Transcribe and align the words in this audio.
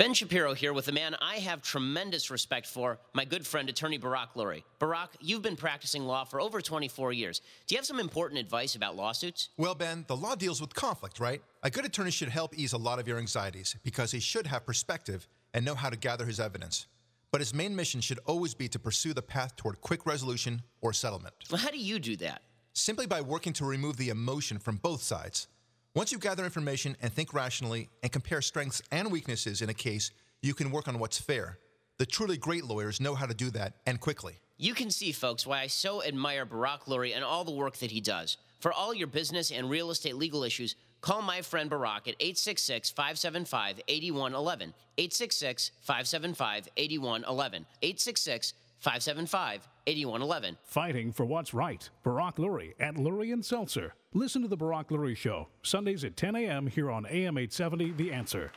Ben 0.00 0.14
Shapiro 0.14 0.54
here 0.54 0.72
with 0.72 0.88
a 0.88 0.92
man 0.92 1.14
I 1.20 1.34
have 1.40 1.60
tremendous 1.60 2.30
respect 2.30 2.66
for, 2.66 2.98
my 3.12 3.26
good 3.26 3.46
friend, 3.46 3.68
attorney 3.68 3.98
Barack 3.98 4.28
Lurie. 4.34 4.62
Barack, 4.80 5.08
you've 5.20 5.42
been 5.42 5.56
practicing 5.56 6.06
law 6.06 6.24
for 6.24 6.40
over 6.40 6.62
24 6.62 7.12
years. 7.12 7.42
Do 7.66 7.74
you 7.74 7.78
have 7.78 7.84
some 7.84 8.00
important 8.00 8.40
advice 8.40 8.76
about 8.76 8.96
lawsuits? 8.96 9.50
Well, 9.58 9.74
Ben, 9.74 10.06
the 10.08 10.16
law 10.16 10.36
deals 10.36 10.58
with 10.58 10.72
conflict, 10.72 11.20
right? 11.20 11.42
A 11.62 11.68
good 11.68 11.84
attorney 11.84 12.12
should 12.12 12.30
help 12.30 12.56
ease 12.56 12.72
a 12.72 12.78
lot 12.78 12.98
of 12.98 13.06
your 13.06 13.18
anxieties 13.18 13.76
because 13.84 14.10
he 14.10 14.20
should 14.20 14.46
have 14.46 14.64
perspective 14.64 15.28
and 15.52 15.66
know 15.66 15.74
how 15.74 15.90
to 15.90 15.98
gather 15.98 16.24
his 16.24 16.40
evidence. 16.40 16.86
But 17.30 17.42
his 17.42 17.52
main 17.52 17.76
mission 17.76 18.00
should 18.00 18.20
always 18.24 18.54
be 18.54 18.68
to 18.68 18.78
pursue 18.78 19.12
the 19.12 19.20
path 19.20 19.54
toward 19.54 19.82
quick 19.82 20.06
resolution 20.06 20.62
or 20.80 20.94
settlement. 20.94 21.34
Well, 21.50 21.60
how 21.60 21.70
do 21.70 21.78
you 21.78 21.98
do 21.98 22.16
that? 22.16 22.40
Simply 22.72 23.06
by 23.06 23.20
working 23.20 23.52
to 23.52 23.66
remove 23.66 23.98
the 23.98 24.08
emotion 24.08 24.60
from 24.60 24.76
both 24.76 25.02
sides. 25.02 25.46
Once 25.92 26.12
you 26.12 26.18
gather 26.18 26.44
information 26.44 26.96
and 27.02 27.12
think 27.12 27.34
rationally 27.34 27.88
and 28.04 28.12
compare 28.12 28.40
strengths 28.40 28.80
and 28.92 29.10
weaknesses 29.10 29.60
in 29.60 29.68
a 29.68 29.74
case, 29.74 30.12
you 30.40 30.54
can 30.54 30.70
work 30.70 30.86
on 30.86 31.00
what's 31.00 31.18
fair. 31.18 31.58
The 31.98 32.06
truly 32.06 32.36
great 32.36 32.64
lawyers 32.64 33.00
know 33.00 33.16
how 33.16 33.26
to 33.26 33.34
do 33.34 33.50
that 33.50 33.74
and 33.86 33.98
quickly. 33.98 34.34
You 34.56 34.72
can 34.72 34.92
see, 34.92 35.10
folks, 35.10 35.48
why 35.48 35.62
I 35.62 35.66
so 35.66 36.00
admire 36.04 36.46
Barack 36.46 36.84
Lurie 36.84 37.12
and 37.12 37.24
all 37.24 37.42
the 37.42 37.50
work 37.50 37.76
that 37.78 37.90
he 37.90 38.00
does. 38.00 38.36
For 38.60 38.72
all 38.72 38.94
your 38.94 39.08
business 39.08 39.50
and 39.50 39.68
real 39.68 39.90
estate 39.90 40.14
legal 40.14 40.44
issues, 40.44 40.76
call 41.00 41.22
my 41.22 41.42
friend 41.42 41.68
Barack 41.68 42.06
at 42.06 42.14
866 42.20 42.90
575 42.90 43.80
8111. 43.88 44.72
866 44.96 45.72
575 45.80 46.68
8111. 46.76 47.66
866 47.82 48.52
575 48.78 49.68
8111. 49.86 50.56
Fighting 50.62 51.12
for 51.12 51.24
what's 51.24 51.54
right. 51.54 51.88
Barack 52.04 52.36
Lurie 52.36 52.74
at 52.78 52.94
Lurie 52.94 53.32
and 53.32 53.44
Seltzer. 53.44 53.94
Listen 54.12 54.42
to 54.42 54.48
The 54.48 54.56
Barack 54.56 54.88
Lurie 54.88 55.16
Show, 55.16 55.48
Sundays 55.62 56.04
at 56.04 56.16
10 56.16 56.36
a.m. 56.36 56.66
here 56.66 56.90
on 56.90 57.06
AM 57.06 57.38
870 57.38 57.92
The 57.92 58.12
Answer. 58.12 58.52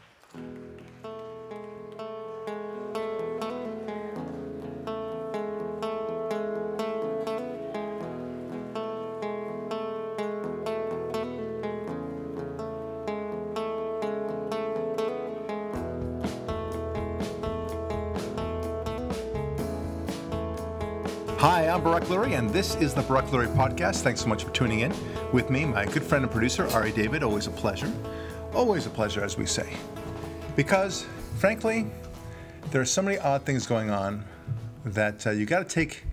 Hi, 21.44 21.68
I'm 21.68 21.82
Barack 21.82 22.06
Lurie, 22.06 22.38
and 22.38 22.50
this 22.52 22.76
is 22.76 22.94
the 22.94 23.02
Barack 23.02 23.28
Lurie 23.28 23.54
Podcast. 23.54 24.02
Thanks 24.02 24.22
so 24.22 24.28
much 24.28 24.46
for 24.46 24.52
tuning 24.52 24.80
in. 24.80 24.94
With 25.34 25.50
me, 25.50 25.66
my 25.66 25.84
good 25.84 26.02
friend 26.02 26.24
and 26.24 26.32
producer, 26.32 26.70
Ari 26.70 26.94
David. 26.94 27.22
Always 27.22 27.48
a 27.48 27.52
pleasure. 27.52 27.92
Always 28.54 28.86
a 28.86 28.90
pleasure, 28.90 29.22
as 29.22 29.38
we 29.38 29.46
say. 29.46 29.74
Because, 30.56 31.06
frankly, 31.40 31.88
there 32.72 32.80
are 32.80 32.86
so 32.86 33.02
many 33.02 33.18
odd 33.18 33.46
things 33.46 33.68
going 33.68 33.90
on 33.90 34.24
that 34.86 35.28
uh, 35.28 35.32
you 35.32 35.46
got 35.46 35.60
to 35.60 35.66
take 35.66 36.06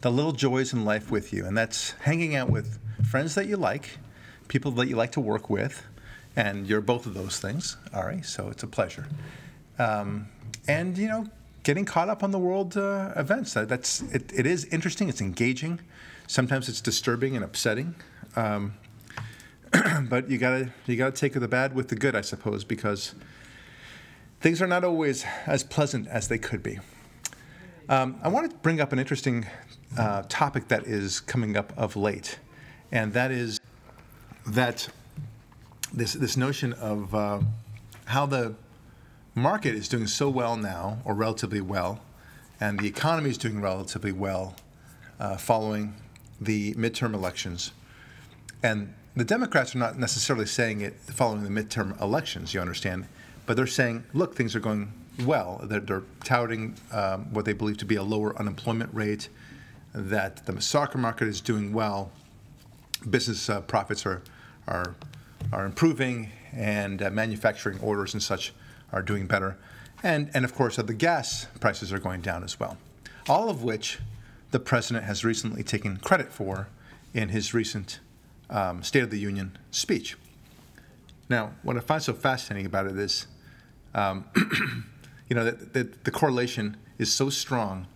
the 0.00 0.10
little 0.10 0.32
joys 0.32 0.72
in 0.72 0.86
life 0.86 1.10
with 1.10 1.30
you, 1.34 1.44
and 1.44 1.54
that's 1.54 1.90
hanging 2.00 2.34
out 2.34 2.48
with 2.48 2.78
friends 3.04 3.34
that 3.34 3.48
you 3.48 3.58
like, 3.58 3.98
people 4.48 4.70
that 4.70 4.88
you 4.88 4.96
like 4.96 5.12
to 5.12 5.20
work 5.20 5.50
with, 5.50 5.82
and 6.36 6.66
you're 6.66 6.80
both 6.80 7.04
of 7.04 7.12
those 7.12 7.38
things, 7.38 7.76
Ari, 7.92 8.22
so 8.22 8.48
it's 8.48 8.62
a 8.62 8.66
pleasure. 8.66 9.06
Um, 9.78 10.28
and, 10.66 10.96
you 10.96 11.08
know, 11.08 11.26
getting 11.62 11.84
caught 11.84 12.08
up 12.08 12.22
on 12.22 12.30
the 12.30 12.38
world 12.38 12.76
uh, 12.76 13.12
events. 13.16 13.54
That, 13.54 13.68
that's 13.68 14.02
it, 14.02 14.32
it 14.34 14.46
is 14.46 14.64
interesting. 14.66 15.08
It's 15.08 15.20
engaging. 15.20 15.80
Sometimes 16.26 16.68
it's 16.68 16.80
disturbing 16.80 17.36
and 17.36 17.44
upsetting. 17.44 17.94
Um, 18.36 18.74
but 20.08 20.28
you 20.28 20.38
gotta 20.38 20.70
you 20.86 20.96
gotta 20.96 21.12
take 21.12 21.34
the 21.34 21.48
bad 21.48 21.74
with 21.74 21.88
the 21.88 21.96
good, 21.96 22.16
I 22.16 22.20
suppose, 22.22 22.64
because 22.64 23.14
things 24.40 24.60
are 24.60 24.66
not 24.66 24.84
always 24.84 25.24
as 25.46 25.62
pleasant 25.62 26.08
as 26.08 26.28
they 26.28 26.38
could 26.38 26.62
be. 26.62 26.78
Um, 27.88 28.18
I 28.22 28.28
want 28.28 28.50
to 28.50 28.56
bring 28.58 28.80
up 28.80 28.92
an 28.92 28.98
interesting 28.98 29.46
uh, 29.98 30.22
topic 30.28 30.68
that 30.68 30.84
is 30.84 31.20
coming 31.20 31.56
up 31.56 31.72
of 31.76 31.96
late, 31.96 32.38
and 32.92 33.12
that 33.12 33.30
is 33.30 33.60
that 34.46 34.88
this 35.92 36.14
this 36.14 36.36
notion 36.36 36.72
of 36.74 37.14
uh, 37.14 37.40
how 38.06 38.26
the 38.26 38.54
market 39.40 39.74
is 39.74 39.88
doing 39.88 40.06
so 40.06 40.28
well 40.28 40.56
now, 40.56 40.98
or 41.04 41.14
relatively 41.14 41.60
well, 41.60 42.00
and 42.60 42.78
the 42.78 42.86
economy 42.86 43.30
is 43.30 43.38
doing 43.38 43.60
relatively 43.60 44.12
well 44.12 44.54
uh, 45.18 45.36
following 45.36 45.94
the 46.40 46.74
midterm 46.74 47.14
elections. 47.14 47.72
And 48.62 48.94
the 49.16 49.24
Democrats 49.24 49.74
are 49.74 49.78
not 49.78 49.98
necessarily 49.98 50.46
saying 50.46 50.82
it 50.82 50.94
following 51.00 51.42
the 51.42 51.50
midterm 51.50 52.00
elections, 52.00 52.54
you 52.54 52.60
understand, 52.60 53.06
but 53.46 53.56
they're 53.56 53.66
saying, 53.66 54.04
look, 54.12 54.34
things 54.34 54.54
are 54.54 54.60
going 54.60 54.92
well. 55.24 55.60
They're, 55.64 55.80
they're 55.80 56.02
touting 56.22 56.76
um, 56.92 57.32
what 57.32 57.44
they 57.44 57.52
believe 57.52 57.78
to 57.78 57.84
be 57.84 57.96
a 57.96 58.02
lower 58.02 58.38
unemployment 58.38 58.94
rate, 58.94 59.28
that 59.94 60.46
the 60.46 60.60
stock 60.60 60.94
market 60.94 61.26
is 61.26 61.40
doing 61.40 61.72
well, 61.72 62.12
business 63.08 63.48
uh, 63.48 63.62
profits 63.62 64.06
are, 64.06 64.22
are, 64.68 64.94
are 65.52 65.64
improving, 65.64 66.30
and 66.52 67.02
uh, 67.02 67.10
manufacturing 67.10 67.80
orders 67.80 68.12
and 68.12 68.22
such 68.22 68.52
are 68.92 69.02
doing 69.02 69.26
better. 69.26 69.56
And, 70.02 70.30
and 70.34 70.44
of 70.44 70.54
course, 70.54 70.76
the 70.76 70.94
gas 70.94 71.46
prices 71.60 71.92
are 71.92 71.98
going 71.98 72.20
down 72.20 72.42
as 72.42 72.58
well. 72.58 72.78
All 73.28 73.50
of 73.50 73.62
which 73.62 73.98
the 74.50 74.60
president 74.60 75.04
has 75.04 75.24
recently 75.24 75.62
taken 75.62 75.98
credit 75.98 76.32
for 76.32 76.68
in 77.14 77.28
his 77.28 77.54
recent 77.54 78.00
um, 78.48 78.82
State 78.82 79.02
of 79.02 79.10
the 79.10 79.18
Union 79.18 79.56
speech. 79.70 80.16
Now, 81.28 81.52
what 81.62 81.76
I 81.76 81.80
find 81.80 82.02
so 82.02 82.12
fascinating 82.12 82.66
about 82.66 82.86
it 82.86 82.96
is, 82.98 83.26
um, 83.94 84.24
you 85.28 85.36
know, 85.36 85.44
that, 85.44 85.72
that 85.74 86.04
the 86.04 86.10
correlation 86.10 86.76
is 86.98 87.12
so 87.12 87.30
strong. 87.30 87.86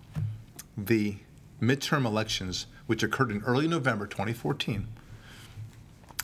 The 0.76 1.16
midterm 1.60 2.04
elections, 2.04 2.66
which 2.86 3.02
occurred 3.02 3.30
in 3.30 3.42
early 3.42 3.66
November 3.66 4.06
2014, 4.06 4.86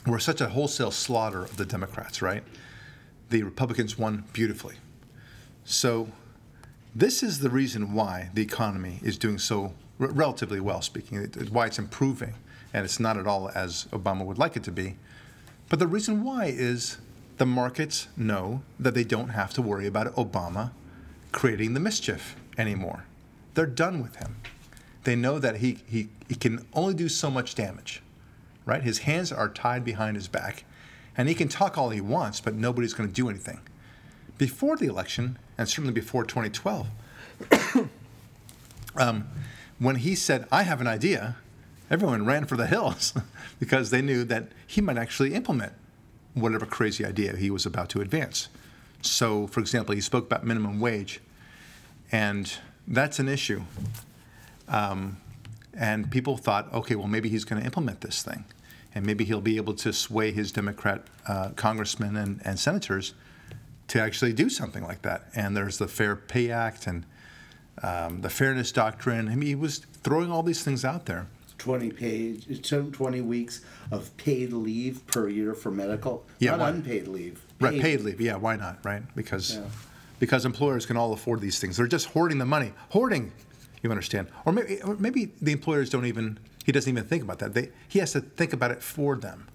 were 0.07 0.21
such 0.21 0.41
a 0.41 0.51
wholesale 0.51 0.91
slaughter 0.91 1.43
of 1.43 1.57
the 1.57 1.65
Democrats, 1.65 2.23
right? 2.23 2.45
The 3.31 3.43
Republicans 3.43 3.97
won 3.97 4.25
beautifully. 4.33 4.77
So, 5.65 6.09
this 6.95 7.23
is 7.23 7.39
the 7.39 7.51
reason 7.51 7.95
why 7.95 8.31
the 8.35 8.43
economy 8.43 8.99
is 9.03 9.17
doing 9.17 9.39
so 9.39 9.73
r- 10.01 10.09
relatively 10.09 10.59
well, 10.59 10.83
speaking, 10.83 11.19
why 11.51 11.67
it's 11.67 11.79
improving, 11.79 12.35
and 12.75 12.85
it's 12.85 12.99
not 12.99 13.17
at 13.17 13.27
all 13.27 13.51
as 13.55 13.87
Obama 13.93 14.25
would 14.25 14.39
like 14.39 14.57
it 14.57 14.65
to 14.65 14.73
be. 14.73 14.97
But 15.69 15.79
the 15.79 15.87
reason 15.87 16.25
why 16.25 16.47
is 16.47 16.99
the 17.39 17.47
markets 17.47 18.09
know 18.17 18.63
that 18.79 18.95
they 18.95 19.05
don't 19.05 19.29
have 19.29 19.55
to 19.55 19.63
worry 19.63 19.87
about 19.87 20.15
Obama 20.17 20.73
creating 21.31 21.75
the 21.75 21.81
mischief 21.81 22.35
anymore. 22.59 23.05
They're 23.55 23.67
done 23.67 24.03
with 24.03 24.17
him. 24.17 24.37
They 25.05 25.15
know 25.15 25.39
that 25.39 25.59
he, 25.59 25.79
he, 25.87 26.09
he 26.29 26.35
can 26.35 26.67
only 26.75 26.95
do 26.95 27.09
so 27.09 27.31
much 27.31 27.55
damage, 27.55 28.03
right? 28.67 28.83
His 28.83 28.99
hands 28.99 29.31
are 29.31 29.49
tied 29.49 29.85
behind 29.85 30.17
his 30.17 30.29
back 30.29 30.65
and 31.16 31.28
he 31.28 31.34
can 31.34 31.48
talk 31.48 31.76
all 31.76 31.91
he 31.91 32.00
wants, 32.00 32.41
but 32.41 32.54
nobody's 32.54 32.94
going 32.94 33.09
to 33.09 33.15
do 33.15 33.28
anything. 33.28 33.60
Before 34.38 34.76
the 34.76 34.87
election, 34.87 35.38
and 35.59 35.69
certainly 35.69 35.93
before 35.93 36.25
2012, 36.25 36.87
um, 38.97 39.28
when 39.78 39.97
he 39.97 40.15
said, 40.15 40.47
I 40.50 40.62
have 40.62 40.81
an 40.81 40.87
idea, 40.87 41.37
everyone 41.91 42.25
ran 42.25 42.47
for 42.47 42.56
the 42.56 42.66
hills 42.66 43.12
because 43.59 43.91
they 43.91 44.03
knew 44.03 44.25
that 44.25 44.48
he 44.66 44.81
might 44.81 44.97
actually 44.97 45.34
implement 45.34 45.72
whatever 46.34 46.65
crazy 46.65 47.04
idea 47.04 47.37
he 47.37 47.50
was 47.50 47.66
about 47.66 47.88
to 47.91 48.00
advance. 48.00 48.48
So, 49.03 49.47
for 49.47 49.60
example, 49.60 49.94
he 49.94 50.00
spoke 50.00 50.27
about 50.27 50.44
minimum 50.44 50.81
wage, 50.81 51.21
and 52.12 52.53
that's 52.87 53.19
an 53.19 53.28
issue. 53.28 53.62
Um, 54.69 55.16
and 55.75 56.10
people 56.10 56.37
thought, 56.37 56.72
okay, 56.72 56.94
well, 56.94 57.09
maybe 57.09 57.28
he's 57.28 57.44
going 57.44 57.60
to 57.60 57.66
implement 57.66 58.00
this 58.03 58.22
thing 58.22 58.44
and 58.95 59.06
maybe 59.06 59.25
he'll 59.25 59.41
be 59.41 59.56
able 59.56 59.75
to 59.75 59.93
sway 59.93 60.33
his 60.33 60.53
Democrat 60.53 61.03
uh, 61.27 61.51
congressmen 61.51 62.17
and, 62.17 62.41
and 62.45 62.59
senators 62.59 63.15
to 63.89 64.01
actually 64.01 64.33
do 64.33 64.49
something 64.49 64.84
like 64.84 65.03
that. 65.03 65.25
And 65.34 65.56
there's 65.56 65.78
the 65.78 65.89
Fair 65.89 66.17
Pay 66.17 66.51
Act 66.51 66.87
and 66.87 67.04
um, 67.83 68.21
the 68.21 68.31
Fairness 68.31 68.72
Doctrine. 68.72 69.28
I 69.28 69.34
mean, 69.34 69.48
he 69.48 69.54
was 69.54 69.78
throwing 69.78 70.31
all 70.31 70.42
these 70.42 70.63
things 70.63 70.84
out 70.84 71.07
there. 71.07 71.27
20 71.59 71.91
paid 71.91 72.65
20 72.65 73.21
weeks 73.21 73.60
of 73.91 74.16
paid 74.16 74.51
leave 74.51 75.07
per 75.07 75.28
year 75.28 75.53
for 75.53 75.71
medical 75.71 76.25
yeah, 76.39 76.53
not 76.53 76.60
why? 76.60 76.71
unpaid 76.71 77.07
leave 77.07 77.34
paid. 77.59 77.65
right 77.65 77.81
paid 77.83 78.01
leave 78.01 78.19
yeah 78.19 78.34
why 78.34 78.57
not 78.57 78.78
right 78.83 79.03
because 79.15 79.57
yeah. 79.57 79.65
because 80.19 80.47
employers 80.47 80.87
can 80.87 80.97
all 80.97 81.13
afford 81.13 81.39
these 81.39 81.59
things 81.59 81.77
they're 81.77 81.87
just 81.87 82.07
hoarding 82.07 82.39
the 82.39 82.47
money 82.47 82.72
hoarding 82.89 83.31
you 83.83 83.91
understand 83.91 84.27
or 84.47 84.54
maybe 84.54 84.81
or 84.81 84.97
maybe 84.97 85.33
the 85.42 85.53
employers 85.53 85.91
don't 85.91 86.07
even 86.07 86.39
he 86.71 86.72
doesn't 86.72 86.89
even 86.89 87.03
think 87.03 87.25
about 87.25 87.41
that. 87.41 87.53
They, 87.53 87.71
he 87.89 87.99
has 87.99 88.13
to 88.13 88.21
think 88.21 88.53
about 88.53 88.71
it 88.71 88.81
for 88.81 89.17
them. 89.17 89.49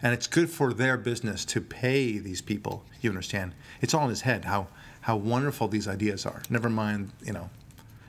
And 0.00 0.14
it's 0.14 0.28
good 0.28 0.48
for 0.48 0.72
their 0.72 0.96
business 0.96 1.44
to 1.46 1.60
pay 1.60 2.18
these 2.18 2.40
people. 2.40 2.84
You 3.00 3.10
understand? 3.10 3.54
It's 3.80 3.92
all 3.92 4.04
in 4.04 4.10
his 4.10 4.20
head 4.20 4.44
how, 4.44 4.68
how 5.00 5.16
wonderful 5.16 5.66
these 5.66 5.88
ideas 5.88 6.24
are. 6.24 6.42
Never 6.48 6.70
mind, 6.70 7.10
you 7.24 7.32
know. 7.32 7.50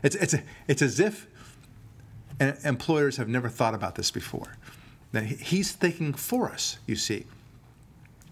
It's, 0.04 0.16
it's, 0.16 0.36
it's 0.68 0.84
as 0.84 1.00
if 1.00 1.26
employers 2.40 3.18
have 3.18 3.28
never 3.28 3.50
thought 3.50 3.74
about 3.74 3.96
this 3.96 4.12
before. 4.12 4.58
That 5.12 5.24
he's 5.24 5.72
thinking 5.72 6.14
for 6.14 6.52
us, 6.52 6.78
you 6.86 6.96
see. 6.96 7.26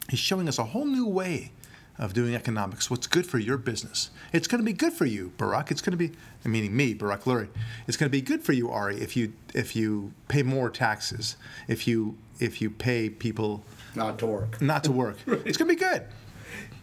He's 0.10 0.20
showing 0.20 0.48
us 0.48 0.60
a 0.60 0.64
whole 0.66 0.86
new 0.86 1.08
way 1.08 1.54
of 2.00 2.14
doing 2.14 2.34
economics, 2.34 2.90
what's 2.90 3.06
good 3.08 3.26
for 3.28 3.38
your 3.38 3.58
business. 3.58 4.10
It's 4.34 4.48
going 4.48 4.60
to 4.62 4.66
be 4.66 4.74
good 4.74 4.94
for 4.94 5.06
you, 5.06 5.34
Barack. 5.38 5.70
It's 5.70 5.82
going 5.82 5.92
to 5.92 5.98
be, 5.98 6.12
meaning 6.46 6.76
me, 6.76 6.96
Barack 6.96 7.24
Lurie. 7.24 7.50
It's 7.88 7.98
going 7.98 8.08
to 8.10 8.12
be 8.12 8.22
good 8.22 8.42
for 8.42 8.54
you, 8.54 8.70
Ari, 8.72 8.96
if 9.02 9.16
you 9.18 9.34
if 9.54 9.76
you 9.76 10.14
pay 10.30 10.42
more 10.44 10.70
taxes, 10.70 11.36
if 11.68 11.86
you 11.88 12.18
if 12.40 12.62
you 12.62 12.70
pay 12.70 13.10
people 13.10 13.64
Not 13.96 14.18
to 14.20 14.26
work. 14.28 14.62
not 14.62 14.84
to 14.86 14.92
work. 14.92 15.18
It's 15.46 15.58
going 15.58 15.70
to 15.70 15.76
be 15.76 15.80
good 15.80 16.04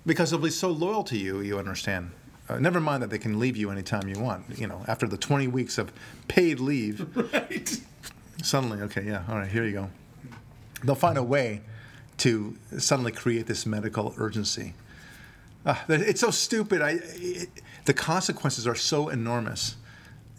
because 0.05 0.31
they'll 0.31 0.39
be 0.41 0.51
so 0.51 0.71
loyal 0.71 1.03
to 1.05 1.17
you. 1.17 1.41
You 1.41 1.59
understand. 1.59 2.11
Uh, 2.49 2.59
never 2.61 2.79
mind 2.81 3.03
that 3.03 3.11
they 3.11 3.19
can 3.19 3.41
leave 3.41 3.57
you 3.57 3.71
anytime 3.71 4.07
you 4.09 4.21
want. 4.21 4.45
You 4.59 4.67
know, 4.69 4.85
after 4.87 5.09
the 5.09 5.17
20 5.17 5.49
weeks 5.49 5.79
of 5.79 5.91
paid 6.29 6.61
leave, 6.61 7.07
Right. 7.33 7.81
suddenly, 8.43 8.81
okay, 8.83 9.03
yeah, 9.05 9.25
all 9.29 9.37
right, 9.37 9.51
here 9.51 9.65
you 9.65 9.73
go. 9.73 9.91
They'll 10.85 10.95
find 10.95 11.19
a 11.19 11.25
way 11.25 11.63
to 12.19 12.57
suddenly 12.79 13.11
create 13.13 13.47
this 13.47 13.67
medical 13.67 14.15
urgency. 14.19 14.75
That- 15.67 16.01
it's 16.01 16.21
so 16.21 16.31
stupid. 16.31 16.81
I, 16.81 16.99
it, 17.03 17.49
the 17.85 17.93
consequences 17.95 18.67
are 18.67 18.75
so 18.75 19.09
enormous, 19.09 19.77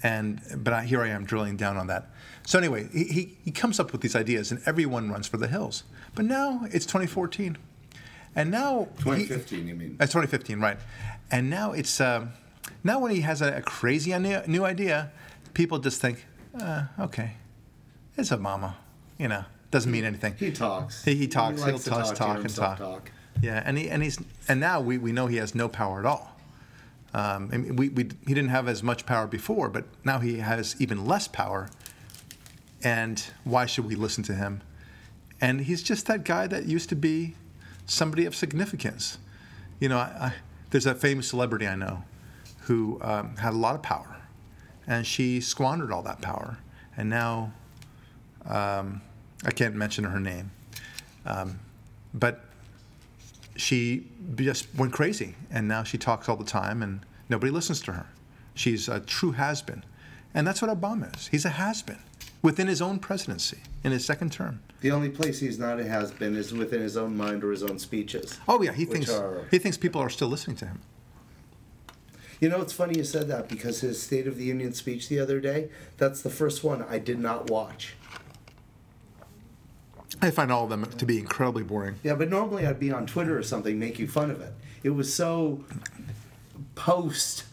and 0.01 0.41
but 0.57 0.74
I, 0.74 0.83
here 0.85 1.01
I 1.01 1.09
am 1.09 1.25
drilling 1.25 1.57
down 1.57 1.77
on 1.77 1.88
that. 1.88 2.09
So 2.45 2.57
anyway, 2.57 2.88
he, 2.94 3.03
he, 3.06 3.38
he 3.44 3.51
comes 3.51 3.77
up 3.79 3.91
with 3.91 4.00
these 4.01 4.15
ideas, 4.15 4.51
and 4.51 4.62
everyone 4.65 5.12
runs 5.12 5.27
for 5.27 5.35
the 5.38 5.47
hills. 5.47 5.83
But 6.15 6.25
now 6.25 6.62
it's 6.71 6.85
2014, 6.85 7.57
and 8.35 8.51
now 8.51 8.88
he- 8.97 9.03
2015, 9.03 9.68
you 9.68 9.75
mean? 9.75 9.97
that's 9.97 10.12
2015, 10.13 10.59
right? 10.62 10.77
And 11.29 11.50
now 11.50 11.74
it's 11.74 12.00
um, 12.00 12.31
now 12.83 13.00
when 13.00 13.12
he 13.12 13.21
has 13.21 13.41
a, 13.41 13.57
a 13.57 13.62
crazy 13.62 14.18
new, 14.18 14.41
new 14.47 14.63
idea, 14.63 15.12
people 15.53 15.79
just 15.79 16.00
think, 16.00 16.25
uh, 16.62 16.85
okay, 17.00 17.33
it's 18.15 18.29
Obama, 18.29 18.75
you 19.18 19.27
know, 19.27 19.44
doesn't 19.71 19.91
mean 19.91 20.06
anything. 20.06 20.35
He 20.39 20.51
talks. 20.51 21.03
He, 21.03 21.15
he 21.15 21.27
talks. 21.27 21.63
He'll 21.63 21.79
to 21.79 21.89
talk, 21.89 22.06
talk, 22.06 22.15
talk, 22.15 22.38
and 22.39 22.56
talk. 22.56 22.77
talk. 22.77 23.12
Yeah, 23.42 23.62
and 23.66 23.78
he 23.78 23.89
and 23.89 24.04
he's 24.04 24.19
and 24.48 24.60
now 24.60 24.81
we, 24.81 24.98
we 24.98 25.12
know 25.12 25.28
he 25.28 25.38
has 25.38 25.54
no 25.54 25.69
power 25.69 26.00
at 26.00 26.06
all. 26.06 26.36
Um, 27.13 27.50
mean, 27.50 27.75
we, 27.75 27.89
we 27.89 28.04
he 28.25 28.34
didn't 28.34 28.50
have 28.50 28.68
as 28.68 28.84
much 28.84 29.06
power 29.06 29.28
before, 29.28 29.69
but 29.69 29.86
now 30.04 30.19
he 30.19 30.39
has 30.39 30.75
even 30.80 31.06
less 31.06 31.28
power. 31.28 31.69
And 32.84 33.24
why 33.44 33.66
should 33.66 33.86
we 33.86 33.95
listen 33.95 34.24
to 34.25 34.36
him? 34.36 34.62
And 35.42 35.62
he's 35.62 35.84
just 35.84 36.06
that 36.07 36.24
guy 36.24 36.48
that 36.48 36.66
used 36.66 36.89
to 36.89 36.95
be 36.95 37.36
somebody 37.86 38.25
of 38.25 38.36
significance. 38.36 39.18
You 39.80 39.89
know, 39.89 39.98
I, 39.98 40.01
I, 40.01 40.34
there's 40.69 40.86
a 40.86 40.95
famous 40.95 41.30
celebrity 41.30 41.68
I 41.68 41.75
know 41.75 42.04
who 42.62 43.00
um, 43.01 43.36
had 43.38 43.54
a 43.54 43.57
lot 43.57 43.75
of 43.75 43.81
power, 43.81 44.18
and 44.86 45.06
she 45.06 45.42
squandered 45.42 45.92
all 45.92 46.01
that 46.04 46.22
power, 46.22 46.57
and 46.95 47.10
now 47.10 47.54
um, 48.45 49.01
I 49.45 49.51
can't 49.51 49.75
mention 49.75 50.04
her 50.04 50.19
name, 50.19 50.51
um, 51.25 51.60
but 52.13 52.46
she 53.57 54.07
just 54.36 54.68
went 54.75 54.94
crazy, 54.94 55.36
and 55.51 55.68
now 55.68 55.83
she 55.83 55.98
talks 55.98 56.30
all 56.30 56.36
the 56.38 56.45
time, 56.45 56.81
and 56.81 57.01
nobody 57.30 57.51
listens 57.51 57.81
to 57.81 57.94
her. 57.94 58.07
She's 58.54 58.88
a 58.88 59.00
true 59.00 59.31
has-been, 59.33 59.83
and 60.33 60.48
that's 60.48 60.62
what 60.62 60.71
Obama 60.71 61.15
is. 61.15 61.27
He's 61.27 61.45
a 61.45 61.50
has-been 61.50 62.00
within 62.42 62.68
his 62.68 62.81
own 62.81 63.00
presidency 63.00 63.57
in 63.83 63.92
his 63.92 64.06
second 64.06 64.31
term. 64.31 64.62
The 64.81 64.92
only 64.92 65.09
place 65.09 65.39
he's 65.39 65.57
not 65.59 65.80
a 65.80 65.88
has 65.88 66.12
been 66.12 66.36
is 66.36 66.54
within 66.54 66.81
his 66.81 66.95
own 66.98 67.18
mind 67.18 67.44
or 67.44 67.51
his 67.51 67.63
own 67.63 67.80
speeches. 67.80 68.39
Oh 68.48 68.62
yeah, 68.62 68.71
he 68.74 68.86
thinks 68.86 69.09
are- 69.09 69.45
he 69.51 69.57
thinks 69.60 69.75
people 69.77 70.01
are 70.01 70.10
still 70.10 70.27
listening 70.27 70.56
to 70.57 70.65
him. 70.65 70.80
You 72.39 72.50
know, 72.50 72.62
it's 72.62 72.74
funny 72.74 72.95
you 72.98 73.03
said 73.03 73.27
that 73.30 73.50
because 73.50 73.81
his 73.81 74.00
State 74.01 74.27
of 74.27 74.38
the 74.38 74.44
Union 74.44 74.71
speech 74.74 75.10
the 75.10 75.19
other 75.19 75.39
day, 75.39 75.69
that's 75.98 76.21
the 76.21 76.30
first 76.30 76.63
one 76.63 76.83
I 76.83 77.00
did 77.00 77.18
not 77.19 77.50
watch. 77.50 77.95
I 80.21 80.31
find 80.31 80.51
all 80.51 80.63
of 80.63 80.69
them 80.69 80.85
to 80.85 81.05
be 81.05 81.19
incredibly 81.19 81.63
boring. 81.63 81.95
Yeah, 82.03 82.15
but 82.15 82.29
normally 82.29 82.65
I'd 82.65 82.79
be 82.79 82.91
on 82.91 83.05
Twitter 83.05 83.37
or 83.37 83.43
something 83.43 83.77
making 83.77 84.07
fun 84.07 84.31
of 84.31 84.41
it. 84.41 84.53
It 84.83 84.89
was 84.91 85.13
so 85.13 85.63
post 86.75 87.45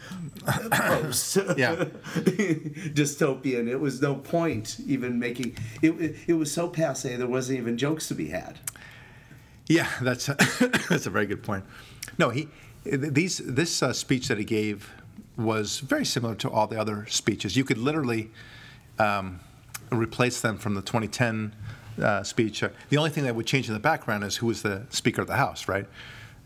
post 0.71 1.37
Yeah. 1.57 1.77
dystopian. 2.95 3.69
It 3.69 3.81
was 3.81 4.01
no 4.01 4.15
point 4.17 4.79
even 4.87 5.19
making 5.19 5.57
it, 5.83 5.91
it. 6.01 6.17
It 6.27 6.35
was 6.35 6.53
so 6.53 6.69
passe. 6.69 7.17
There 7.17 7.27
wasn't 7.27 7.59
even 7.59 7.77
jokes 7.77 8.09
to 8.09 8.15
be 8.15 8.29
had. 8.29 8.59
Yeah, 9.67 9.89
that's 10.03 10.29
a, 10.29 10.35
that's 10.89 11.07
a 11.07 11.11
very 11.11 11.27
good 11.27 11.43
point. 11.43 11.65
No, 12.19 12.31
he 12.31 12.49
these 12.85 13.39
this 13.39 13.83
uh, 13.83 13.93
speech 13.93 14.29
that 14.29 14.39
he 14.39 14.45
gave 14.45 14.91
was 15.37 15.81
very 15.81 16.05
similar 16.05 16.35
to 16.37 16.51
all 16.51 16.67
the 16.67 16.81
other 16.81 17.07
speeches. 17.09 17.57
You 17.57 17.65
could 17.65 17.79
literally 17.79 18.31
um, 18.99 19.41
replace 19.91 20.41
them 20.41 20.59
from 20.59 20.75
the 20.75 20.83
2010 20.83 21.55
uh, 22.01 22.23
speech. 22.23 22.63
Uh, 22.63 22.69
the 22.89 22.97
only 22.97 23.11
thing 23.11 23.25
that 23.25 23.35
would 23.35 23.47
change 23.47 23.69
in 23.69 23.75
the 23.75 23.81
background 23.81 24.25
is 24.25 24.37
who 24.37 24.47
was 24.47 24.63
the 24.63 24.87
Speaker 24.91 25.21
of 25.21 25.27
the 25.27 25.37
House, 25.37 25.69
right? 25.69 25.87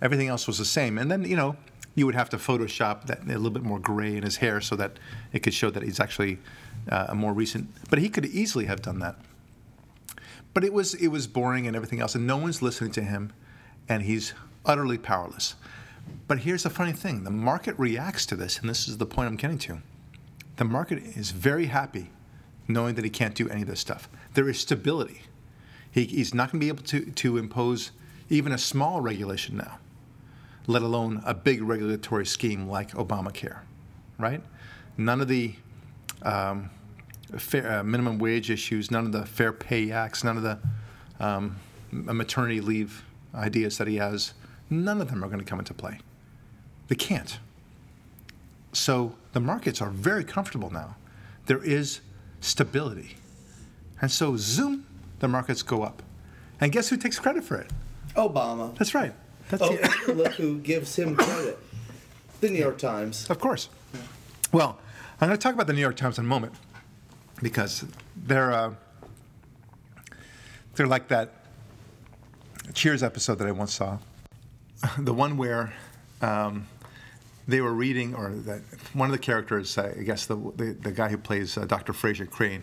Everything 0.00 0.28
else 0.28 0.46
was 0.46 0.58
the 0.58 0.64
same, 0.64 0.98
and 0.98 1.10
then 1.10 1.24
you 1.24 1.36
know 1.36 1.56
you 1.94 2.06
would 2.06 2.14
have 2.14 2.30
to 2.30 2.36
Photoshop 2.36 3.06
that 3.06 3.22
a 3.22 3.26
little 3.26 3.50
bit 3.50 3.64
more 3.64 3.80
gray 3.80 4.16
in 4.16 4.22
his 4.22 4.36
hair 4.36 4.60
so 4.60 4.76
that 4.76 4.98
it 5.32 5.42
could 5.42 5.54
show 5.54 5.68
that 5.70 5.82
he's 5.82 5.98
actually 5.98 6.38
uh, 6.90 7.06
a 7.08 7.14
more 7.14 7.32
recent. 7.32 7.68
But 7.90 7.98
he 7.98 8.08
could 8.08 8.26
easily 8.26 8.66
have 8.66 8.82
done 8.82 9.00
that 9.00 9.16
but 10.58 10.64
it 10.64 10.72
was 10.72 10.94
it 10.94 11.06
was 11.06 11.28
boring 11.28 11.68
and 11.68 11.76
everything 11.76 12.00
else, 12.00 12.16
and 12.16 12.26
no 12.26 12.36
one's 12.36 12.62
listening 12.62 12.90
to 12.90 13.02
him, 13.02 13.32
and 13.88 14.02
he's 14.02 14.34
utterly 14.66 14.98
powerless. 14.98 15.54
But 16.26 16.40
here's 16.40 16.64
the 16.64 16.70
funny 16.70 16.90
thing: 16.90 17.24
the 17.24 17.30
market 17.30 17.78
reacts 17.78 18.26
to 18.26 18.34
this, 18.34 18.58
and 18.58 18.68
this 18.68 18.88
is 18.88 18.98
the 18.98 19.06
point 19.06 19.28
I'm 19.28 19.36
getting 19.36 19.58
to. 19.58 19.78
The 20.56 20.64
market 20.64 20.98
is 21.16 21.30
very 21.30 21.66
happy, 21.66 22.10
knowing 22.66 22.96
that 22.96 23.04
he 23.04 23.10
can't 23.10 23.36
do 23.36 23.48
any 23.48 23.62
of 23.62 23.68
this 23.68 23.78
stuff. 23.78 24.08
There 24.34 24.48
is 24.48 24.58
stability. 24.58 25.22
He, 25.98 26.04
he's 26.04 26.32
not 26.32 26.52
going 26.52 26.60
to 26.60 26.64
be 26.64 26.68
able 26.68 26.84
to 26.84 27.10
to 27.10 27.36
impose 27.38 27.90
even 28.30 28.52
a 28.52 28.58
small 28.58 29.00
regulation 29.00 29.56
now, 29.56 29.78
let 30.66 30.82
alone 30.82 31.22
a 31.24 31.34
big 31.34 31.62
regulatory 31.62 32.26
scheme 32.26 32.68
like 32.68 32.92
Obamacare, 32.92 33.60
right? 34.18 34.42
None 34.96 35.20
of 35.20 35.28
the 35.28 35.54
um, 36.22 36.70
fair, 37.36 37.80
uh, 37.80 37.82
minimum 37.82 38.18
wage 38.18 38.50
issues, 38.50 38.90
none 38.90 39.06
of 39.06 39.12
the 39.12 39.26
Fair 39.26 39.52
Pay 39.52 39.90
Acts, 39.90 40.22
none 40.22 40.36
of 40.36 40.42
the 40.42 40.58
um, 41.18 41.56
maternity 41.90 42.60
leave 42.60 43.04
ideas 43.34 43.78
that 43.78 43.88
he 43.88 43.96
has, 43.96 44.34
none 44.70 45.00
of 45.00 45.08
them 45.10 45.24
are 45.24 45.28
going 45.28 45.40
to 45.40 45.44
come 45.44 45.58
into 45.58 45.74
play. 45.74 45.98
They 46.88 46.96
can't. 46.96 47.38
So 48.72 49.16
the 49.32 49.40
markets 49.40 49.80
are 49.80 49.90
very 49.90 50.24
comfortable 50.24 50.70
now. 50.70 50.96
There 51.46 51.62
is 51.62 52.00
stability. 52.40 53.16
And 54.00 54.10
so, 54.10 54.36
zoom, 54.36 54.86
the 55.20 55.28
markets 55.28 55.62
go 55.62 55.82
up. 55.82 56.02
And 56.60 56.72
guess 56.72 56.88
who 56.88 56.96
takes 56.96 57.18
credit 57.18 57.44
for 57.44 57.56
it? 57.56 57.70
Obama. 58.14 58.76
That's 58.76 58.94
right. 58.94 59.12
That's 59.48 59.62
Oh, 59.62 59.78
look 60.12 60.32
who 60.34 60.58
gives 60.58 60.96
him 60.96 61.16
credit. 61.16 61.58
The 62.40 62.50
New 62.50 62.58
York 62.58 62.78
Times. 62.78 63.28
Of 63.30 63.38
course. 63.38 63.68
Well, 64.52 64.78
I'm 65.20 65.28
going 65.28 65.38
to 65.38 65.42
talk 65.42 65.54
about 65.54 65.66
the 65.66 65.72
New 65.72 65.80
York 65.80 65.96
Times 65.96 66.18
in 66.18 66.25
a 66.25 66.28
moment 66.28 66.54
because 67.42 67.84
they're 68.16 68.52
uh, 68.52 68.75
they're 70.75 70.87
like 70.87 71.08
that 71.08 71.32
Cheers 72.75 73.02
episode 73.02 73.38
that 73.38 73.48
I 73.48 73.52
once 73.52 73.72
saw, 73.75 73.98
the 74.98 75.14
one 75.14 75.37
where 75.37 75.72
um, 76.20 76.66
they 77.48 77.60
were 77.62 77.72
reading, 77.72 78.14
or 78.14 78.30
that 78.30 78.60
one 78.92 79.08
of 79.08 79.12
the 79.12 79.18
characters, 79.18 79.78
uh, 79.78 79.94
I 79.98 80.02
guess 80.02 80.26
the, 80.26 80.37
the 80.37 80.76
the 80.80 80.92
guy 80.92 81.08
who 81.08 81.16
plays 81.16 81.56
uh, 81.56 81.64
Dr. 81.64 81.92
Frasier 81.94 82.28
Crane, 82.30 82.62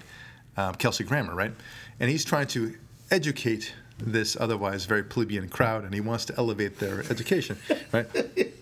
uh, 0.57 0.73
Kelsey 0.73 1.03
Grammer, 1.03 1.33
right, 1.33 1.51
and 1.99 2.09
he's 2.09 2.25
trying 2.25 2.47
to 2.47 2.75
educate 3.11 3.73
this 3.97 4.35
otherwise 4.39 4.85
very 4.85 5.03
plebeian 5.03 5.47
crowd, 5.49 5.83
and 5.83 5.93
he 5.93 6.01
wants 6.01 6.25
to 6.25 6.35
elevate 6.37 6.79
their 6.79 7.01
education, 7.09 7.57
right? 7.91 8.07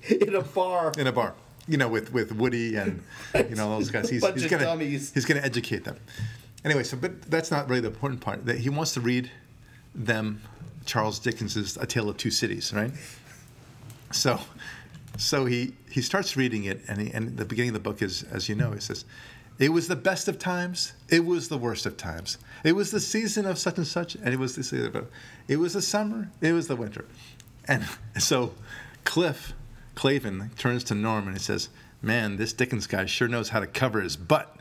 In 0.09 0.35
a 0.35 0.41
bar. 0.41 0.91
in 0.97 1.07
a 1.07 1.11
bar, 1.11 1.33
you 1.67 1.77
know, 1.77 1.87
with 1.87 2.13
with 2.13 2.31
Woody 2.31 2.75
and 2.75 3.01
you 3.33 3.55
know 3.55 3.69
those 3.69 3.89
guys. 3.89 4.09
He's, 4.09 4.25
he's 4.25 4.47
gonna 4.47 4.63
dummies. 4.63 5.13
he's 5.13 5.25
gonna 5.25 5.41
educate 5.41 5.83
them. 5.83 5.97
Anyway, 6.63 6.83
so 6.83 6.97
but 6.97 7.21
that's 7.23 7.51
not 7.51 7.67
really 7.67 7.81
the 7.81 7.87
important 7.87 8.21
part. 8.21 8.45
That 8.45 8.57
he 8.57 8.69
wants 8.69 8.93
to 8.93 9.01
read 9.01 9.29
them 9.95 10.41
Charles 10.85 11.19
Dickens's 11.19 11.77
A 11.77 11.85
Tale 11.85 12.09
of 12.09 12.17
Two 12.17 12.31
Cities, 12.31 12.73
right? 12.73 12.91
So, 14.11 14.39
so 15.17 15.45
he 15.45 15.73
he 15.89 16.01
starts 16.01 16.37
reading 16.37 16.65
it, 16.65 16.81
and 16.87 17.01
he, 17.01 17.11
and 17.11 17.37
the 17.37 17.45
beginning 17.45 17.69
of 17.69 17.73
the 17.73 17.79
book 17.79 18.01
is, 18.01 18.23
as 18.23 18.47
you 18.47 18.55
know, 18.55 18.71
he 18.71 18.79
says. 18.79 19.05
It 19.59 19.69
was 19.69 19.87
the 19.87 19.95
best 19.95 20.27
of 20.27 20.39
times. 20.39 20.93
It 21.09 21.25
was 21.25 21.47
the 21.47 21.57
worst 21.57 21.85
of 21.85 21.95
times. 21.95 22.37
It 22.63 22.73
was 22.73 22.91
the 22.91 22.99
season 22.99 23.45
of 23.45 23.57
such 23.57 23.77
and 23.77 23.87
such, 23.87 24.15
and 24.15 24.29
it 24.29 24.39
was 24.39 24.55
the 24.55 24.63
season 24.63 24.95
of, 24.95 25.07
it 25.47 25.57
was 25.57 25.73
the 25.73 25.81
summer. 25.81 26.29
It 26.41 26.53
was 26.53 26.67
the 26.67 26.75
winter, 26.75 27.05
and 27.67 27.85
so 28.17 28.53
Cliff 29.05 29.53
Clavin 29.95 30.55
turns 30.57 30.83
to 30.85 30.95
Norm 30.95 31.27
and 31.27 31.37
he 31.37 31.43
says, 31.43 31.69
"Man, 32.01 32.37
this 32.37 32.53
Dickens 32.53 32.87
guy 32.87 33.05
sure 33.05 33.27
knows 33.27 33.49
how 33.49 33.59
to 33.59 33.67
cover 33.67 34.01
his 34.01 34.17
butt." 34.17 34.55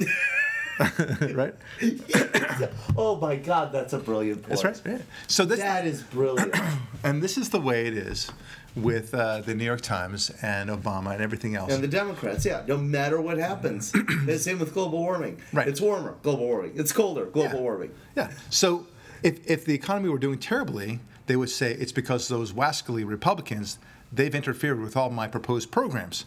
right? 1.33 1.55
Oh 2.97 3.17
my 3.17 3.37
God, 3.37 3.73
that's 3.73 3.93
a 3.93 3.99
brilliant 3.99 4.43
point. 4.43 4.61
That's 4.63 4.65
right. 4.65 4.93
Yeah. 4.95 5.03
So 5.27 5.45
this 5.45 5.61
That 5.61 5.87
is 5.87 6.03
brilliant. 6.03 6.55
and 7.05 7.23
this 7.23 7.39
is 7.39 7.49
the 7.51 7.61
way 7.61 7.87
it 7.87 7.95
is 7.97 8.31
with 8.75 9.15
uh, 9.15 9.41
the 9.43 9.55
New 9.55 9.65
York 9.65 9.81
Times 9.83 10.31
and 10.43 10.71
Obama 10.71 11.13
and 11.13 11.23
everything 11.23 11.57
else. 11.57 11.73
And 11.73 11.83
the 11.83 11.89
Democrats, 11.89 12.45
yeah, 12.45 12.63
no 12.67 12.77
matter 12.79 13.21
what 13.21 13.39
happens. 13.39 13.93
the 14.27 14.39
same 14.39 14.59
with 14.59 14.73
global 14.73 14.99
warming. 14.99 15.41
Right. 15.53 15.69
It's 15.69 15.81
warmer, 15.81 16.17
global 16.23 16.47
warming. 16.47 16.73
It's 16.77 16.93
colder, 16.93 17.27
global 17.27 17.57
Yeah. 17.57 17.61
warming. 17.61 17.95
Yeah. 18.17 18.31
So 18.51 18.87
if, 19.23 19.47
if 19.49 19.65
the 19.65 19.75
economy 19.75 20.09
were 20.09 20.19
doing 20.19 20.39
terribly, 20.39 21.01
they 21.27 21.37
would 21.37 21.51
say 21.51 21.73
it's 21.73 21.93
because 21.93 22.29
those 22.29 22.53
wascally 22.53 23.07
Republicans 23.07 23.79
they've 24.13 24.35
interfered 24.35 24.79
with 24.81 24.97
all 24.97 25.11
my 25.11 25.27
proposed 25.27 25.71
programs. 25.71 26.27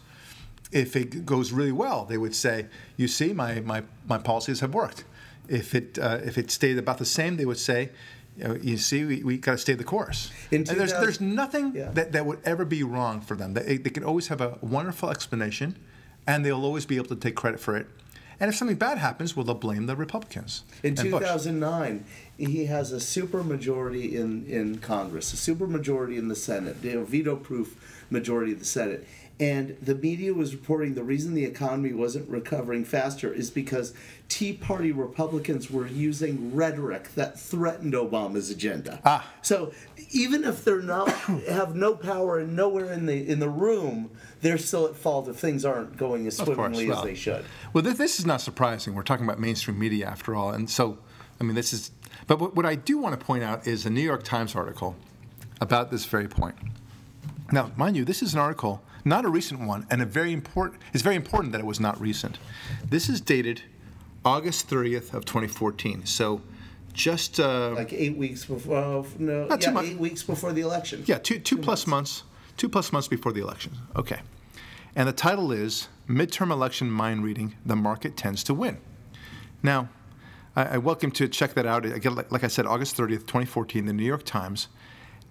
If 0.71 0.95
it 0.95 1.25
goes 1.25 1.51
really 1.51 1.71
well, 1.71 2.05
they 2.05 2.17
would 2.17 2.35
say, 2.35 2.65
you 2.97 3.07
see, 3.07 3.31
my, 3.31 3.59
my, 3.59 3.83
my 4.07 4.17
policies 4.17 4.61
have 4.61 4.73
worked. 4.73 5.03
If 5.49 5.75
it, 5.75 5.97
uh, 5.99 6.19
if 6.23 6.37
it 6.37 6.51
stayed 6.51 6.77
about 6.77 6.97
the 6.97 7.05
same, 7.05 7.37
they 7.37 7.45
would 7.45 7.59
say, 7.59 7.89
you, 8.37 8.43
know, 8.47 8.55
you 8.61 8.77
see, 8.77 9.05
we, 9.05 9.23
we 9.23 9.37
got 9.37 9.53
to 9.53 9.57
stay 9.57 9.73
the 9.73 9.83
course. 9.83 10.29
And 10.51 10.65
there's, 10.67 10.91
there's 10.91 11.21
nothing 11.21 11.73
Yeah. 11.75 11.91
that, 11.91 12.11
that 12.11 12.25
would 12.25 12.39
ever 12.43 12.65
be 12.65 12.83
wrong 12.83 13.21
for 13.21 13.35
them. 13.35 13.53
They, 13.53 13.77
they 13.77 13.89
can 13.89 14.03
always 14.03 14.27
have 14.27 14.41
a 14.41 14.57
wonderful 14.61 15.09
explanation, 15.09 15.77
and 16.27 16.45
they'll 16.45 16.63
always 16.65 16.85
be 16.85 16.97
able 16.97 17.07
to 17.07 17.15
take 17.15 17.35
credit 17.35 17.59
for 17.59 17.77
it. 17.77 17.87
And 18.39 18.49
if 18.49 18.55
something 18.57 18.75
bad 18.75 18.97
happens, 18.97 19.35
well, 19.35 19.45
they'll 19.45 19.55
blame 19.55 19.85
the 19.85 19.95
Republicans. 19.95 20.63
In 20.83 20.95
2009, 20.95 21.97
Bush. 21.99 22.07
2009, 22.37 22.55
he 22.55 22.65
has 22.65 22.91
a 22.91 22.99
super 22.99 23.43
majority 23.43 24.15
in, 24.15 24.45
in 24.45 24.79
Congress, 24.79 25.33
a 25.33 25.37
super 25.37 25.67
majority 25.67 26.17
in 26.17 26.27
the 26.27 26.35
Senate, 26.35 26.77
you 26.81 26.93
know, 26.93 27.03
veto-proof 27.03 28.05
majority 28.09 28.51
of 28.51 28.59
the 28.59 28.65
Senate. 28.65 29.07
And 29.37 29.75
the 29.81 29.95
media 29.95 30.33
was 30.33 30.55
reporting 30.55 30.93
the 30.93 31.03
reason 31.03 31.33
the 31.33 31.43
economy 31.43 31.91
wasn't 31.91 32.29
recovering 32.29 32.85
faster 32.85 33.33
is 33.33 33.51
because 33.51 33.93
Tea 34.29 34.53
Party 34.53 34.93
Republicans 34.93 35.69
were 35.69 35.85
using 35.85 36.55
rhetoric 36.55 37.13
that 37.15 37.37
threatened 37.37 37.93
Obama's 37.93 38.49
agenda. 38.49 39.01
Ah. 39.03 39.29
So 39.41 39.73
even 40.11 40.45
if 40.45 40.63
they're 40.63 40.81
not 40.81 41.09
have 41.49 41.75
no 41.75 41.95
power 41.95 42.39
and 42.39 42.55
nowhere 42.55 42.91
in 42.93 43.07
the 43.07 43.29
in 43.29 43.39
the 43.39 43.49
room, 43.49 44.09
they're 44.41 44.57
still 44.57 44.85
at 44.85 44.95
fault 44.95 45.27
if 45.27 45.35
things 45.35 45.65
aren't 45.65 45.97
going 45.97 46.27
as 46.27 46.37
swimmingly 46.37 46.87
well- 46.87 46.99
as 46.99 47.03
they 47.03 47.15
should. 47.15 47.43
Well, 47.73 47.83
this, 47.83 47.97
this 47.97 48.19
is 48.19 48.25
not 48.25 48.39
surprising. 48.39 48.95
We're 48.95 49.03
talking 49.03 49.25
about 49.25 49.39
mainstream 49.39 49.77
media 49.77 50.07
after 50.07 50.33
all, 50.33 50.51
and 50.51 50.69
so, 50.69 50.97
I 51.41 51.43
mean, 51.43 51.55
this 51.55 51.73
is. 51.73 51.91
But 52.27 52.39
what, 52.39 52.55
what 52.55 52.65
I 52.65 52.75
do 52.75 52.97
want 52.97 53.19
to 53.19 53.23
point 53.23 53.43
out 53.43 53.67
is 53.67 53.85
a 53.85 53.89
New 53.89 54.01
York 54.01 54.23
Times 54.23 54.55
article 54.55 54.95
about 55.61 55.91
this 55.91 56.05
very 56.05 56.27
point. 56.27 56.55
Now, 57.51 57.71
mind 57.77 57.95
you, 57.95 58.05
this 58.05 58.23
is 58.23 58.33
an 58.33 58.39
article, 58.39 58.81
not 59.03 59.25
a 59.25 59.29
recent 59.29 59.61
one, 59.61 59.85
and 59.89 60.01
a 60.01 60.05
very 60.05 60.33
important. 60.33 60.81
It's 60.93 61.03
very 61.03 61.15
important 61.15 61.51
that 61.51 61.61
it 61.61 61.65
was 61.65 61.79
not 61.79 61.99
recent. 62.01 62.39
This 62.89 63.07
is 63.07 63.21
dated 63.21 63.61
August 64.23 64.67
30th 64.69 65.13
of 65.13 65.25
2014. 65.25 66.05
So, 66.05 66.41
just 66.93 67.39
uh, 67.39 67.71
Like 67.71 67.93
eight 67.93 68.17
weeks 68.17 68.45
before, 68.45 68.77
uh, 68.77 69.03
no, 69.19 69.45
Not 69.45 69.61
yeah, 69.61 69.79
eight 69.81 69.99
weeks 69.99 70.23
before 70.23 70.53
the 70.53 70.61
election. 70.61 71.03
Yeah, 71.05 71.19
two, 71.19 71.39
two 71.39 71.57
plus 71.57 71.85
months. 71.85 72.23
Two 72.57 72.69
plus 72.69 72.91
months 72.93 73.07
before 73.07 73.33
the 73.33 73.41
election. 73.41 73.73
Okay. 73.95 74.21
And 74.95 75.07
the 75.07 75.13
title 75.13 75.51
is 75.51 75.89
Midterm 76.07 76.51
Election 76.51 76.89
Mind 76.89 77.23
Reading 77.23 77.55
The 77.65 77.75
Market 77.75 78.15
Tends 78.15 78.43
to 78.45 78.53
Win. 78.53 78.77
Now, 79.61 79.89
I, 80.55 80.63
I 80.65 80.77
welcome 80.77 81.11
to 81.11 81.27
check 81.27 81.53
that 81.55 81.65
out. 81.65 81.85
Again, 81.85 82.15
like, 82.15 82.31
like 82.31 82.43
I 82.43 82.47
said, 82.47 82.65
August 82.65 82.97
30th, 82.97 83.21
2014, 83.21 83.85
the 83.85 83.93
New 83.93 84.05
York 84.05 84.23
Times. 84.23 84.67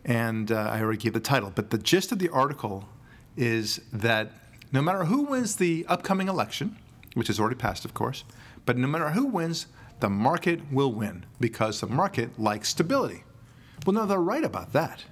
And 0.05 0.53
uh, 0.53 0.69
I 0.71 0.81
already 0.81 0.99
gave 0.99 1.15
the 1.15 1.21
title. 1.21 1.51
But 1.55 1.71
the 1.71 1.79
gist 1.79 2.13
of 2.13 2.19
the 2.19 2.29
article 2.29 2.89
is 3.37 3.81
that 3.93 4.33
no 4.71 4.83
matter 4.83 5.05
who 5.05 5.23
wins 5.23 5.57
the 5.57 5.87
upcoming 5.89 6.29
election, 6.29 6.77
which 7.15 7.31
is 7.31 7.41
already 7.41 7.57
passed, 7.57 7.85
of 7.85 7.95
course, 7.95 8.25
but 8.67 8.77
no 8.77 8.87
matter 8.87 9.11
who 9.11 9.27
wins, 9.27 9.67
the 10.01 10.11
market 10.11 10.61
will 10.71 10.93
win 10.93 11.25
because 11.41 11.81
the 11.81 11.87
market 11.87 12.39
likes 12.39 12.69
stability. 12.69 13.25
Well, 13.87 13.95
no, 13.95 14.07
they're 14.07 14.19
right 14.19 14.45
about 14.45 14.73
that. 14.73 15.05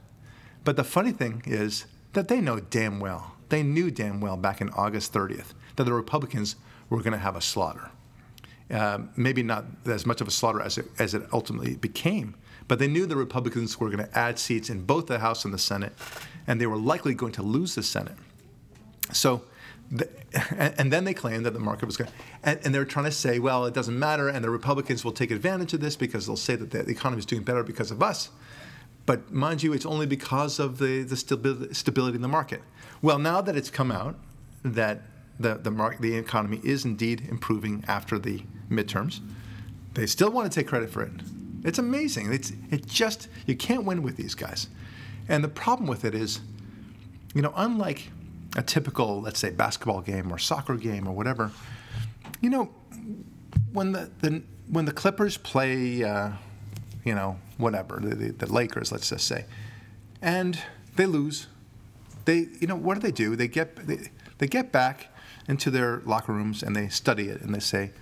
But 0.65 0.77
the 0.77 0.85
funny 0.85 1.13
thing 1.13 1.43
is 1.47 1.87
that 2.13 2.29
they 2.29 2.41
know 2.41 2.61
damn 2.61 3.01
well, 3.01 3.37
they 3.49 3.63
knew 3.63 3.91
damn 3.91 4.21
well 4.21 4.37
back 4.37 4.61
in 4.61 4.71
August 4.71 5.13
30th 5.13 5.55
that 5.77 5.85
the 5.85 5.93
Republicans 5.93 6.57
were 6.91 6.99
going 6.99 7.13
to 7.13 7.19
have 7.19 7.37
a 7.37 7.41
slaughter. 7.41 7.91
Uh, 8.73 9.01
maybe 9.17 9.43
not 9.43 9.67
as 9.85 10.07
much 10.07 10.23
of 10.23 10.29
a 10.29 10.31
slaughter 10.31 10.63
as 10.63 10.79
it, 10.79 10.87
as 10.99 11.13
it 11.13 11.23
ultimately 11.31 11.77
became, 11.77 12.35
but 12.69 12.79
they 12.79 12.89
knew 12.89 13.05
the 13.05 13.17
Republicans 13.17 13.79
were 13.79 13.91
going 13.91 14.03
to 14.03 14.19
add 14.19 14.39
seats 14.39 14.71
in 14.71 14.83
both 14.83 15.07
the 15.09 15.19
House 15.19 15.45
and 15.45 15.53
the 15.53 15.59
Senate, 15.59 15.93
and 16.47 16.59
they 16.59 16.67
were 16.67 16.79
likely 16.79 17.13
going 17.13 17.33
to 17.33 17.43
lose 17.43 17.75
the 17.75 17.83
Senate. 17.83 18.17
So, 19.13 19.43
the, 19.91 20.09
and, 20.57 20.75
and 20.79 20.93
then 20.93 21.05
they 21.05 21.13
claimed 21.13 21.45
that 21.45 21.53
the 21.53 21.61
market 21.61 21.85
was 21.85 21.99
going 21.99 22.11
and, 22.43 22.59
and 22.65 22.75
they 22.75 22.79
were 22.79 22.87
trying 22.87 23.05
to 23.05 23.13
say, 23.13 23.39
well, 23.39 23.67
it 23.67 23.75
doesn't 23.75 23.99
matter, 23.99 24.29
and 24.29 24.43
the 24.43 24.49
Republicans 24.49 25.05
will 25.05 25.13
take 25.13 25.31
advantage 25.31 25.75
of 25.75 25.81
this 25.81 25.97
because 25.97 26.27
they'll 26.27 26.37
say 26.37 26.57
that 26.57 26.71
the, 26.71 26.83
the 26.83 26.93
economy 26.93 27.19
is 27.19 27.27
doing 27.27 27.43
better 27.43 27.63
because 27.63 27.91
of 27.91 28.03
us. 28.03 28.31
But 29.05 29.31
mind 29.31 29.63
you, 29.63 29.75
it's 29.75 29.85
only 29.85 30.07
because 30.07 30.59
of 30.59 30.79
the, 30.79 31.03
the 31.03 31.17
stabi- 31.17 31.75
stability 31.75 32.17
in 32.17 32.23
the 32.23 32.29
market. 32.29 32.63
Well, 33.03 33.19
now 33.19 33.43
that 33.43 33.55
it's 33.55 33.71
come 33.71 33.93
out 33.93 34.17
that 34.65 35.03
the, 35.41 35.55
the, 35.55 35.71
mar- 35.71 35.97
the 35.99 36.15
economy 36.15 36.61
is 36.63 36.85
indeed 36.85 37.27
improving 37.29 37.85
after 37.89 38.19
the 38.19 38.43
midterms, 38.71 39.21
they 39.95 40.07
still 40.07 40.31
want 40.31 40.51
to 40.51 40.61
take 40.61 40.69
credit 40.69 40.91
for 40.91 41.03
it. 41.03 41.13
It's 41.65 41.79
amazing. 41.79 42.33
It's 42.33 42.53
it 42.71 42.87
just 42.87 43.29
you 43.47 43.55
can't 43.55 43.85
win 43.85 44.03
with 44.03 44.17
these 44.17 44.35
guys. 44.35 44.69
And 45.29 45.45
the 45.45 45.49
problem 45.49 45.89
with 45.89 46.05
it 46.05 46.15
is, 46.15 46.41
you 47.35 47.43
know, 47.43 47.53
unlike 47.57 48.11
a 48.57 48.63
typical, 48.63 49.21
let's 49.21 49.39
say, 49.39 49.51
basketball 49.51 50.01
game 50.01 50.33
or 50.33 50.39
soccer 50.39 50.77
game 50.77 51.07
or 51.07 51.13
whatever, 51.13 51.53
you 52.41 52.51
know, 52.51 52.71
when 53.73 53.93
the, 53.93 54.11
the 54.21 54.43
when 54.69 54.85
the 54.87 54.93
Clippers 54.93 55.37
play, 55.37 56.03
uh, 56.03 56.31
you 57.05 57.15
know, 57.15 57.39
whatever 57.59 58.01
the, 58.01 58.15
the, 58.15 58.33
the 58.33 58.53
Lakers, 58.53 58.91
let's 58.91 59.09
just 59.09 59.27
say, 59.27 59.45
and 60.21 60.59
they 60.97 61.07
lose, 61.07 61.47
they 62.25 62.49
you 62.61 62.67
know 62.67 62.77
what 62.77 62.95
do 62.95 63.01
they 63.01 63.13
do? 63.13 63.37
They 63.37 63.49
get 63.49 63.77
they, 63.87 64.11
they 64.39 64.49
get 64.49 64.73
back 64.73 65.12
into 65.49 65.71
their 65.71 66.01
locker 66.05 66.33
rooms 66.33 66.63
and 66.63 66.75
they 66.75 66.89
study 66.89 67.29
it 67.29 67.41
and 67.41 67.55
they 67.55 67.61
say, 67.61 67.93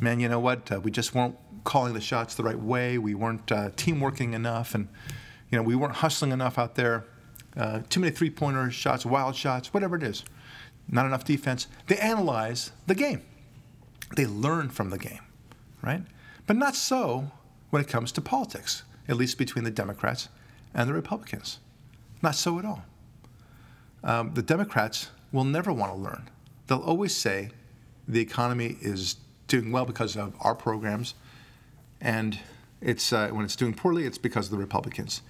man, 0.00 0.20
you 0.20 0.28
know 0.28 0.40
what? 0.40 0.70
Uh, 0.70 0.80
we 0.80 0.90
just 0.90 1.14
weren't 1.14 1.36
calling 1.64 1.94
the 1.94 2.00
shots 2.00 2.34
the 2.34 2.42
right 2.42 2.58
way. 2.58 2.98
We 2.98 3.14
weren't 3.14 3.50
uh, 3.50 3.70
team 3.76 4.00
working 4.00 4.34
enough, 4.34 4.74
and 4.74 4.88
you 5.50 5.56
know 5.56 5.62
we 5.62 5.76
weren't 5.76 5.96
hustling 5.96 6.32
enough 6.32 6.58
out 6.58 6.74
there. 6.74 7.04
Uh, 7.56 7.80
too 7.88 8.00
many 8.00 8.10
three-pointer 8.10 8.70
shots, 8.70 9.04
wild 9.04 9.36
shots, 9.36 9.72
whatever 9.74 9.96
it 9.96 10.02
is. 10.02 10.24
Not 10.88 11.06
enough 11.06 11.24
defense. 11.24 11.68
They 11.86 11.98
analyze 11.98 12.72
the 12.86 12.94
game. 12.94 13.22
They 14.16 14.26
learn 14.26 14.70
from 14.70 14.90
the 14.90 14.98
game, 14.98 15.20
right? 15.82 16.02
But 16.46 16.56
not 16.56 16.74
so 16.74 17.30
when 17.70 17.82
it 17.82 17.88
comes 17.88 18.10
to 18.12 18.20
politics, 18.20 18.82
at 19.08 19.16
least 19.16 19.38
between 19.38 19.64
the 19.64 19.70
Democrats 19.70 20.28
and 20.74 20.88
the 20.88 20.94
Republicans. 20.94 21.58
Not 22.22 22.34
so 22.34 22.58
at 22.58 22.64
all. 22.64 22.84
Um, 24.04 24.34
the 24.34 24.42
Democrats 24.42 25.10
will 25.30 25.44
never 25.44 25.72
want 25.72 25.92
to 25.92 25.98
learn. 25.98 26.28
They'll 26.66 26.78
always 26.78 27.14
say 27.16 27.50
the 28.08 28.20
economy 28.20 28.76
is 28.80 29.16
doing 29.48 29.72
well 29.72 29.84
because 29.84 30.16
of 30.16 30.34
our 30.40 30.54
programs, 30.54 31.14
and 32.00 32.38
it's 32.80 33.12
uh, 33.12 33.28
when 33.28 33.44
it's 33.44 33.56
doing 33.56 33.74
poorly, 33.74 34.04
it's 34.06 34.18
because 34.18 34.46
of 34.46 34.52
the 34.52 34.58
Republicans. 34.58 35.22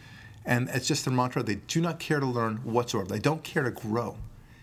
And 0.44 0.68
it's 0.70 0.88
just 0.88 1.04
their 1.04 1.14
mantra. 1.14 1.42
They 1.42 1.56
do 1.56 1.80
not 1.80 1.98
care 1.98 2.18
to 2.18 2.26
learn 2.26 2.56
whatsoever. 2.58 3.08
They 3.08 3.18
don't 3.18 3.44
care 3.44 3.62
to 3.62 3.70
grow. 3.70 4.16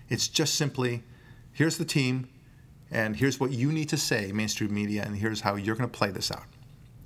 It's 0.10 0.28
just 0.28 0.56
simply, 0.56 1.04
here's 1.54 1.78
the 1.78 1.86
team, 1.86 2.28
and 2.92 3.16
here's 3.16 3.40
what 3.40 3.52
you 3.52 3.72
need 3.72 3.90
to 3.90 3.98
say, 3.98 4.32
mainstream 4.32 4.74
media, 4.74 5.04
and 5.06 5.16
here's 5.16 5.42
how 5.42 5.56
you're 5.56 5.76
going 5.76 5.90
to 5.90 5.98
play 5.98 6.10
this 6.10 6.32
out. 6.32 6.44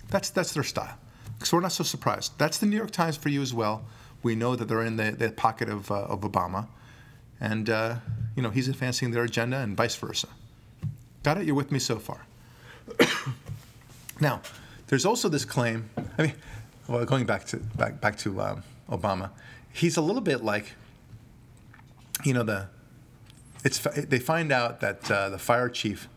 That's 0.09 0.29
that's 0.29 0.53
their 0.53 0.63
style. 0.63 0.97
So 1.43 1.57
we're 1.57 1.61
not 1.61 1.73
so 1.73 1.83
surprised. 1.83 2.37
That's 2.37 2.57
the 2.57 2.65
New 2.65 2.77
York 2.77 2.91
Times 2.91 3.17
for 3.17 3.29
you 3.29 3.41
as 3.41 3.53
well. 3.53 3.83
We 4.21 4.35
know 4.35 4.55
that 4.55 4.65
they're 4.69 4.83
in 4.83 4.95
the, 4.95 5.11
the 5.11 5.31
pocket 5.31 5.67
of, 5.67 5.91
uh, 5.91 6.03
of 6.03 6.21
Obama, 6.21 6.67
and 7.41 7.69
uh, 7.69 7.95
you 8.35 8.43
know 8.43 8.49
he's 8.49 8.67
advancing 8.67 9.11
their 9.11 9.23
agenda, 9.23 9.57
and 9.57 9.75
vice 9.77 9.95
versa. 9.95 10.27
Got 11.23 11.37
it? 11.37 11.45
You're 11.45 11.55
with 11.55 11.71
me 11.71 11.79
so 11.79 11.97
far. 11.97 12.25
now, 14.19 14.41
there's 14.87 15.05
also 15.05 15.29
this 15.29 15.45
claim. 15.45 15.89
I 16.17 16.21
mean, 16.23 16.33
well, 16.87 17.05
going 17.05 17.25
back 17.25 17.45
to 17.45 17.57
back 17.57 18.01
back 18.01 18.17
to 18.19 18.41
um, 18.41 18.63
Obama, 18.89 19.29
he's 19.71 19.97
a 19.97 20.01
little 20.01 20.21
bit 20.21 20.43
like, 20.43 20.73
you 22.23 22.33
know, 22.33 22.43
the 22.43 22.67
it's 23.63 23.79
they 23.79 24.19
find 24.19 24.51
out 24.51 24.81
that 24.81 25.09
uh, 25.09 25.29
the 25.29 25.39
fire 25.39 25.69
chief 25.69 26.09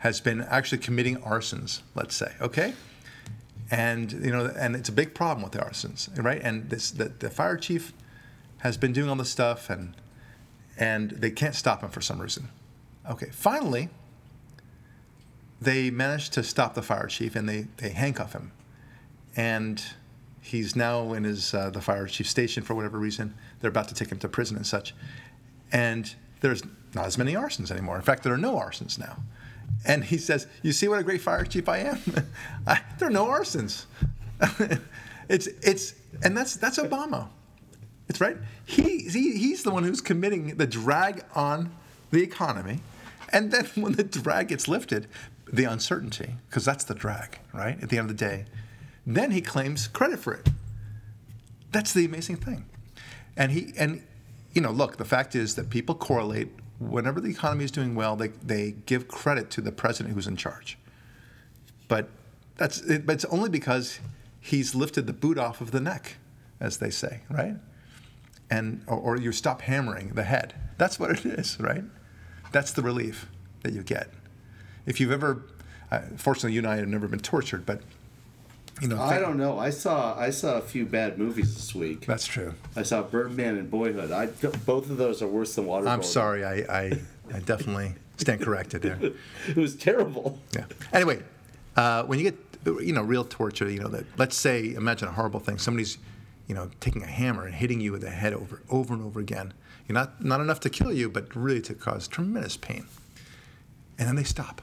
has 0.00 0.20
been 0.20 0.42
actually 0.42 0.78
committing 0.78 1.16
arsons. 1.18 1.80
Let's 1.94 2.14
say, 2.14 2.32
okay, 2.40 2.74
and 3.70 4.12
you 4.12 4.30
know, 4.30 4.52
and 4.58 4.76
it's 4.76 4.88
a 4.88 4.92
big 4.92 5.14
problem 5.14 5.42
with 5.42 5.52
the 5.52 5.60
arsons, 5.60 6.08
right? 6.22 6.40
And 6.42 6.68
this 6.68 6.90
the, 6.90 7.04
the 7.06 7.30
fire 7.30 7.56
chief 7.56 7.92
has 8.58 8.76
been 8.76 8.92
doing 8.92 9.08
all 9.08 9.16
this 9.16 9.30
stuff, 9.30 9.70
and 9.70 9.94
and 10.80 11.10
they 11.10 11.30
can't 11.30 11.54
stop 11.54 11.82
him 11.82 11.90
for 11.90 12.00
some 12.00 12.20
reason. 12.20 12.48
Okay, 13.08 13.28
finally, 13.30 13.90
they 15.60 15.90
manage 15.90 16.30
to 16.30 16.42
stop 16.42 16.74
the 16.74 16.82
fire 16.82 17.06
chief, 17.06 17.36
and 17.36 17.48
they 17.48 17.66
they 17.76 17.90
handcuff 17.90 18.32
him, 18.32 18.50
and 19.36 19.84
he's 20.40 20.74
now 20.74 21.12
in 21.12 21.24
his 21.24 21.54
uh, 21.54 21.70
the 21.70 21.80
fire 21.80 22.06
chief 22.06 22.28
station 22.28 22.62
for 22.64 22.74
whatever 22.74 22.98
reason. 22.98 23.34
They're 23.60 23.70
about 23.70 23.88
to 23.88 23.94
take 23.94 24.10
him 24.10 24.18
to 24.20 24.28
prison 24.28 24.56
and 24.56 24.66
such, 24.66 24.94
and 25.70 26.12
there's 26.40 26.62
not 26.94 27.06
as 27.06 27.18
many 27.18 27.34
arsons 27.34 27.70
anymore. 27.70 27.96
In 27.96 28.02
fact, 28.02 28.24
there 28.24 28.32
are 28.32 28.38
no 28.38 28.56
arsons 28.56 28.98
now. 28.98 29.18
And 29.86 30.04
he 30.04 30.18
says, 30.18 30.46
"You 30.62 30.72
see 30.72 30.88
what 30.88 30.98
a 30.98 31.02
great 31.02 31.20
fire 31.20 31.44
chief 31.44 31.68
I 31.68 31.78
am? 31.78 32.00
I, 32.66 32.80
there 32.98 33.08
are 33.08 33.12
no 33.12 33.26
arsons. 33.26 33.84
it's 35.28 35.46
it's 35.46 35.94
and 36.22 36.36
that's 36.36 36.56
that's 36.56 36.78
Obama. 36.78 37.28
It's 38.10 38.20
right. 38.20 38.36
He, 38.66 39.04
he 39.04 39.38
he's 39.38 39.62
the 39.62 39.70
one 39.70 39.84
who's 39.84 40.00
committing 40.00 40.56
the 40.56 40.66
drag 40.66 41.22
on 41.36 41.70
the 42.10 42.20
economy, 42.24 42.80
and 43.32 43.52
then 43.52 43.66
when 43.76 43.92
the 43.92 44.02
drag 44.02 44.48
gets 44.48 44.66
lifted, 44.66 45.06
the 45.50 45.62
uncertainty, 45.62 46.34
because 46.48 46.64
that's 46.64 46.82
the 46.82 46.94
drag, 46.94 47.38
right? 47.54 47.80
At 47.80 47.88
the 47.88 47.98
end 47.98 48.10
of 48.10 48.18
the 48.18 48.24
day, 48.24 48.46
then 49.06 49.30
he 49.30 49.40
claims 49.40 49.86
credit 49.86 50.18
for 50.18 50.34
it. 50.34 50.48
That's 51.70 51.92
the 51.92 52.04
amazing 52.04 52.38
thing, 52.38 52.66
and 53.36 53.52
he 53.52 53.72
and 53.78 54.02
you 54.54 54.60
know, 54.60 54.72
look, 54.72 54.96
the 54.96 55.04
fact 55.04 55.36
is 55.36 55.54
that 55.54 55.70
people 55.70 55.94
correlate 55.94 56.48
whenever 56.80 57.20
the 57.20 57.30
economy 57.30 57.64
is 57.64 57.70
doing 57.70 57.94
well, 57.94 58.16
they, 58.16 58.28
they 58.42 58.72
give 58.86 59.06
credit 59.06 59.50
to 59.50 59.60
the 59.60 59.70
president 59.70 60.16
who's 60.16 60.26
in 60.26 60.36
charge. 60.36 60.76
But 61.86 62.08
that's 62.56 62.80
it, 62.80 63.06
but 63.06 63.12
it's 63.12 63.24
only 63.26 63.50
because 63.50 64.00
he's 64.40 64.74
lifted 64.74 65.06
the 65.06 65.12
boot 65.12 65.38
off 65.38 65.60
of 65.60 65.70
the 65.70 65.78
neck, 65.78 66.16
as 66.58 66.78
they 66.78 66.90
say, 66.90 67.20
right? 67.30 67.54
And 68.50 68.82
or, 68.86 68.98
or 68.98 69.16
you 69.16 69.32
stop 69.32 69.62
hammering 69.62 70.14
the 70.14 70.24
head. 70.24 70.54
That's 70.76 70.98
what 70.98 71.10
it 71.10 71.24
is, 71.24 71.58
right? 71.60 71.84
That's 72.52 72.72
the 72.72 72.82
relief 72.82 73.28
that 73.62 73.72
you 73.72 73.82
get. 73.82 74.08
If 74.86 75.00
you've 75.00 75.12
ever, 75.12 75.42
uh, 75.90 76.00
fortunately, 76.16 76.52
you 76.52 76.60
and 76.60 76.66
I 76.66 76.76
have 76.76 76.88
never 76.88 77.06
been 77.06 77.20
tortured, 77.20 77.64
but 77.64 77.80
you 78.80 78.88
know, 78.88 79.00
I 79.00 79.18
don't 79.18 79.36
know. 79.36 79.58
I 79.58 79.70
saw 79.70 80.18
I 80.18 80.30
saw 80.30 80.56
a 80.56 80.62
few 80.62 80.86
bad 80.86 81.18
movies 81.18 81.54
this 81.54 81.74
week. 81.74 82.06
That's 82.06 82.26
true. 82.26 82.54
I 82.74 82.82
saw 82.82 83.02
Birdman 83.02 83.58
and 83.58 83.70
Boyhood. 83.70 84.10
I 84.10 84.26
both 84.64 84.88
of 84.88 84.96
those 84.96 85.20
are 85.20 85.26
worse 85.26 85.54
than 85.54 85.66
Waterboy. 85.66 85.88
I'm 85.88 86.02
sorry. 86.02 86.44
I, 86.44 86.54
I, 86.54 87.00
I 87.34 87.40
definitely 87.40 87.94
stand 88.16 88.40
corrected 88.40 88.82
there. 88.82 88.98
it 89.48 89.56
was 89.56 89.76
terrible. 89.76 90.38
Yeah. 90.52 90.64
Anyway, 90.94 91.22
uh, 91.76 92.04
when 92.04 92.18
you 92.18 92.30
get 92.30 92.38
you 92.82 92.94
know 92.94 93.02
real 93.02 93.24
torture, 93.24 93.68
you 93.68 93.80
know 93.80 93.88
that 93.88 94.06
let's 94.16 94.36
say 94.36 94.72
imagine 94.74 95.08
a 95.08 95.12
horrible 95.12 95.40
thing. 95.40 95.58
Somebody's 95.58 95.98
you 96.50 96.56
know 96.56 96.68
taking 96.80 97.04
a 97.04 97.06
hammer 97.06 97.46
and 97.46 97.54
hitting 97.54 97.80
you 97.80 97.92
with 97.92 98.00
the 98.00 98.10
head 98.10 98.34
over 98.34 98.60
over 98.68 98.92
and 98.92 99.04
over 99.04 99.20
again. 99.20 99.54
You're 99.86 99.94
not 99.94 100.24
not 100.24 100.40
enough 100.40 100.58
to 100.60 100.68
kill 100.68 100.92
you, 100.92 101.08
but 101.08 101.36
really 101.36 101.60
to 101.60 101.74
cause 101.74 102.08
tremendous 102.08 102.56
pain. 102.56 102.88
And 103.96 104.08
then 104.08 104.16
they 104.16 104.24
stop. 104.24 104.60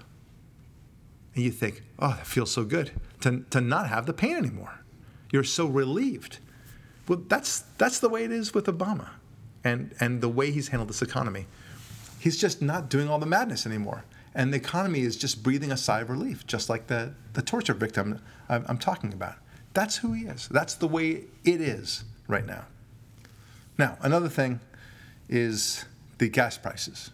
And 1.33 1.45
you 1.45 1.51
think, 1.51 1.83
oh, 1.97 2.09
that 2.09 2.27
feels 2.27 2.51
so 2.51 2.65
good 2.65 2.91
to, 3.21 3.45
to 3.51 3.61
not 3.61 3.87
have 3.87 4.05
the 4.05 4.11
pain 4.11 4.35
anymore. 4.35 4.81
You're 5.31 5.45
so 5.45 5.65
relieved. 5.65 6.39
Well, 7.07 7.21
that's, 7.27 7.59
that's 7.77 7.99
the 7.99 8.09
way 8.09 8.25
it 8.25 8.31
is 8.31 8.53
with 8.53 8.65
Obama 8.65 9.09
and, 9.63 9.95
and 9.99 10.19
the 10.19 10.27
way 10.27 10.51
he's 10.51 10.69
handled 10.69 10.89
this 10.89 11.03
economy. 11.03 11.45
He's 12.19 12.37
just 12.37 12.61
not 12.61 12.89
doing 12.89 13.07
all 13.07 13.19
the 13.19 13.27
madness 13.27 13.65
anymore. 13.65 14.03
And 14.33 14.51
the 14.51 14.57
economy 14.57 15.01
is 15.01 15.15
just 15.15 15.43
breathing 15.43 15.71
a 15.71 15.77
sigh 15.77 16.01
of 16.01 16.09
relief, 16.09 16.45
just 16.47 16.69
like 16.69 16.87
the, 16.87 17.13
the 17.33 17.43
torture 17.43 17.75
victim 17.75 18.19
I'm, 18.49 18.65
I'm 18.67 18.77
talking 18.79 19.13
about. 19.13 19.35
That's 19.77 19.97
who 19.97 20.13
he 20.13 20.25
is. 20.25 20.47
That's 20.47 20.73
the 20.73 20.87
way 20.87 21.25
it 21.45 21.61
is 21.61 22.03
right 22.27 22.47
now. 22.47 22.65
Now, 23.77 23.95
another 24.01 24.27
thing 24.27 24.59
is 25.29 25.85
the 26.17 26.29
gas 26.29 26.57
prices. 26.57 27.11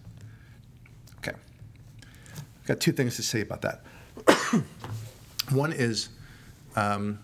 Okay. 1.18 1.34
I've 2.62 2.66
got 2.66 2.80
two 2.80 2.94
things 2.94 3.18
to 3.18 3.22
say 3.22 3.42
about 3.42 3.64
that. 3.64 3.82
One 5.52 5.74
is 5.74 6.08
um, 6.78 7.20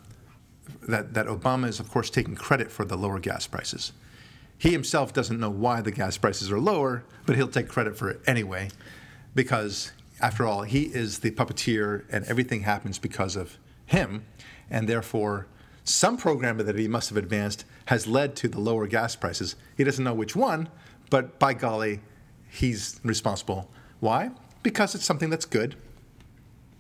that, 0.90 1.14
that 1.14 1.28
Obama 1.28 1.70
is, 1.70 1.80
of 1.80 1.90
course, 1.90 2.10
taking 2.10 2.36
credit 2.36 2.70
for 2.70 2.84
the 2.84 2.98
lower 2.98 3.18
gas 3.18 3.48
prices. 3.48 3.94
He 4.58 4.74
himself 4.74 5.14
doesn't 5.14 5.40
know 5.40 5.50
why 5.50 5.80
the 5.80 5.92
gas 5.92 6.18
prices 6.18 6.52
are 6.52 6.60
lower, 6.60 7.06
but 7.26 7.38
he'll 7.38 7.48
take 7.48 7.70
credit 7.70 7.98
for 7.98 8.10
it 8.10 8.20
anyway, 8.28 8.72
because 9.36 9.94
after 10.20 10.46
all, 10.46 10.64
he 10.64 10.88
is 10.88 11.20
the 11.20 11.32
puppeteer 11.32 12.04
and 12.12 12.26
everything 12.26 12.64
happens 12.64 13.00
because 13.00 13.38
of 13.38 13.58
him, 13.90 14.26
and 14.70 14.88
therefore, 14.88 15.48
some 15.84 16.18
program 16.18 16.58
that 16.58 16.78
he 16.78 16.88
must 16.88 17.10
have 17.10 17.18
advanced 17.18 17.66
has 17.86 18.06
led 18.06 18.36
to 18.38 18.48
the 18.48 18.60
lower 18.60 18.86
gas 18.86 19.16
prices. 19.16 19.56
He 19.76 19.84
doesn't 19.84 20.04
know 20.04 20.14
which 20.14 20.36
one, 20.36 20.70
but 21.10 21.40
by 21.40 21.54
golly, 21.54 22.02
he's 22.50 23.00
responsible. 23.04 23.70
Why? 24.00 24.32
Because 24.62 24.94
it's 24.94 25.06
something 25.06 25.32
that's 25.32 25.46
good. 25.46 25.76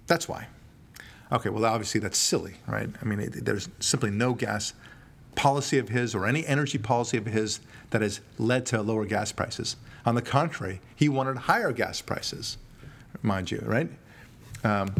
That's 0.06 0.30
why. 0.30 0.48
Okay, 1.32 1.50
well, 1.50 1.66
obviously 1.66 2.00
that's 2.00 2.18
silly, 2.18 2.56
right? 2.68 2.90
I 3.02 3.06
mean, 3.06 3.30
there's 3.34 3.70
simply 3.80 4.12
no 4.12 4.34
gas 4.34 4.74
policy 5.36 5.80
of 5.80 5.90
his 5.90 6.14
or 6.14 6.28
any 6.28 6.46
energy 6.46 6.78
policy 6.78 7.18
of 7.18 7.26
his 7.26 7.60
that 7.90 8.02
has 8.02 8.22
led 8.38 8.66
to 8.68 8.82
lower 8.82 9.06
gas 9.06 9.32
prices. 9.32 9.76
On 10.06 10.14
the 10.14 10.22
contrary, 10.22 10.82
he 10.96 11.10
wanted 11.10 11.38
higher 11.38 11.72
gas 11.72 12.02
prices, 12.02 12.58
mind 13.24 13.50
you, 13.50 13.64
right? 13.66 13.90
Um, 14.64 14.94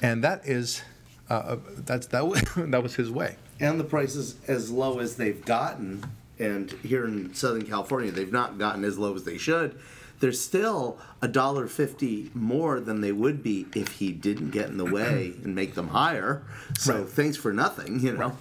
and 0.00 0.22
that 0.24 0.46
is 0.46 0.82
uh, 1.30 1.32
uh 1.34 1.56
that's 1.78 2.06
that 2.08 2.26
was, 2.26 2.42
that 2.56 2.82
was 2.82 2.94
his 2.94 3.10
way. 3.10 3.36
And 3.60 3.78
the 3.78 3.84
prices 3.84 4.36
as 4.46 4.70
low 4.70 4.98
as 4.98 5.16
they've 5.16 5.44
gotten, 5.44 6.04
and 6.38 6.70
here 6.82 7.04
in 7.04 7.34
Southern 7.34 7.66
California, 7.66 8.10
they've 8.10 8.32
not 8.32 8.58
gotten 8.58 8.84
as 8.84 8.98
low 8.98 9.14
as 9.14 9.24
they 9.24 9.38
should 9.38 9.78
they're 10.20 10.32
still 10.32 10.98
a 11.22 11.28
dollar 11.28 11.66
fifty 11.66 12.30
more 12.34 12.80
than 12.80 13.00
they 13.00 13.12
would 13.12 13.42
be 13.42 13.66
if 13.74 13.92
he 13.92 14.12
didn't 14.12 14.50
get 14.50 14.68
in 14.68 14.76
the 14.76 14.84
way 14.84 15.34
and 15.44 15.54
make 15.54 15.74
them 15.74 15.88
higher. 15.88 16.42
So 16.78 16.98
right. 16.98 17.08
thanks 17.08 17.36
for 17.36 17.52
nothing, 17.52 18.00
you 18.00 18.12
know. 18.12 18.36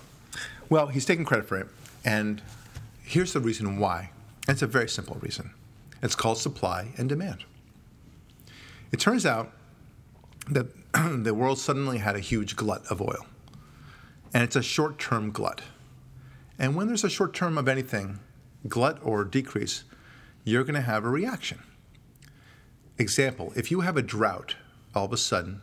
Well, 0.69 0.87
he's 0.87 1.05
taking 1.05 1.25
credit 1.25 1.47
for 1.47 1.57
it, 1.57 1.67
and 2.03 2.41
here's 3.03 3.33
the 3.33 3.39
reason 3.39 3.79
why. 3.79 4.11
It's 4.47 4.61
a 4.61 4.67
very 4.67 4.89
simple 4.89 5.17
reason. 5.21 5.51
It's 6.01 6.15
called 6.15 6.37
supply 6.37 6.89
and 6.97 7.09
demand. 7.09 7.43
It 8.91 8.99
turns 8.99 9.25
out 9.25 9.51
that 10.49 10.67
the 11.23 11.33
world 11.33 11.59
suddenly 11.59 11.97
had 11.97 12.15
a 12.15 12.19
huge 12.19 12.55
glut 12.55 12.85
of 12.87 13.01
oil, 13.01 13.25
and 14.33 14.43
it's 14.43 14.55
a 14.55 14.63
short-term 14.63 15.31
glut. 15.31 15.61
And 16.59 16.75
when 16.75 16.87
there's 16.87 17.03
a 17.03 17.09
short 17.09 17.33
term 17.33 17.57
of 17.57 17.67
anything, 17.67 18.19
glut 18.67 18.99
or 19.03 19.23
decrease, 19.23 19.83
you're 20.43 20.63
going 20.63 20.75
to 20.75 20.81
have 20.81 21.05
a 21.05 21.09
reaction. 21.09 21.59
Example, 22.97 23.53
if 23.55 23.69
you 23.69 23.81
have 23.81 23.97
a 23.97 24.01
drought 24.01 24.55
all 24.95 25.05
of 25.05 25.13
a 25.13 25.17
sudden 25.17 25.61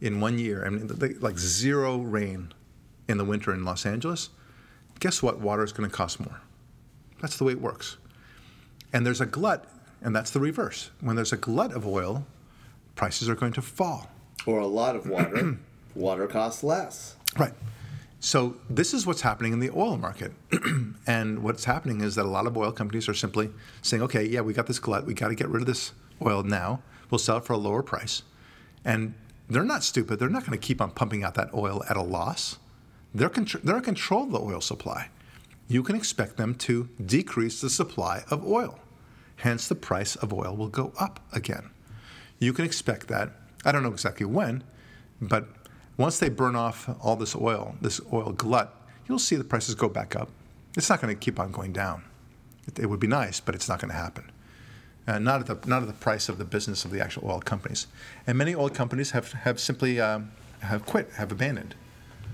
in 0.00 0.20
one 0.20 0.38
year, 0.38 0.66
I 0.66 0.68
mean, 0.68 0.90
like 1.20 1.38
zero 1.38 1.98
rain 1.98 2.52
in 3.08 3.16
the 3.16 3.24
winter 3.24 3.54
in 3.54 3.64
Los 3.64 3.86
Angeles, 3.86 4.30
guess 5.00 5.22
what? 5.22 5.40
Water 5.40 5.64
is 5.64 5.72
going 5.72 5.88
to 5.88 5.94
cost 5.94 6.20
more. 6.20 6.40
That's 7.20 7.38
the 7.38 7.44
way 7.44 7.52
it 7.52 7.60
works. 7.60 7.96
And 8.92 9.06
there's 9.06 9.20
a 9.20 9.26
glut, 9.26 9.66
and 10.02 10.14
that's 10.14 10.30
the 10.30 10.40
reverse. 10.40 10.90
When 11.00 11.16
there's 11.16 11.32
a 11.32 11.38
glut 11.38 11.72
of 11.72 11.86
oil, 11.86 12.26
prices 12.94 13.28
are 13.28 13.34
going 13.34 13.54
to 13.54 13.62
fall. 13.62 14.10
Or 14.46 14.60
a 14.60 14.66
lot 14.66 14.96
of 14.96 15.06
water, 15.06 15.58
water 15.94 16.26
costs 16.26 16.62
less. 16.62 17.16
Right. 17.38 17.54
So 18.20 18.56
this 18.70 18.94
is 18.94 19.06
what's 19.06 19.20
happening 19.20 19.52
in 19.52 19.60
the 19.60 19.70
oil 19.70 19.98
market. 19.98 20.32
and 21.06 21.42
what's 21.42 21.64
happening 21.64 22.00
is 22.00 22.14
that 22.14 22.24
a 22.24 22.28
lot 22.28 22.46
of 22.46 22.56
oil 22.56 22.72
companies 22.72 23.08
are 23.08 23.14
simply 23.14 23.50
saying, 23.82 24.02
okay, 24.02 24.24
yeah, 24.24 24.40
we 24.40 24.54
got 24.54 24.66
this 24.66 24.78
glut. 24.78 25.04
We 25.04 25.12
got 25.12 25.28
to 25.28 25.34
get 25.34 25.48
rid 25.48 25.60
of 25.60 25.66
this 25.66 25.92
oil 26.22 26.42
now. 26.42 26.80
We'll 27.10 27.18
sell 27.18 27.36
it 27.38 27.44
for 27.44 27.52
a 27.52 27.58
lower 27.58 27.82
price. 27.82 28.22
And 28.84 29.14
they're 29.48 29.62
not 29.62 29.84
stupid. 29.84 30.18
They're 30.18 30.30
not 30.30 30.46
going 30.46 30.58
to 30.58 30.66
keep 30.66 30.80
on 30.80 30.90
pumping 30.90 31.22
out 31.22 31.34
that 31.34 31.52
oil 31.52 31.84
at 31.88 31.96
a 31.96 32.02
loss. 32.02 32.58
They're, 33.14 33.30
contr- 33.30 33.62
they're 33.62 33.76
in 33.76 33.82
control 33.82 34.24
of 34.24 34.32
the 34.32 34.40
oil 34.40 34.60
supply. 34.60 35.10
You 35.68 35.82
can 35.82 35.96
expect 35.96 36.36
them 36.36 36.54
to 36.56 36.88
decrease 37.04 37.60
the 37.60 37.70
supply 37.70 38.24
of 38.30 38.46
oil. 38.46 38.78
Hence, 39.36 39.68
the 39.68 39.74
price 39.74 40.16
of 40.16 40.32
oil 40.32 40.56
will 40.56 40.68
go 40.68 40.92
up 40.98 41.20
again. 41.32 41.70
You 42.38 42.52
can 42.52 42.64
expect 42.64 43.08
that. 43.08 43.32
I 43.64 43.72
don't 43.72 43.82
know 43.82 43.92
exactly 43.92 44.26
when, 44.26 44.62
but 45.20 45.46
once 45.96 46.18
they 46.18 46.28
burn 46.28 46.56
off 46.56 46.88
all 47.00 47.16
this 47.16 47.36
oil, 47.36 47.76
this 47.80 48.00
oil 48.12 48.32
glut, 48.32 48.74
you'll 49.08 49.18
see 49.18 49.36
the 49.36 49.44
prices 49.44 49.74
go 49.74 49.88
back 49.88 50.16
up. 50.16 50.28
It's 50.76 50.90
not 50.90 51.00
going 51.00 51.14
to 51.14 51.18
keep 51.18 51.38
on 51.38 51.52
going 51.52 51.72
down. 51.72 52.04
It, 52.66 52.80
it 52.80 52.86
would 52.86 53.00
be 53.00 53.06
nice, 53.06 53.40
but 53.40 53.54
it's 53.54 53.68
not 53.68 53.80
going 53.80 53.90
to 53.90 53.96
happen. 53.96 54.30
Uh, 55.06 55.18
not 55.18 55.40
at 55.40 55.62
the 55.62 55.68
not 55.68 55.82
at 55.82 55.86
the 55.86 55.94
price 55.94 56.30
of 56.30 56.38
the 56.38 56.44
business 56.44 56.84
of 56.86 56.90
the 56.90 57.00
actual 57.00 57.30
oil 57.30 57.40
companies. 57.40 57.86
And 58.26 58.38
many 58.38 58.54
oil 58.54 58.70
companies 58.70 59.10
have 59.10 59.32
have 59.32 59.60
simply 59.60 60.00
um, 60.00 60.32
have 60.60 60.86
quit, 60.86 61.10
have 61.16 61.30
abandoned 61.30 61.74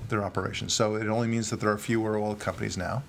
their 0.09 0.23
operations. 0.23 0.73
So 0.73 0.95
it 0.95 1.09
only 1.09 1.27
means 1.27 1.51
that 1.51 1.59
there 1.61 1.71
are 1.71 1.79
fewer 1.79 2.17
oil 2.17 2.37
companies 2.37 2.77
now, 2.77 3.03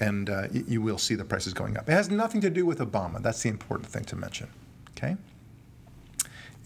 and 0.00 0.28
uh, 0.28 0.48
you, 0.52 0.64
you 0.66 0.82
will 0.82 0.98
see 0.98 1.14
the 1.14 1.24
prices 1.24 1.54
going 1.54 1.76
up. 1.76 1.88
It 1.88 1.92
has 1.92 2.10
nothing 2.10 2.40
to 2.40 2.50
do 2.50 2.66
with 2.66 2.80
Obama. 2.80 3.22
That's 3.22 3.42
the 3.42 3.48
important 3.48 3.88
thing 3.88 4.04
to 4.06 4.16
mention. 4.16 4.48
Okay. 4.96 5.16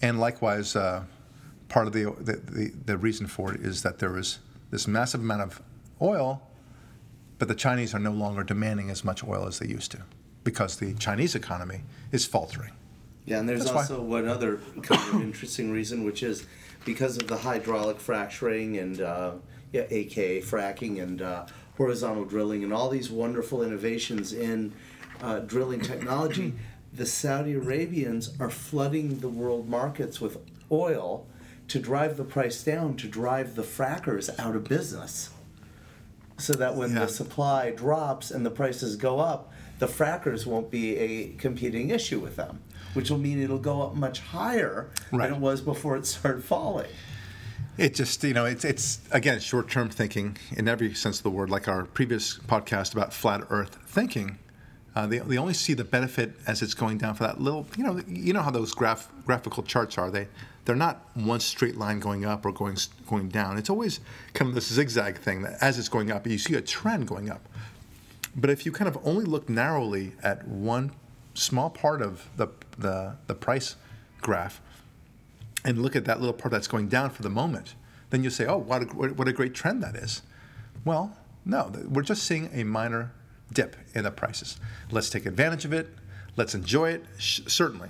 And 0.03 0.19
likewise. 0.19 0.75
Uh, 0.75 1.05
part 1.73 1.87
of 1.87 1.93
the, 1.93 2.03
the, 2.19 2.33
the, 2.51 2.71
the 2.85 2.97
reason 2.97 3.25
for 3.25 3.51
it 3.51 3.61
is 3.61 3.81
that 3.81 3.97
there 3.97 4.15
is 4.17 4.37
this 4.69 4.87
massive 4.87 5.21
amount 5.21 5.41
of 5.41 5.61
oil, 6.01 6.39
but 7.39 7.47
the 7.47 7.55
Chinese 7.55 7.95
are 7.95 7.99
no 7.99 8.11
longer 8.11 8.43
demanding 8.43 8.91
as 8.91 9.03
much 9.03 9.23
oil 9.23 9.47
as 9.47 9.57
they 9.57 9.67
used 9.67 9.91
to 9.91 9.97
because 10.43 10.77
the 10.77 10.93
Chinese 10.93 11.33
economy 11.33 11.81
is 12.11 12.25
faltering. 12.25 12.73
Yeah, 13.25 13.39
and 13.39 13.49
there's 13.49 13.65
That's 13.65 13.75
also 13.75 14.01
why. 14.01 14.21
one 14.21 14.27
other 14.27 14.57
kind 14.83 15.15
of 15.15 15.21
interesting 15.21 15.71
reason, 15.71 16.03
which 16.03 16.21
is 16.21 16.45
because 16.85 17.17
of 17.17 17.27
the 17.27 17.37
hydraulic 17.37 17.99
fracturing 17.99 18.77
and 18.77 19.01
uh, 19.01 19.31
yeah, 19.71 19.85
AKA 19.89 20.41
fracking 20.41 21.01
and 21.01 21.21
uh, 21.23 21.45
horizontal 21.77 22.25
drilling 22.25 22.63
and 22.63 22.71
all 22.71 22.89
these 22.89 23.09
wonderful 23.09 23.63
innovations 23.63 24.31
in 24.33 24.73
uh, 25.23 25.39
drilling 25.39 25.81
technology, 25.81 26.53
the 26.95 27.05
Saudi 27.05 27.53
Arabians 27.53 28.35
are 28.39 28.49
flooding 28.49 29.19
the 29.19 29.29
world 29.29 29.67
markets 29.67 30.21
with 30.21 30.37
oil 30.71 31.25
to 31.67 31.79
drive 31.79 32.17
the 32.17 32.23
price 32.23 32.63
down 32.63 32.95
to 32.97 33.07
drive 33.07 33.55
the 33.55 33.63
frackers 33.63 34.29
out 34.39 34.55
of 34.55 34.65
business. 34.65 35.29
So 36.37 36.53
that 36.53 36.75
when 36.75 36.93
yeah. 36.93 36.99
the 36.99 37.07
supply 37.07 37.71
drops 37.71 38.31
and 38.31 38.45
the 38.45 38.51
prices 38.51 38.95
go 38.95 39.19
up, 39.19 39.51
the 39.79 39.87
frackers 39.87 40.45
won't 40.45 40.69
be 40.69 40.97
a 40.97 41.29
competing 41.33 41.89
issue 41.89 42.19
with 42.19 42.35
them, 42.35 42.61
which 42.93 43.09
will 43.09 43.17
mean 43.17 43.41
it'll 43.41 43.57
go 43.59 43.81
up 43.81 43.95
much 43.95 44.19
higher 44.19 44.89
right. 45.11 45.27
than 45.27 45.37
it 45.37 45.39
was 45.39 45.61
before 45.61 45.95
it 45.95 46.05
started 46.05 46.43
falling. 46.43 46.89
It 47.77 47.95
just, 47.95 48.23
you 48.23 48.33
know, 48.33 48.45
it's, 48.45 48.65
it's 48.65 48.99
again, 49.11 49.39
short 49.39 49.69
term 49.69 49.89
thinking 49.89 50.37
in 50.51 50.67
every 50.67 50.93
sense 50.93 51.17
of 51.17 51.23
the 51.23 51.31
word, 51.31 51.49
like 51.49 51.67
our 51.67 51.85
previous 51.85 52.37
podcast 52.37 52.93
about 52.93 53.13
flat 53.13 53.41
earth 53.49 53.79
thinking. 53.85 54.37
Uh, 54.95 55.07
they, 55.07 55.19
they 55.19 55.37
only 55.37 55.53
see 55.53 55.73
the 55.73 55.83
benefit 55.83 56.33
as 56.45 56.61
it's 56.61 56.73
going 56.73 56.97
down 56.97 57.15
for 57.15 57.23
that 57.23 57.41
little, 57.41 57.65
you 57.75 57.83
know, 57.83 57.99
you 58.07 58.31
know 58.31 58.41
how 58.41 58.51
those 58.51 58.73
graph, 58.73 59.09
graphical 59.25 59.63
charts 59.63 59.97
are. 59.97 60.11
They, 60.11 60.27
they're 60.65 60.75
not 60.75 61.07
one 61.15 61.39
straight 61.39 61.77
line 61.77 61.99
going 61.99 62.25
up 62.25 62.45
or 62.45 62.51
going 62.51 62.77
going 63.07 63.29
down. 63.29 63.57
It's 63.57 63.69
always 63.69 63.99
kind 64.33 64.49
of 64.49 64.55
this 64.55 64.71
zigzag 64.71 65.17
thing 65.17 65.41
that 65.41 65.57
as 65.61 65.77
it's 65.77 65.89
going 65.89 66.11
up, 66.11 66.25
you 66.27 66.37
see 66.37 66.55
a 66.55 66.61
trend 66.61 67.07
going 67.07 67.29
up. 67.29 67.47
But 68.35 68.49
if 68.49 68.65
you 68.65 68.71
kind 68.71 68.87
of 68.87 68.97
only 69.03 69.25
look 69.25 69.49
narrowly 69.49 70.13
at 70.23 70.47
one 70.47 70.91
small 71.33 71.69
part 71.69 72.01
of 72.01 72.29
the 72.37 72.47
the, 72.77 73.15
the 73.27 73.35
price 73.35 73.75
graph 74.21 74.61
and 75.65 75.81
look 75.81 75.95
at 75.95 76.05
that 76.05 76.19
little 76.19 76.33
part 76.33 76.51
that's 76.51 76.67
going 76.67 76.87
down 76.87 77.09
for 77.09 77.23
the 77.23 77.29
moment, 77.29 77.75
then 78.09 78.23
you 78.23 78.29
say, 78.29 78.45
oh, 78.45 78.57
what 78.57 78.83
a, 78.83 78.85
what 78.85 79.27
a 79.27 79.33
great 79.33 79.53
trend 79.53 79.83
that 79.83 79.95
is. 79.95 80.21
Well, 80.85 81.15
no, 81.45 81.71
we're 81.87 82.03
just 82.03 82.23
seeing 82.23 82.49
a 82.53 82.63
minor 82.63 83.11
dip 83.51 83.75
in 83.93 84.03
the 84.03 84.11
prices. 84.11 84.57
Let's 84.91 85.09
take 85.09 85.25
advantage 85.25 85.65
of 85.65 85.73
it. 85.73 85.89
Let's 86.35 86.55
enjoy 86.55 86.91
it, 86.91 87.05
sh- 87.17 87.41
certainly. 87.47 87.89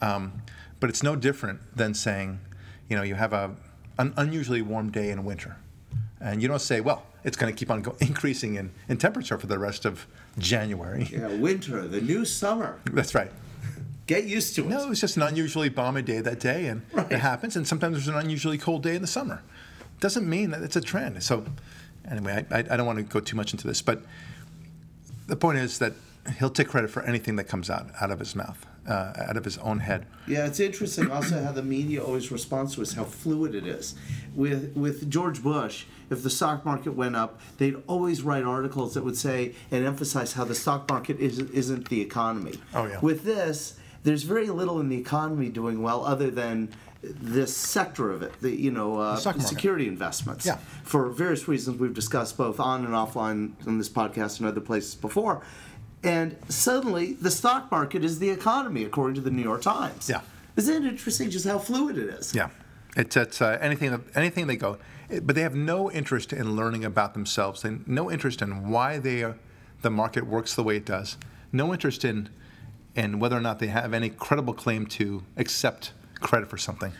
Um, 0.00 0.32
but 0.80 0.90
it's 0.90 1.02
no 1.02 1.16
different 1.16 1.60
than 1.76 1.94
saying, 1.94 2.40
you 2.88 2.96
know, 2.96 3.02
you 3.02 3.14
have 3.14 3.32
a, 3.32 3.54
an 3.98 4.12
unusually 4.16 4.62
warm 4.62 4.90
day 4.90 5.10
in 5.10 5.24
winter. 5.24 5.56
And 6.20 6.42
you 6.42 6.48
don't 6.48 6.60
say, 6.60 6.80
well, 6.80 7.04
it's 7.24 7.36
going 7.36 7.52
to 7.52 7.58
keep 7.58 7.70
on 7.70 7.82
go- 7.82 7.96
increasing 8.00 8.56
in, 8.56 8.70
in 8.88 8.96
temperature 8.98 9.38
for 9.38 9.46
the 9.46 9.58
rest 9.58 9.84
of 9.84 10.06
January. 10.38 11.08
Yeah, 11.10 11.28
winter, 11.28 11.86
the 11.86 12.00
new 12.00 12.24
summer. 12.24 12.80
That's 12.92 13.14
right. 13.14 13.30
Get 14.06 14.24
used 14.24 14.54
to 14.56 14.62
it. 14.62 14.68
No, 14.68 14.82
it 14.84 14.88
was 14.88 15.00
just 15.00 15.16
an 15.16 15.22
unusually 15.22 15.68
balmy 15.68 16.00
day 16.02 16.20
that 16.20 16.38
day, 16.38 16.66
and 16.66 16.82
Right. 16.92 17.10
it 17.10 17.18
happens. 17.18 17.56
And 17.56 17.66
sometimes 17.66 17.94
there's 17.96 18.06
an 18.08 18.14
unusually 18.14 18.56
cold 18.58 18.82
day 18.84 18.94
in 18.94 19.02
the 19.02 19.08
summer. 19.08 19.42
Doesn't 19.98 20.28
mean 20.28 20.50
that 20.50 20.62
it's 20.62 20.76
a 20.76 20.80
trend. 20.80 21.20
So, 21.24 21.44
anyway, 22.08 22.44
I, 22.50 22.56
I, 22.56 22.58
I 22.58 22.76
don't 22.76 22.86
want 22.86 22.98
to 22.98 23.02
go 23.02 23.18
too 23.18 23.34
much 23.36 23.52
into 23.52 23.66
this, 23.66 23.82
but 23.82 24.02
the 25.26 25.36
point 25.36 25.58
is 25.58 25.78
that 25.78 25.94
he'll 26.38 26.50
take 26.50 26.68
credit 26.68 26.90
for 26.90 27.02
anything 27.02 27.36
that 27.36 27.44
comes 27.44 27.70
out 27.70 27.88
out 28.00 28.10
of 28.10 28.18
his 28.18 28.34
mouth, 28.34 28.66
uh, 28.88 29.12
out 29.16 29.36
of 29.36 29.44
his 29.44 29.58
own 29.58 29.80
head. 29.80 30.06
Yeah, 30.26 30.46
it's 30.46 30.60
interesting 30.60 31.10
also 31.10 31.42
how 31.42 31.52
the 31.52 31.62
media 31.62 32.02
always 32.02 32.32
responds 32.32 32.74
to 32.74 32.82
us, 32.82 32.92
how 32.94 33.04
fluid 33.04 33.54
it 33.54 33.66
is. 33.66 33.94
With 34.34 34.74
with 34.76 35.08
George 35.10 35.42
Bush, 35.42 35.84
if 36.10 36.22
the 36.22 36.30
stock 36.30 36.64
market 36.64 36.92
went 36.92 37.16
up, 37.16 37.40
they'd 37.58 37.76
always 37.86 38.22
write 38.22 38.44
articles 38.44 38.94
that 38.94 39.04
would 39.04 39.16
say 39.16 39.54
and 39.70 39.84
emphasize 39.84 40.34
how 40.34 40.44
the 40.44 40.54
stock 40.54 40.88
market 40.88 41.18
is, 41.18 41.38
isn't 41.38 41.88
the 41.88 42.00
economy. 42.00 42.54
Oh, 42.74 42.86
yeah. 42.86 43.00
With 43.00 43.24
this, 43.24 43.78
there's 44.04 44.22
very 44.22 44.48
little 44.48 44.80
in 44.80 44.88
the 44.88 44.98
economy 44.98 45.48
doing 45.48 45.82
well 45.82 46.04
other 46.04 46.30
than 46.30 46.68
this 47.02 47.56
sector 47.56 48.10
of 48.10 48.22
it, 48.22 48.32
the 48.40 48.50
you 48.50 48.70
know 48.70 48.98
uh, 48.98 49.16
security 49.16 49.86
investments. 49.88 50.46
Yeah. 50.46 50.56
For 50.84 51.08
various 51.08 51.46
reasons 51.48 51.78
we've 51.78 51.94
discussed 51.94 52.36
both 52.36 52.58
on 52.60 52.84
and 52.84 52.94
offline 52.94 53.52
on 53.66 53.78
this 53.78 53.88
podcast 53.88 54.38
and 54.38 54.48
other 54.48 54.60
places 54.60 54.94
before. 54.94 55.42
And 56.02 56.36
suddenly, 56.48 57.14
the 57.14 57.30
stock 57.30 57.70
market 57.70 58.04
is 58.04 58.18
the 58.18 58.30
economy, 58.30 58.84
according 58.84 59.14
to 59.16 59.20
the 59.20 59.30
New 59.30 59.42
York 59.42 59.62
Times. 59.62 60.08
Yeah. 60.08 60.20
Isn't 60.54 60.84
it 60.84 60.88
interesting 60.88 61.30
just 61.30 61.46
how 61.46 61.58
fluid 61.58 61.98
it 61.98 62.08
is? 62.08 62.34
Yeah, 62.34 62.50
it's, 62.96 63.16
it's 63.16 63.42
uh, 63.42 63.58
anything 63.60 63.90
that- 63.90 64.02
anything 64.16 64.46
they 64.46 64.56
go, 64.56 64.78
but 65.22 65.34
they 65.34 65.42
have 65.42 65.54
no 65.54 65.90
interest 65.90 66.32
in 66.32 66.54
learning 66.56 66.84
about 66.84 67.14
themselves. 67.14 67.64
and 67.64 67.86
no 67.88 68.10
interest 68.10 68.40
in 68.40 68.68
why 68.70 68.98
they 68.98 69.22
are, 69.22 69.36
the 69.82 69.90
market 69.90 70.26
works 70.26 70.54
the 70.54 70.62
way 70.62 70.76
it 70.76 70.84
does. 70.86 71.16
No 71.52 71.72
interest 71.72 72.04
in 72.04 72.28
in 72.94 73.18
whether 73.18 73.36
or 73.36 73.40
not 73.42 73.58
they 73.58 73.66
have 73.66 73.92
any 73.92 74.08
credible 74.08 74.54
claim 74.54 74.86
to 74.86 75.22
accept 75.36 75.92
credit 76.20 76.48
for 76.48 76.56
something. 76.58 76.92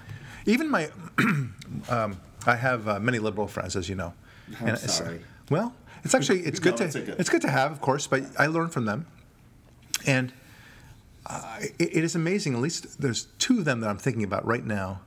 Even 0.46 0.70
my, 0.70 0.90
um, 1.88 2.18
I 2.46 2.56
have 2.56 2.86
uh, 2.88 3.00
many 3.00 3.18
liberal 3.18 3.48
friends, 3.48 3.76
as 3.76 3.88
you 3.88 3.94
know. 3.96 4.12
I'm 4.60 4.68
it's- 4.68 4.96
sorry. 4.96 5.20
well, 5.50 5.74
it's 6.04 6.14
actually 6.14 6.40
it's 6.40 6.60
good 6.60 6.72
No, 6.74 6.76
to 6.78 6.84
it's 6.84 6.96
okay. 6.96 7.14
it's 7.18 7.28
good 7.30 7.42
to 7.42 7.50
have, 7.50 7.72
of 7.72 7.80
course, 7.80 8.06
but 8.06 8.22
I 8.38 8.46
learn 8.46 8.68
from 8.68 8.84
them, 8.84 9.06
and 10.06 10.32
uh, 11.26 11.58
it, 11.80 11.96
it 11.96 12.04
is 12.04 12.14
amazing. 12.14 12.54
At 12.54 12.60
least 12.60 13.00
there's 13.00 13.24
two 13.38 13.58
of 13.58 13.64
them 13.64 13.80
that 13.80 13.88
I'm 13.90 13.98
thinking 13.98 14.22
about 14.22 14.46
right 14.46 14.64
now, 14.64 15.00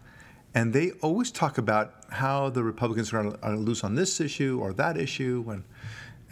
and 0.53 0.73
they 0.73 0.91
always 1.01 1.31
talk 1.31 1.57
about 1.57 1.93
how 2.09 2.49
the 2.49 2.63
Republicans 2.63 3.13
are 3.13 3.23
going 3.23 3.37
to 3.41 3.55
lose 3.55 3.81
on 3.83 3.95
this 3.95 4.19
issue 4.19 4.59
or 4.61 4.73
that 4.73 4.97
issue, 4.97 5.45
and 5.49 5.63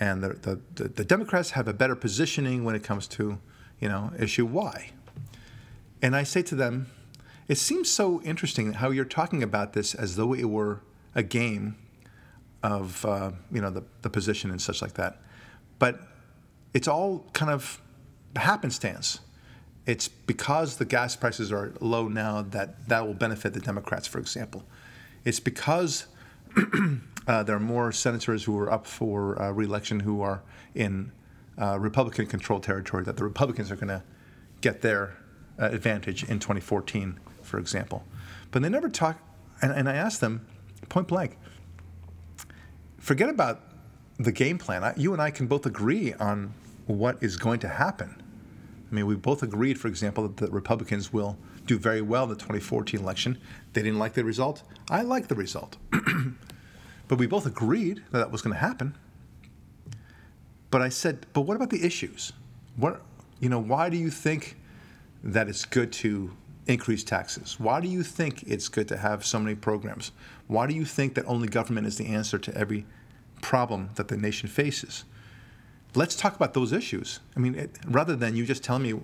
and 0.02 0.22
the, 0.22 0.30
the, 0.34 0.60
the, 0.76 0.90
the 0.90 1.06
Democrats 1.06 1.52
have 1.52 1.70
a 1.70 1.74
better 1.74 1.96
positioning 1.96 2.66
when 2.66 2.76
it 2.76 2.84
comes 2.84 3.08
to 3.08 3.40
you 3.80 3.88
know 3.88 4.12
issue 4.20 4.46
Y. 4.46 4.92
And 6.02 6.14
I 6.14 6.24
say 6.24 6.42
to 6.44 6.56
them, 6.56 6.88
it 7.48 7.58
seems 7.58 7.90
so 7.90 8.22
interesting 8.24 8.74
how 8.74 8.90
you're 8.90 9.06
talking 9.06 9.42
about 9.42 9.74
this 9.74 9.96
as 9.96 10.16
though 10.16 10.34
it 10.34 10.46
were 10.46 10.82
a 11.16 11.24
game 11.24 11.78
of 12.64 13.06
uh, 13.06 13.32
you 13.52 13.62
know 13.62 13.70
the, 13.70 13.84
the 14.02 14.10
position 14.10 14.52
and 14.52 14.62
such 14.62 14.82
like 14.82 14.94
that. 14.96 15.22
But 15.80 16.00
it's 16.74 16.88
all 16.88 17.26
kind 17.34 17.52
of 17.52 17.82
happenstance. 18.36 19.20
It's 19.86 20.08
because 20.08 20.78
the 20.78 20.86
gas 20.86 21.16
prices 21.16 21.52
are 21.52 21.74
low 21.80 22.08
now 22.08 22.42
that 22.42 22.88
that 22.90 23.06
will 23.08 23.14
benefit 23.14 23.54
the 23.54 23.62
Democrats, 23.62 24.08
for 24.08 24.20
example. 24.20 24.66
It's 25.24 25.40
because 25.40 26.08
uh, 27.28 27.44
there 27.44 27.56
are 27.56 27.60
more 27.60 27.92
senators 27.92 28.44
who 28.44 28.58
are 28.60 28.72
up 28.72 28.86
for 28.86 29.42
uh, 29.42 29.52
reelection 29.52 30.02
who 30.02 30.22
are 30.22 30.44
in 30.76 31.12
uh, 31.60 31.78
Republican-controlled 31.80 32.64
territory 32.64 33.04
that 33.04 33.18
the 33.18 33.24
Republicans 33.24 33.72
are 33.72 33.76
going 33.76 33.88
to 33.88 34.04
get 34.62 34.82
their 34.82 35.18
uh, 35.60 35.66
advantage 35.66 36.24
in 36.24 36.40
2014, 36.40 37.20
for 37.48 37.60
example. 37.60 38.04
But 38.52 38.62
they 38.62 38.70
never 38.70 38.90
talk, 38.90 39.20
and, 39.62 39.72
and 39.72 39.90
I 39.90 39.96
asked 39.96 40.22
them 40.22 40.46
point 40.90 41.08
blank, 41.08 41.38
forget 43.00 43.30
about 43.30 43.62
the 44.18 44.32
game 44.32 44.58
plan. 44.58 44.84
I, 44.84 44.94
you 44.96 45.14
and 45.14 45.22
I 45.22 45.32
can 45.32 45.48
both 45.48 45.66
agree 45.66 46.14
on 46.14 46.54
what 46.86 47.22
is 47.22 47.38
going 47.38 47.60
to 47.62 47.68
happen. 47.68 48.22
I 48.90 48.96
mean, 48.96 49.06
we 49.06 49.16
both 49.16 49.44
agreed, 49.44 49.80
for 49.80 49.88
example, 49.88 50.28
that 50.28 50.38
the 50.38 50.52
Republicans 50.52 51.12
will 51.12 51.38
do 51.66 51.78
very 51.78 52.02
well 52.02 52.24
in 52.24 52.30
the 52.30 52.36
2014 52.36 53.00
election. 53.00 53.38
They 53.74 53.84
didn't 53.84 54.00
like 54.00 54.14
the 54.14 54.24
result. 54.24 54.64
I 54.90 55.02
like 55.02 55.28
the 55.28 55.36
result. 55.36 55.78
but 57.08 57.18
we 57.18 57.28
both 57.28 57.46
agreed 57.46 58.02
that 58.12 58.20
that 58.20 58.32
was 58.32 58.42
going 58.42 58.54
to 58.54 58.60
happen. 58.60 58.96
But 60.72 60.82
I 60.82 60.90
said, 60.90 61.26
but 61.34 61.42
what 61.42 61.56
about 61.56 61.70
the 61.70 61.86
issues? 61.86 62.34
What, 62.78 63.02
you 63.40 63.50
know, 63.50 63.60
why 63.60 63.90
do 63.90 63.98
you 63.98 64.10
think 64.10 64.56
that 65.24 65.50
it's 65.50 65.66
good 65.66 65.92
to 65.92 66.32
increase 66.68 67.04
taxes? 67.04 67.60
Why 67.60 67.82
do 67.82 67.88
you 67.88 68.04
think 68.04 68.44
it's 68.44 68.68
good 68.68 68.88
to 68.90 68.98
have 68.98 69.26
so 69.26 69.40
many 69.40 69.56
programs? 69.56 70.12
Why 70.48 70.68
do 70.68 70.74
you 70.74 70.86
think 70.86 71.16
that 71.16 71.26
only 71.26 71.48
government 71.48 71.88
is 71.88 71.98
the 71.98 72.08
answer 72.08 72.38
to 72.38 72.56
every 72.56 72.86
problem 73.42 73.90
that 73.96 74.08
the 74.08 74.18
nation 74.18 74.50
faces? 74.50 75.06
Let's 75.96 76.16
talk 76.16 76.36
about 76.36 76.54
those 76.54 76.74
issues. 76.74 77.20
I 77.36 77.40
mean, 77.40 77.56
it, 77.56 77.78
rather 77.88 78.16
than 78.16 78.36
you 78.36 78.46
just 78.46 78.64
tell 78.64 78.80
me 78.80 79.00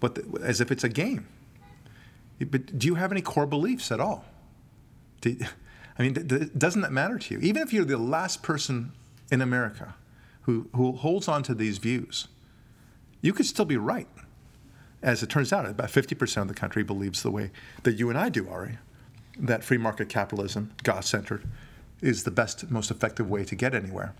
what 0.00 0.14
the, 0.14 0.40
as 0.42 0.60
if 0.60 0.70
it's 0.70 0.84
a 0.84 0.88
game. 0.88 1.26
But 2.38 2.78
do 2.78 2.86
you 2.86 2.94
have 2.94 3.10
any 3.10 3.20
core 3.20 3.46
beliefs 3.46 3.90
at 3.90 4.00
all? 4.00 4.24
Do, 5.20 5.36
I 5.98 6.02
mean, 6.02 6.14
th- 6.14 6.28
th- 6.28 6.50
doesn't 6.56 6.82
that 6.82 6.92
matter 6.92 7.18
to 7.18 7.34
you? 7.34 7.40
Even 7.40 7.62
if 7.62 7.72
you're 7.72 7.84
the 7.84 7.98
last 7.98 8.42
person 8.42 8.92
in 9.32 9.40
America 9.40 9.94
who, 10.42 10.68
who 10.74 10.92
holds 10.92 11.26
on 11.26 11.42
to 11.42 11.54
these 11.54 11.78
views, 11.78 12.28
you 13.20 13.32
could 13.32 13.46
still 13.46 13.64
be 13.64 13.76
right. 13.76 14.06
As 15.02 15.22
it 15.22 15.28
turns 15.28 15.52
out, 15.52 15.66
about 15.66 15.90
50% 15.90 16.42
of 16.42 16.48
the 16.48 16.54
country 16.54 16.82
believes 16.82 17.22
the 17.22 17.30
way 17.30 17.50
that 17.84 17.94
you 17.94 18.10
and 18.10 18.18
I 18.18 18.28
do, 18.28 18.48
Ari, 18.48 18.78
that 19.38 19.62
free 19.62 19.78
market 19.78 20.08
capitalism, 20.08 20.72
God 20.82 21.04
centered, 21.04 21.44
is 22.00 22.24
the 22.24 22.30
best, 22.30 22.70
most 22.70 22.90
effective 22.90 23.28
way 23.30 23.44
to 23.44 23.54
get 23.54 23.74
anywhere. 23.74 24.14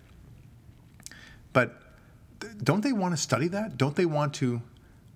But 1.53 1.81
don't 2.63 2.83
they 2.83 2.93
want 2.93 3.15
to 3.15 3.21
study 3.21 3.49
that? 3.49 3.77
Don't 3.77 3.97
they 3.97 4.07
want 4.07 4.35
to 4.35 4.63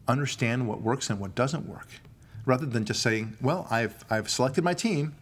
understand 0.09 0.66
what 0.66 0.81
works 0.81 1.11
and 1.11 1.20
what 1.20 1.35
doesn't 1.35 1.68
work? 1.68 1.88
Rather 2.44 2.66
than 2.66 2.85
just 2.85 3.01
saying, 3.01 3.37
well, 3.40 3.68
I've, 3.70 4.05
I've 4.11 4.29
selected 4.29 4.64
my 4.64 4.75
team, 4.75 5.14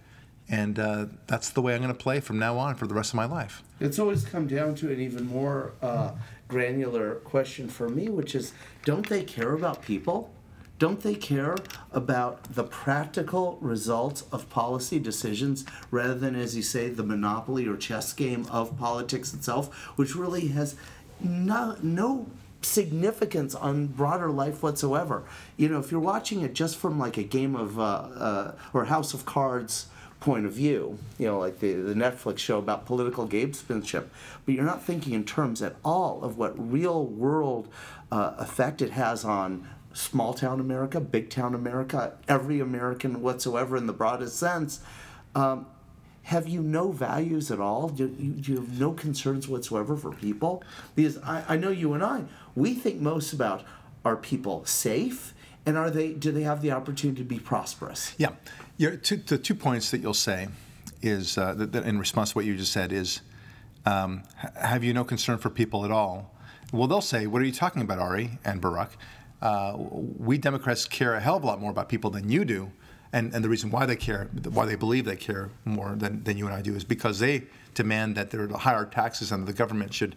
and 0.48 0.78
uh, 0.78 1.06
that's 1.26 1.50
the 1.50 1.60
way 1.60 1.74
I'm 1.74 1.82
going 1.82 1.92
to 1.94 2.02
play 2.02 2.20
from 2.20 2.38
now 2.38 2.56
on 2.56 2.74
for 2.76 2.86
the 2.86 2.94
rest 2.94 3.10
of 3.10 3.16
my 3.16 3.26
life. 3.26 3.62
It's 3.78 3.98
always 3.98 4.24
come 4.24 4.46
down 4.46 4.74
to 4.76 4.90
an 4.90 5.00
even 5.00 5.26
more 5.26 5.72
uh, 5.82 6.12
granular 6.50 7.14
question 7.16 7.68
for 7.68 7.88
me, 7.88 8.08
which 8.08 8.34
is 8.34 8.52
don't 8.84 9.08
they 9.08 9.22
care 9.22 9.54
about 9.54 9.82
people? 9.82 10.32
Don't 10.80 11.00
they 11.00 11.14
care 11.14 11.56
about 11.92 12.54
the 12.54 12.64
practical 12.64 13.58
results 13.60 14.24
of 14.32 14.48
policy 14.48 14.98
decisions 14.98 15.64
rather 15.90 16.14
than, 16.14 16.34
as 16.34 16.56
you 16.56 16.62
say, 16.62 16.88
the 16.88 17.02
monopoly 17.02 17.66
or 17.68 17.76
chess 17.76 18.12
game 18.14 18.46
of 18.50 18.78
politics 18.78 19.34
itself, 19.34 19.74
which 19.96 20.16
really 20.16 20.48
has 20.48 20.76
no, 21.22 21.76
no 21.82 22.26
significance 22.62 23.54
on 23.54 23.88
broader 23.88 24.30
life 24.30 24.62
whatsoever? 24.62 25.24
You 25.58 25.68
know, 25.68 25.78
if 25.78 25.90
you're 25.90 26.00
watching 26.00 26.40
it 26.40 26.54
just 26.54 26.78
from 26.78 26.98
like 26.98 27.18
a 27.18 27.24
game 27.24 27.54
of, 27.54 27.78
uh, 27.78 27.82
uh, 27.82 28.54
or 28.72 28.86
House 28.86 29.12
of 29.12 29.26
Cards, 29.26 29.86
point 30.20 30.44
of 30.44 30.52
view, 30.52 30.98
you 31.18 31.26
know, 31.26 31.38
like 31.38 31.60
the, 31.60 31.72
the 31.72 31.94
Netflix 31.94 32.38
show 32.38 32.58
about 32.58 32.86
political 32.86 33.26
gamesmanship, 33.26 34.06
but 34.44 34.54
you're 34.54 34.64
not 34.64 34.82
thinking 34.82 35.14
in 35.14 35.24
terms 35.24 35.62
at 35.62 35.76
all 35.84 36.22
of 36.22 36.36
what 36.36 36.52
real 36.70 37.06
world 37.06 37.68
uh, 38.12 38.34
effect 38.38 38.82
it 38.82 38.90
has 38.90 39.24
on 39.24 39.66
small 39.92 40.34
town 40.34 40.60
America, 40.60 41.00
big 41.00 41.30
town 41.30 41.54
America, 41.54 42.12
every 42.28 42.60
American 42.60 43.22
whatsoever 43.22 43.76
in 43.76 43.86
the 43.86 43.92
broadest 43.92 44.36
sense. 44.36 44.80
Um, 45.34 45.66
have 46.24 46.46
you 46.46 46.62
no 46.62 46.92
values 46.92 47.50
at 47.50 47.60
all? 47.60 47.88
Do 47.88 48.14
you, 48.18 48.32
do 48.32 48.52
you 48.52 48.58
have 48.58 48.78
no 48.78 48.92
concerns 48.92 49.48
whatsoever 49.48 49.96
for 49.96 50.12
people? 50.12 50.62
Because 50.94 51.18
I, 51.18 51.44
I 51.48 51.56
know 51.56 51.70
you 51.70 51.94
and 51.94 52.04
I, 52.04 52.24
we 52.54 52.74
think 52.74 53.00
most 53.00 53.32
about 53.32 53.64
are 54.04 54.16
people 54.16 54.64
safe? 54.64 55.34
And 55.66 55.76
are 55.76 55.90
they 55.90 56.12
do 56.12 56.32
they 56.32 56.42
have 56.42 56.62
the 56.62 56.72
opportunity 56.72 57.20
to 57.20 57.28
be 57.28 57.38
prosperous? 57.38 58.14
Yeah, 58.16 58.30
Two, 58.80 59.16
the 59.16 59.36
two 59.36 59.54
points 59.54 59.90
that 59.90 60.00
you'll 60.00 60.14
say 60.14 60.48
is 61.02 61.36
uh, 61.36 61.52
that, 61.52 61.72
that 61.72 61.84
in 61.84 61.98
response 61.98 62.30
to 62.30 62.36
what 62.36 62.46
you 62.46 62.56
just 62.56 62.72
said 62.72 62.92
is, 62.92 63.20
um, 63.84 64.22
have 64.56 64.82
you 64.82 64.94
no 64.94 65.04
concern 65.04 65.36
for 65.36 65.50
people 65.50 65.84
at 65.84 65.90
all? 65.90 66.34
Well, 66.72 66.88
they'll 66.88 67.02
say, 67.02 67.26
what 67.26 67.42
are 67.42 67.44
you 67.44 67.52
talking 67.52 67.82
about, 67.82 67.98
Ari 67.98 68.38
and 68.42 68.62
Barack? 68.62 68.92
Uh, 69.42 69.74
we 69.76 70.38
Democrats 70.38 70.86
care 70.86 71.12
a 71.12 71.20
hell 71.20 71.36
of 71.36 71.42
a 71.42 71.46
lot 71.46 71.60
more 71.60 71.70
about 71.70 71.90
people 71.90 72.08
than 72.08 72.30
you 72.30 72.46
do. 72.46 72.72
And, 73.12 73.34
and 73.34 73.44
the 73.44 73.50
reason 73.50 73.70
why 73.70 73.84
they 73.84 73.96
care, 73.96 74.30
why 74.48 74.64
they 74.64 74.76
believe 74.76 75.04
they 75.04 75.16
care 75.16 75.50
more 75.66 75.94
than, 75.94 76.24
than 76.24 76.38
you 76.38 76.46
and 76.46 76.54
I 76.54 76.62
do, 76.62 76.74
is 76.74 76.82
because 76.84 77.18
they 77.18 77.42
demand 77.74 78.16
that 78.16 78.30
there 78.30 78.44
are 78.44 78.48
higher 78.56 78.86
taxes 78.86 79.30
and 79.30 79.46
the 79.46 79.52
government 79.52 79.92
should 79.92 80.16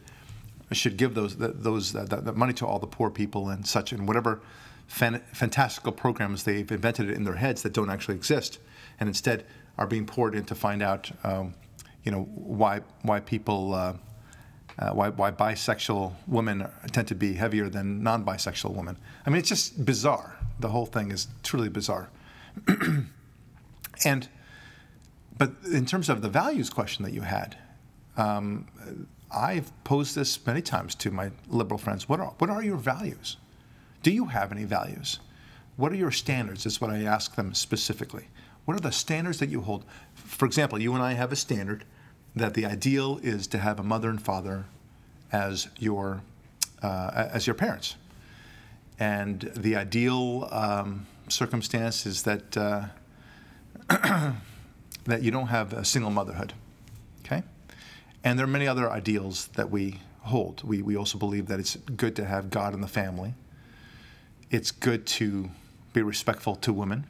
should 0.71 0.97
give 0.97 1.13
those 1.13 1.35
those 1.37 1.93
that 1.93 2.35
money 2.35 2.53
to 2.53 2.65
all 2.65 2.79
the 2.79 2.87
poor 2.87 3.11
people 3.11 3.49
and 3.49 3.67
such 3.67 3.91
and 3.91 4.07
whatever 4.07 4.41
fan, 4.87 5.21
fantastical 5.33 5.91
programs 5.91 6.43
they've 6.43 6.71
invented 6.71 7.09
in 7.09 7.23
their 7.23 7.35
heads 7.35 7.61
that 7.63 7.73
don't 7.73 7.89
actually 7.89 8.15
exist, 8.15 8.59
and 8.99 9.07
instead 9.07 9.45
are 9.77 9.87
being 9.87 10.05
poured 10.05 10.35
in 10.35 10.45
to 10.45 10.55
find 10.55 10.83
out, 10.83 11.11
um, 11.23 11.53
you 12.03 12.11
know, 12.11 12.23
why 12.23 12.81
why 13.01 13.19
people. 13.19 13.73
Uh, 13.73 13.93
uh, 14.79 14.89
why, 14.91 15.09
why 15.09 15.29
bisexual 15.29 16.11
women 16.27 16.67
tend 16.91 17.07
to 17.07 17.13
be 17.13 17.33
heavier 17.33 17.69
than 17.69 18.01
non-bisexual 18.01 18.73
women. 18.73 18.97
I 19.23 19.29
mean, 19.29 19.37
it's 19.37 19.49
just 19.49 19.85
bizarre. 19.85 20.35
The 20.59 20.69
whole 20.69 20.87
thing 20.87 21.11
is 21.11 21.27
truly 21.43 21.69
bizarre. 21.69 22.09
and, 24.05 24.27
but 25.37 25.51
in 25.71 25.85
terms 25.85 26.09
of 26.09 26.21
the 26.23 26.29
values 26.29 26.69
question 26.71 27.05
that 27.05 27.13
you 27.13 27.21
had, 27.21 27.55
um, 28.17 28.67
I've 29.31 29.71
posed 29.83 30.15
this 30.15 30.43
many 30.45 30.61
times 30.61 30.95
to 30.95 31.11
my 31.11 31.31
liberal 31.47 31.77
friends. 31.77 32.07
What 32.07 32.19
are, 32.19 32.33
what 32.37 32.49
are 32.49 32.63
your 32.63 32.77
values? 32.77 33.37
Do 34.03 34.11
you 34.11 34.25
have 34.25 34.51
any 34.51 34.65
values? 34.65 35.19
What 35.77 35.91
are 35.91 35.95
your 35.95 36.11
standards? 36.11 36.65
Is 36.65 36.79
what 36.79 36.91
I 36.91 37.03
ask 37.03 37.35
them 37.35 37.53
specifically. 37.53 38.27
What 38.65 38.75
are 38.75 38.81
the 38.81 38.91
standards 38.91 39.39
that 39.39 39.49
you 39.49 39.61
hold? 39.61 39.85
For 40.13 40.45
example, 40.45 40.79
you 40.79 40.93
and 40.93 41.01
I 41.01 41.13
have 41.13 41.31
a 41.31 41.35
standard 41.37 41.85
that 42.35 42.53
the 42.53 42.65
ideal 42.65 43.19
is 43.23 43.47
to 43.47 43.57
have 43.57 43.79
a 43.79 43.83
mother 43.83 44.09
and 44.09 44.21
father 44.21 44.65
as 45.31 45.69
your 45.79 46.21
uh, 46.81 47.29
as 47.31 47.47
your 47.47 47.53
parents, 47.53 47.95
and 48.99 49.51
the 49.55 49.77
ideal 49.77 50.49
um, 50.51 51.07
circumstance 51.29 52.05
is 52.05 52.23
that 52.23 52.57
uh, 52.57 52.85
that 55.05 55.21
you 55.21 55.31
don't 55.31 55.47
have 55.47 55.71
a 55.71 55.85
single 55.85 56.11
motherhood. 56.11 56.53
Okay, 57.25 57.41
and 58.23 58.37
there 58.37 58.43
are 58.45 58.49
many 58.49 58.67
other 58.67 58.91
ideals 58.91 59.47
that 59.55 59.71
we 59.71 60.01
hold. 60.23 60.61
We 60.63 60.81
we 60.81 60.97
also 60.97 61.17
believe 61.17 61.47
that 61.47 61.59
it's 61.59 61.77
good 61.77 62.17
to 62.17 62.25
have 62.25 62.49
God 62.49 62.73
in 62.73 62.81
the 62.81 62.87
family 62.89 63.33
it's 64.53 64.71
good 64.71 65.05
to 65.07 65.49
be 65.93 66.01
respectful 66.01 66.55
to 66.57 66.71
women. 66.71 67.07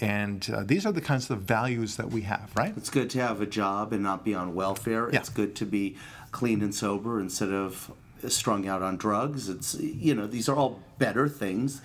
And 0.00 0.48
uh, 0.52 0.64
these 0.64 0.84
are 0.84 0.92
the 0.92 1.00
kinds 1.00 1.30
of 1.30 1.42
values 1.42 1.96
that 1.96 2.10
we 2.10 2.22
have, 2.22 2.50
right? 2.56 2.74
It's 2.76 2.90
good 2.90 3.08
to 3.10 3.20
have 3.20 3.40
a 3.40 3.46
job 3.46 3.92
and 3.92 4.02
not 4.02 4.24
be 4.24 4.34
on 4.34 4.54
welfare. 4.54 5.08
Yeah. 5.10 5.20
It's 5.20 5.28
good 5.28 5.54
to 5.56 5.64
be 5.64 5.96
clean 6.32 6.60
and 6.60 6.74
sober 6.74 7.20
instead 7.20 7.50
of 7.50 7.90
strung 8.28 8.68
out 8.68 8.82
on 8.82 8.96
drugs. 8.96 9.48
It's 9.48 9.74
you 9.74 10.14
know 10.14 10.26
these 10.26 10.48
are 10.48 10.56
all 10.56 10.80
better 10.98 11.28
things 11.28 11.80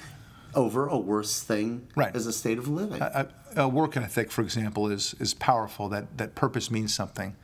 over 0.56 0.88
a 0.88 0.98
worse 0.98 1.42
thing 1.44 1.88
Right. 1.96 2.16
as 2.16 2.26
a 2.26 2.34
state 2.34 2.58
of 2.58 2.68
living. 2.68 3.02
a, 3.02 3.28
a 3.56 3.68
work 3.68 3.96
ethic, 3.98 4.32
for 4.32 4.42
example, 4.42 4.90
is 4.90 5.16
is 5.20 5.34
powerful. 5.34 5.88
That 5.90 6.18
that 6.18 6.36
purpose 6.36 6.70
means 6.72 6.94
something. 6.94 7.36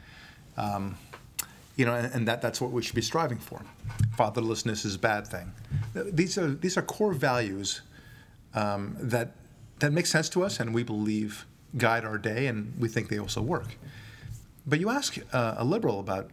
Um, 0.58 0.98
you 1.76 1.86
know, 1.86 1.96
and, 1.96 2.14
and 2.14 2.28
that 2.28 2.42
that's 2.42 2.62
what 2.62 2.72
we 2.72 2.82
should 2.82 2.96
be 2.96 3.02
striving 3.02 3.40
for. 3.40 3.62
Fatherlessness 4.18 4.86
is 4.86 4.96
a 4.96 5.00
bad 5.00 5.28
thing. 5.28 5.52
These 5.94 6.38
are 6.38 6.54
these 6.54 6.78
are 6.78 6.82
core 6.82 7.14
values 7.14 7.82
um, 8.54 8.96
that 9.00 9.36
that 9.80 9.92
make 9.92 10.06
sense 10.06 10.30
to 10.30 10.44
us, 10.44 10.60
and 10.60 10.74
we 10.74 10.84
believe 10.84 11.46
guide 11.78 12.06
our 12.06 12.18
day, 12.18 12.48
and 12.48 12.74
we 12.80 12.88
think 12.88 13.10
they 13.10 13.20
also 13.20 13.42
work. 13.42 13.78
But 14.66 14.80
you 14.80 14.90
ask 14.90 15.18
uh, 15.34 15.56
a 15.58 15.66
liberal 15.66 16.00
about 16.00 16.30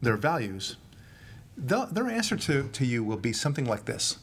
their 0.00 0.16
values, 0.16 0.76
their 1.56 2.08
answer 2.08 2.36
to, 2.36 2.68
to 2.68 2.84
you 2.84 3.02
will 3.02 3.16
be 3.16 3.32
something 3.32 3.64
like 3.64 3.84
this 3.84 4.18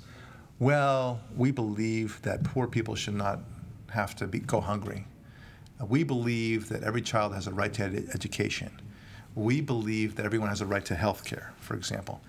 Well, 0.59 1.19
we 1.35 1.51
believe 1.51 2.21
that 2.21 2.43
poor 2.43 2.67
people 2.67 2.95
should 2.95 3.15
not 3.15 3.39
have 3.89 4.15
to 4.17 4.27
be, 4.27 4.39
go 4.39 4.61
hungry. 4.61 5.05
We 5.85 6.03
believe 6.03 6.69
that 6.69 6.83
every 6.83 7.01
child 7.01 7.33
has 7.33 7.47
a 7.47 7.51
right 7.51 7.73
to 7.73 7.83
ed- 7.83 8.07
education. 8.13 8.71
We 9.35 9.61
believe 9.61 10.15
that 10.15 10.25
everyone 10.25 10.49
has 10.49 10.61
a 10.61 10.65
right 10.65 10.85
to 10.85 10.95
health 10.95 11.25
care, 11.25 11.53
for 11.59 11.75
example. 11.75 12.21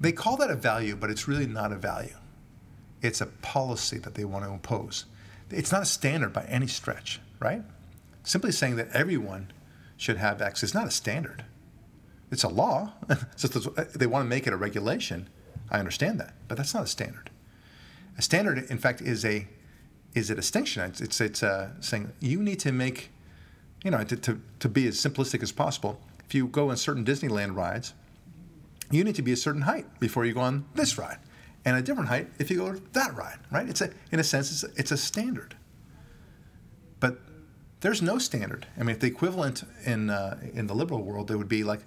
They 0.00 0.12
call 0.12 0.36
that 0.38 0.50
a 0.50 0.54
value, 0.54 0.96
but 0.96 1.10
it's 1.10 1.28
really 1.28 1.46
not 1.46 1.72
a 1.72 1.76
value. 1.76 2.16
It's 3.02 3.20
a 3.20 3.26
policy 3.26 3.98
that 3.98 4.14
they 4.14 4.24
want 4.24 4.44
to 4.44 4.50
impose. 4.50 5.04
It's 5.50 5.72
not 5.72 5.82
a 5.82 5.86
standard 5.86 6.32
by 6.32 6.44
any 6.44 6.66
stretch, 6.66 7.20
right? 7.40 7.62
Simply 8.24 8.52
saying 8.52 8.76
that 8.76 8.90
everyone 8.92 9.52
should 9.96 10.16
have 10.16 10.42
access 10.42 10.70
is 10.70 10.74
not 10.74 10.86
a 10.86 10.90
standard. 10.90 11.44
It's 12.30 12.44
a 12.44 12.48
law. 12.48 12.92
They 13.94 14.06
want 14.06 14.24
to 14.24 14.28
make 14.28 14.46
it 14.46 14.52
a 14.52 14.56
regulation. 14.56 15.28
I 15.70 15.78
understand 15.78 16.20
that, 16.20 16.34
but 16.48 16.56
that's 16.56 16.74
not 16.74 16.84
a 16.84 16.86
standard. 16.86 17.30
A 18.18 18.22
standard, 18.22 18.58
in 18.70 18.78
fact, 18.78 19.00
is 19.00 19.24
a 19.24 19.46
is 20.14 20.30
a 20.30 20.34
distinction. 20.34 20.82
It's 20.82 21.00
it's, 21.00 21.20
it's 21.20 21.42
uh, 21.42 21.70
saying 21.80 22.12
you 22.20 22.42
need 22.42 22.58
to 22.60 22.72
make, 22.72 23.10
you 23.84 23.90
know, 23.90 24.02
to, 24.04 24.16
to, 24.16 24.40
to 24.60 24.68
be 24.68 24.88
as 24.88 24.96
simplistic 24.96 25.42
as 25.42 25.52
possible. 25.52 26.00
If 26.26 26.34
you 26.34 26.48
go 26.48 26.70
on 26.70 26.76
certain 26.76 27.04
Disneyland 27.04 27.54
rides, 27.54 27.94
you 28.90 29.04
need 29.04 29.14
to 29.16 29.22
be 29.22 29.32
a 29.32 29.36
certain 29.36 29.62
height 29.62 29.86
before 30.00 30.24
you 30.24 30.34
go 30.34 30.40
on 30.40 30.64
this 30.74 30.98
ride, 30.98 31.18
and 31.64 31.76
a 31.76 31.82
different 31.82 32.08
height 32.08 32.28
if 32.38 32.50
you 32.50 32.58
go 32.58 32.72
to 32.72 32.82
that 32.92 33.14
ride. 33.14 33.38
Right? 33.50 33.68
It's 33.68 33.80
a 33.80 33.90
in 34.12 34.20
a 34.20 34.24
sense 34.24 34.50
it's 34.50 34.64
a, 34.64 34.80
it's 34.80 34.90
a 34.90 34.96
standard. 34.96 35.56
But 36.98 37.18
there's 37.80 38.02
no 38.02 38.18
standard. 38.18 38.66
I 38.76 38.80
mean, 38.80 38.90
if 38.90 39.00
the 39.00 39.06
equivalent 39.06 39.64
in 39.84 40.10
uh, 40.10 40.38
in 40.54 40.66
the 40.66 40.74
liberal 40.74 41.02
world, 41.02 41.30
it 41.30 41.36
would 41.36 41.48
be 41.48 41.64
like 41.64 41.80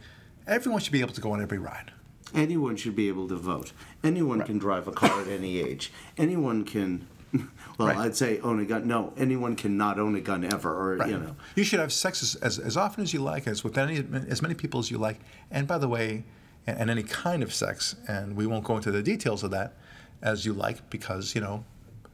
everyone 0.48 0.82
should 0.82 0.94
be 0.94 1.02
able 1.02 1.14
to 1.14 1.22
go 1.22 1.32
on 1.32 1.42
every 1.42 1.60
ride. 1.60 1.92
Anyone 2.34 2.76
should 2.76 2.96
be 2.96 3.08
able 3.08 3.28
to 3.28 3.36
vote. 3.36 3.72
Anyone 4.04 4.44
can 4.44 4.60
drive 4.60 4.88
a 4.88 4.92
car 4.92 5.22
at 5.22 5.28
any 5.28 5.60
age. 5.60 5.92
Anyone 6.18 6.64
can, 6.64 7.08
well, 7.78 7.88
Right. 7.88 7.98
I'd 7.98 8.16
say 8.16 8.40
own 8.40 8.60
a 8.60 8.66
gun. 8.66 8.88
No, 8.88 9.14
anyone 9.18 9.56
can 9.56 9.78
not 9.78 10.00
own 10.00 10.16
a 10.16 10.22
gun 10.22 10.44
ever, 10.44 10.72
or 10.72 11.08
you 11.08 11.18
know. 11.18 11.36
You 11.56 11.64
should 11.64 11.80
have 11.80 11.94
sex 11.94 12.24
as, 12.24 12.36
as, 12.36 12.60
as 12.60 12.78
often 12.78 13.04
as 13.04 13.14
you 13.14 13.22
like, 13.22 13.48
as 13.48 13.64
with 13.64 13.78
any 13.78 14.04
as 14.28 14.42
many 14.42 14.56
people 14.56 14.80
as 14.80 14.90
you 14.92 14.98
like. 14.98 15.20
And 15.52 15.68
by 15.68 15.78
the 15.78 15.88
way, 15.88 16.24
and, 16.66 16.80
and 16.80 16.90
any 16.90 17.04
kind 17.04 17.44
of 17.44 17.54
sex. 17.54 17.96
And 18.08 18.36
we 18.36 18.46
won't 18.46 18.64
go 18.64 18.76
into 18.78 18.92
the 18.92 19.04
details 19.04 19.44
of 19.44 19.52
that 19.52 19.78
as 20.22 20.46
you 20.46 20.54
like, 20.54 20.90
because 20.90 21.36
you 21.36 21.42
know 21.42 21.64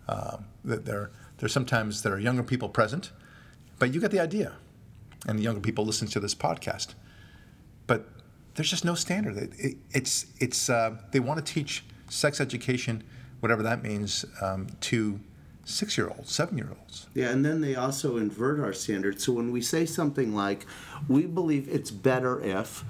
um, 0.08 0.46
that 0.64 0.86
there 0.86 1.12
there's 1.38 1.54
sometimes 1.54 2.04
there 2.04 2.14
are 2.14 2.20
younger 2.20 2.44
people 2.44 2.70
present, 2.70 3.12
but 3.80 3.94
you 3.94 4.00
get 4.00 4.12
the 4.12 4.20
idea. 4.20 4.54
And 5.28 5.40
the 5.40 5.44
younger 5.44 5.60
people 5.62 5.84
listen 5.86 6.08
to 6.10 6.20
this 6.20 6.36
podcast, 6.36 6.94
but 7.88 8.08
there's 8.54 8.70
just 8.70 8.86
no 8.86 8.94
standard. 8.94 9.38
It, 9.38 9.52
it, 9.58 9.78
it's 9.92 10.28
it's 10.40 10.70
uh, 10.70 10.98
they 11.12 11.20
want 11.20 11.44
to 11.44 11.54
teach 11.54 11.84
sex 12.10 12.40
education, 12.40 13.04
whatever 13.40 13.64
that 13.64 13.84
means, 13.84 14.26
um, 14.42 14.68
to 14.82 15.20
six-year-olds, 15.66 16.32
seven-year-olds. 16.32 17.08
Yeah, 17.14 17.30
and 17.30 17.44
then 17.44 17.62
they 17.62 17.76
also 17.76 18.18
invert 18.18 18.60
our 18.60 18.74
standards. 18.74 19.24
So 19.24 19.34
when 19.34 19.52
we 19.52 19.62
say 19.62 19.86
something 19.86 20.36
like, 20.36 20.66
we 21.08 21.26
believe 21.26 21.68
it's 21.68 21.92
better 21.92 22.40
if 22.42 22.84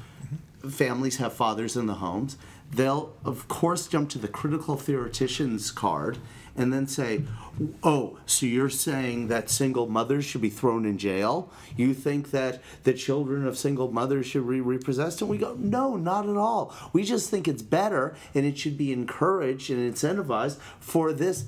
families 0.69 1.17
have 1.17 1.33
fathers 1.33 1.77
in 1.77 1.85
the 1.85 1.95
homes, 1.95 2.37
they'll, 2.71 3.13
of 3.23 3.47
course, 3.47 3.87
jump 3.87 4.09
to 4.09 4.17
the 4.17 4.27
critical 4.27 4.75
theoreticians 4.75 5.71
card 5.71 6.17
and 6.57 6.71
then 6.71 6.87
say, 6.87 7.23
oh, 7.83 8.17
so 8.25 8.45
you're 8.45 8.69
saying 8.69 9.27
that 9.27 9.49
single 9.49 9.87
mothers 9.87 10.25
should 10.25 10.41
be 10.41 10.49
thrown 10.49 10.85
in 10.85 10.97
jail? 10.97 11.51
You 11.75 11.93
think 11.93 12.31
that 12.31 12.61
the 12.83 12.93
children 12.93 13.45
of 13.45 13.57
single 13.57 13.91
mothers 13.91 14.25
should 14.25 14.47
be 14.47 14.61
repossessed? 14.61 15.21
And 15.21 15.29
we 15.29 15.37
go, 15.37 15.55
no, 15.59 15.95
not 15.97 16.27
at 16.29 16.37
all. 16.37 16.73
We 16.93 17.03
just 17.03 17.29
think 17.29 17.47
it's 17.47 17.61
better 17.61 18.15
and 18.33 18.45
it 18.45 18.57
should 18.57 18.77
be 18.77 18.93
encouraged 18.93 19.69
and 19.69 19.93
incentivized 19.93 20.57
for 20.79 21.13
this 21.13 21.45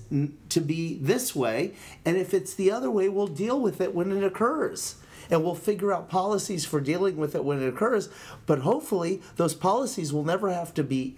to 0.50 0.60
be 0.60 0.98
this 0.98 1.36
way. 1.36 1.74
And 2.06 2.18
if 2.18 2.34
it's 2.34 2.54
the 2.54 2.72
other 2.72 2.92
way, 2.92 3.10
we'll 3.10 3.28
deal 3.28 3.60
with 3.60 3.82
it 3.82 3.96
when 3.96 4.12
it 4.12 4.24
occurs. 4.24 4.96
And 5.30 5.44
we'll 5.44 5.56
figure 5.56 5.94
out 5.94 6.10
policies 6.10 6.66
for 6.66 6.80
dealing 6.80 7.18
with 7.18 7.36
it 7.36 7.44
when 7.44 7.62
it 7.62 7.68
occurs. 7.68 8.08
But 8.46 8.60
hopefully, 8.60 9.22
those 9.36 9.54
policies 9.54 10.14
will 10.14 10.24
never 10.24 10.50
have 10.50 10.74
to 10.76 10.84
be 10.84 11.16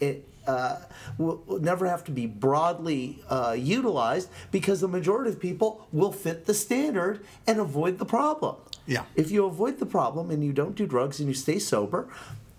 uh, 0.50 0.80
will 1.18 1.44
will 1.46 1.60
never 1.60 1.86
have 1.88 2.04
to 2.04 2.12
be 2.12 2.26
broadly 2.26 3.22
uh, 3.30 3.56
utilized 3.58 4.30
because 4.52 4.82
the 4.82 4.88
majority 4.88 5.30
of 5.30 5.40
people 5.40 5.88
will 5.92 6.12
fit 6.12 6.46
the 6.46 6.54
standard 6.54 7.24
and 7.46 7.60
avoid 7.60 8.00
the 8.00 8.06
problem. 8.06 8.56
Yeah. 8.88 9.04
If 9.16 9.30
you 9.30 9.46
avoid 9.46 9.78
the 9.78 9.86
problem 9.86 10.32
and 10.32 10.44
you 10.44 10.54
don't 10.54 10.76
do 10.76 10.88
drugs 10.88 11.20
and 11.20 11.28
you 11.30 11.36
stay 11.36 11.60
sober, 11.60 12.08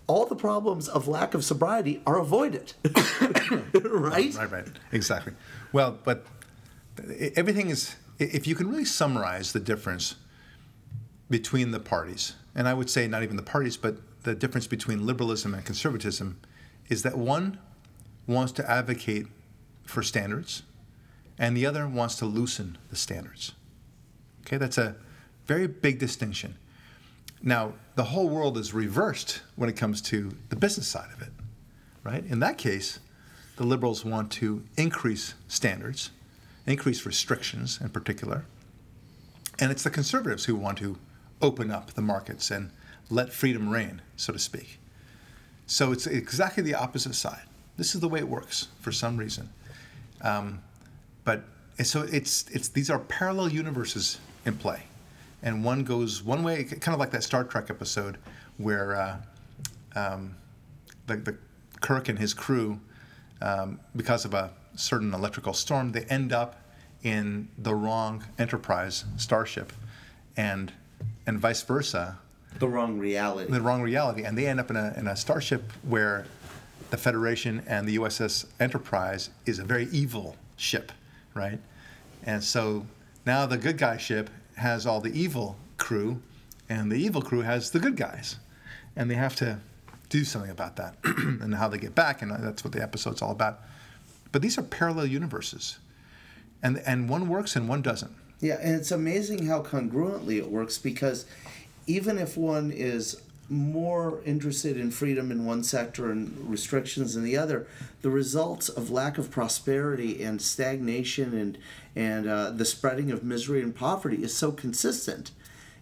all 0.07 0.25
the 0.25 0.35
problems 0.35 0.87
of 0.87 1.07
lack 1.07 1.33
of 1.33 1.43
sobriety 1.43 2.01
are 2.05 2.17
avoided. 2.17 2.73
right? 3.73 4.33
Right, 4.35 4.51
right, 4.51 4.67
exactly. 4.91 5.33
Well, 5.73 5.97
but 6.03 6.25
everything 7.35 7.69
is. 7.69 7.95
If 8.19 8.47
you 8.47 8.55
can 8.55 8.69
really 8.69 8.85
summarize 8.85 9.51
the 9.51 9.59
difference 9.59 10.15
between 11.29 11.71
the 11.71 11.79
parties, 11.79 12.35
and 12.55 12.67
I 12.67 12.73
would 12.73 12.89
say 12.89 13.07
not 13.07 13.23
even 13.23 13.35
the 13.35 13.49
parties, 13.55 13.75
but 13.75 13.97
the 14.23 14.35
difference 14.35 14.67
between 14.67 15.05
liberalism 15.05 15.53
and 15.55 15.65
conservatism, 15.65 16.39
is 16.87 17.01
that 17.03 17.17
one 17.17 17.57
wants 18.31 18.51
to 18.53 18.69
advocate 18.69 19.27
for 19.85 20.01
standards, 20.01 20.63
and 21.37 21.55
the 21.55 21.65
other 21.65 21.87
wants 21.87 22.15
to 22.15 22.25
loosen 22.25 22.77
the 22.89 22.95
standards. 22.95 23.53
Okay, 24.41 24.57
that's 24.57 24.77
a 24.77 24.95
very 25.45 25.67
big 25.67 25.99
distinction. 25.99 26.55
Now, 27.43 27.73
the 27.95 28.05
whole 28.05 28.29
world 28.29 28.57
is 28.57 28.73
reversed 28.73 29.41
when 29.55 29.69
it 29.69 29.75
comes 29.75 30.01
to 30.03 30.31
the 30.49 30.55
business 30.55 30.87
side 30.87 31.09
of 31.13 31.21
it, 31.21 31.33
right? 32.03 32.23
In 32.25 32.39
that 32.39 32.57
case, 32.57 32.99
the 33.57 33.63
liberals 33.65 34.05
want 34.05 34.31
to 34.33 34.63
increase 34.77 35.33
standards, 35.47 36.11
increase 36.65 37.05
restrictions 37.05 37.79
in 37.81 37.89
particular, 37.89 38.45
and 39.59 39.71
it's 39.71 39.83
the 39.83 39.89
conservatives 39.89 40.45
who 40.45 40.55
want 40.55 40.77
to 40.79 40.97
open 41.41 41.71
up 41.71 41.93
the 41.93 42.01
markets 42.01 42.51
and 42.51 42.71
let 43.09 43.33
freedom 43.33 43.69
reign, 43.69 44.01
so 44.15 44.31
to 44.31 44.39
speak. 44.39 44.79
So 45.65 45.91
it's 45.91 46.07
exactly 46.07 46.63
the 46.63 46.75
opposite 46.75 47.15
side. 47.15 47.43
This 47.81 47.95
is 47.95 48.01
the 48.01 48.07
way 48.07 48.19
it 48.19 48.29
works 48.29 48.67
for 48.79 48.91
some 48.91 49.17
reason. 49.17 49.49
Um, 50.21 50.61
but 51.23 51.41
so 51.81 52.03
it's 52.03 52.47
it's 52.51 52.67
these 52.67 52.91
are 52.91 52.99
parallel 52.99 53.49
universes 53.49 54.19
in 54.45 54.55
play, 54.55 54.83
and 55.41 55.65
one 55.65 55.83
goes 55.83 56.21
one 56.21 56.43
way, 56.43 56.63
kind 56.63 56.93
of 56.93 56.99
like 56.99 57.09
that 57.09 57.23
Star 57.23 57.43
Trek 57.43 57.71
episode 57.71 58.19
where 58.57 58.95
uh, 58.95 59.17
um, 59.95 60.35
the, 61.07 61.15
the 61.15 61.35
Kirk 61.79 62.07
and 62.07 62.19
his 62.19 62.35
crew, 62.35 62.79
um, 63.41 63.79
because 63.95 64.25
of 64.25 64.35
a 64.35 64.51
certain 64.75 65.11
electrical 65.11 65.53
storm, 65.53 65.91
they 65.91 66.03
end 66.03 66.31
up 66.31 66.61
in 67.01 67.47
the 67.57 67.73
wrong 67.73 68.23
Enterprise 68.37 69.05
starship, 69.17 69.73
and 70.37 70.71
and 71.25 71.39
vice 71.39 71.63
versa. 71.63 72.19
The 72.59 72.67
wrong 72.67 72.99
reality. 72.99 73.51
The 73.51 73.59
wrong 73.59 73.81
reality, 73.81 74.21
and 74.21 74.37
they 74.37 74.45
end 74.45 74.59
up 74.59 74.69
in 74.69 74.75
a 74.75 74.93
in 74.95 75.07
a 75.07 75.15
starship 75.15 75.63
where 75.81 76.27
the 76.91 76.97
Federation 76.97 77.63
and 77.65 77.87
the 77.87 77.97
USS 77.97 78.45
Enterprise 78.59 79.29
is 79.45 79.59
a 79.59 79.63
very 79.63 79.87
evil 79.91 80.35
ship, 80.57 80.91
right? 81.33 81.59
And 82.23 82.43
so 82.43 82.85
now 83.25 83.45
the 83.45 83.57
good 83.57 83.77
guy 83.77 83.97
ship 83.97 84.29
has 84.57 84.85
all 84.85 85.01
the 85.01 85.11
evil 85.19 85.57
crew, 85.77 86.21
and 86.69 86.91
the 86.91 86.97
evil 86.97 87.21
crew 87.21 87.41
has 87.41 87.71
the 87.71 87.79
good 87.79 87.95
guys, 87.95 88.37
and 88.95 89.09
they 89.09 89.15
have 89.15 89.35
to 89.37 89.59
do 90.09 90.23
something 90.23 90.51
about 90.51 90.75
that 90.75 90.97
and 91.03 91.55
how 91.55 91.67
they 91.67 91.77
get 91.77 91.95
back, 91.95 92.21
and 92.21 92.31
that's 92.31 92.63
what 92.63 92.73
the 92.73 92.81
episode's 92.81 93.21
all 93.21 93.31
about. 93.31 93.61
But 94.31 94.41
these 94.41 94.57
are 94.57 94.63
parallel 94.63 95.07
universes, 95.07 95.79
and 96.61 96.81
and 96.85 97.09
one 97.09 97.27
works 97.27 97.55
and 97.55 97.67
one 97.67 97.81
doesn't. 97.81 98.11
Yeah, 98.41 98.57
and 98.61 98.75
it's 98.75 98.91
amazing 98.91 99.45
how 99.45 99.61
congruently 99.61 100.37
it 100.37 100.49
works 100.49 100.77
because 100.77 101.25
even 101.87 102.17
if 102.17 102.37
one 102.37 102.71
is 102.71 103.21
more 103.51 104.21
interested 104.25 104.77
in 104.77 104.89
freedom 104.89 105.29
in 105.29 105.45
one 105.45 105.61
sector 105.61 106.09
and 106.09 106.49
restrictions 106.49 107.17
in 107.17 107.23
the 107.23 107.35
other, 107.35 107.67
the 108.01 108.09
results 108.09 108.69
of 108.69 108.89
lack 108.89 109.17
of 109.17 109.29
prosperity 109.29 110.23
and 110.23 110.41
stagnation 110.41 111.37
and 111.37 111.57
and 111.93 112.27
uh, 112.27 112.49
the 112.51 112.63
spreading 112.63 113.11
of 113.11 113.23
misery 113.23 113.61
and 113.61 113.75
poverty 113.75 114.23
is 114.23 114.33
so 114.33 114.53
consistent. 114.53 115.31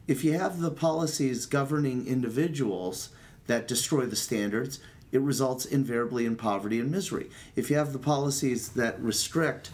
If 0.07 0.23
you 0.23 0.33
have 0.33 0.59
the 0.59 0.71
policies 0.71 1.45
governing 1.45 2.07
individuals 2.07 3.09
that 3.45 3.67
destroy 3.67 4.07
the 4.07 4.15
standards, 4.15 4.79
it 5.11 5.21
results 5.21 5.65
invariably 5.65 6.25
in 6.25 6.35
poverty 6.35 6.79
and 6.79 6.89
misery. 6.89 7.29
If 7.55 7.69
you 7.69 7.75
have 7.77 7.93
the 7.93 7.99
policies 7.99 8.69
that 8.69 8.99
restrict 8.99 9.69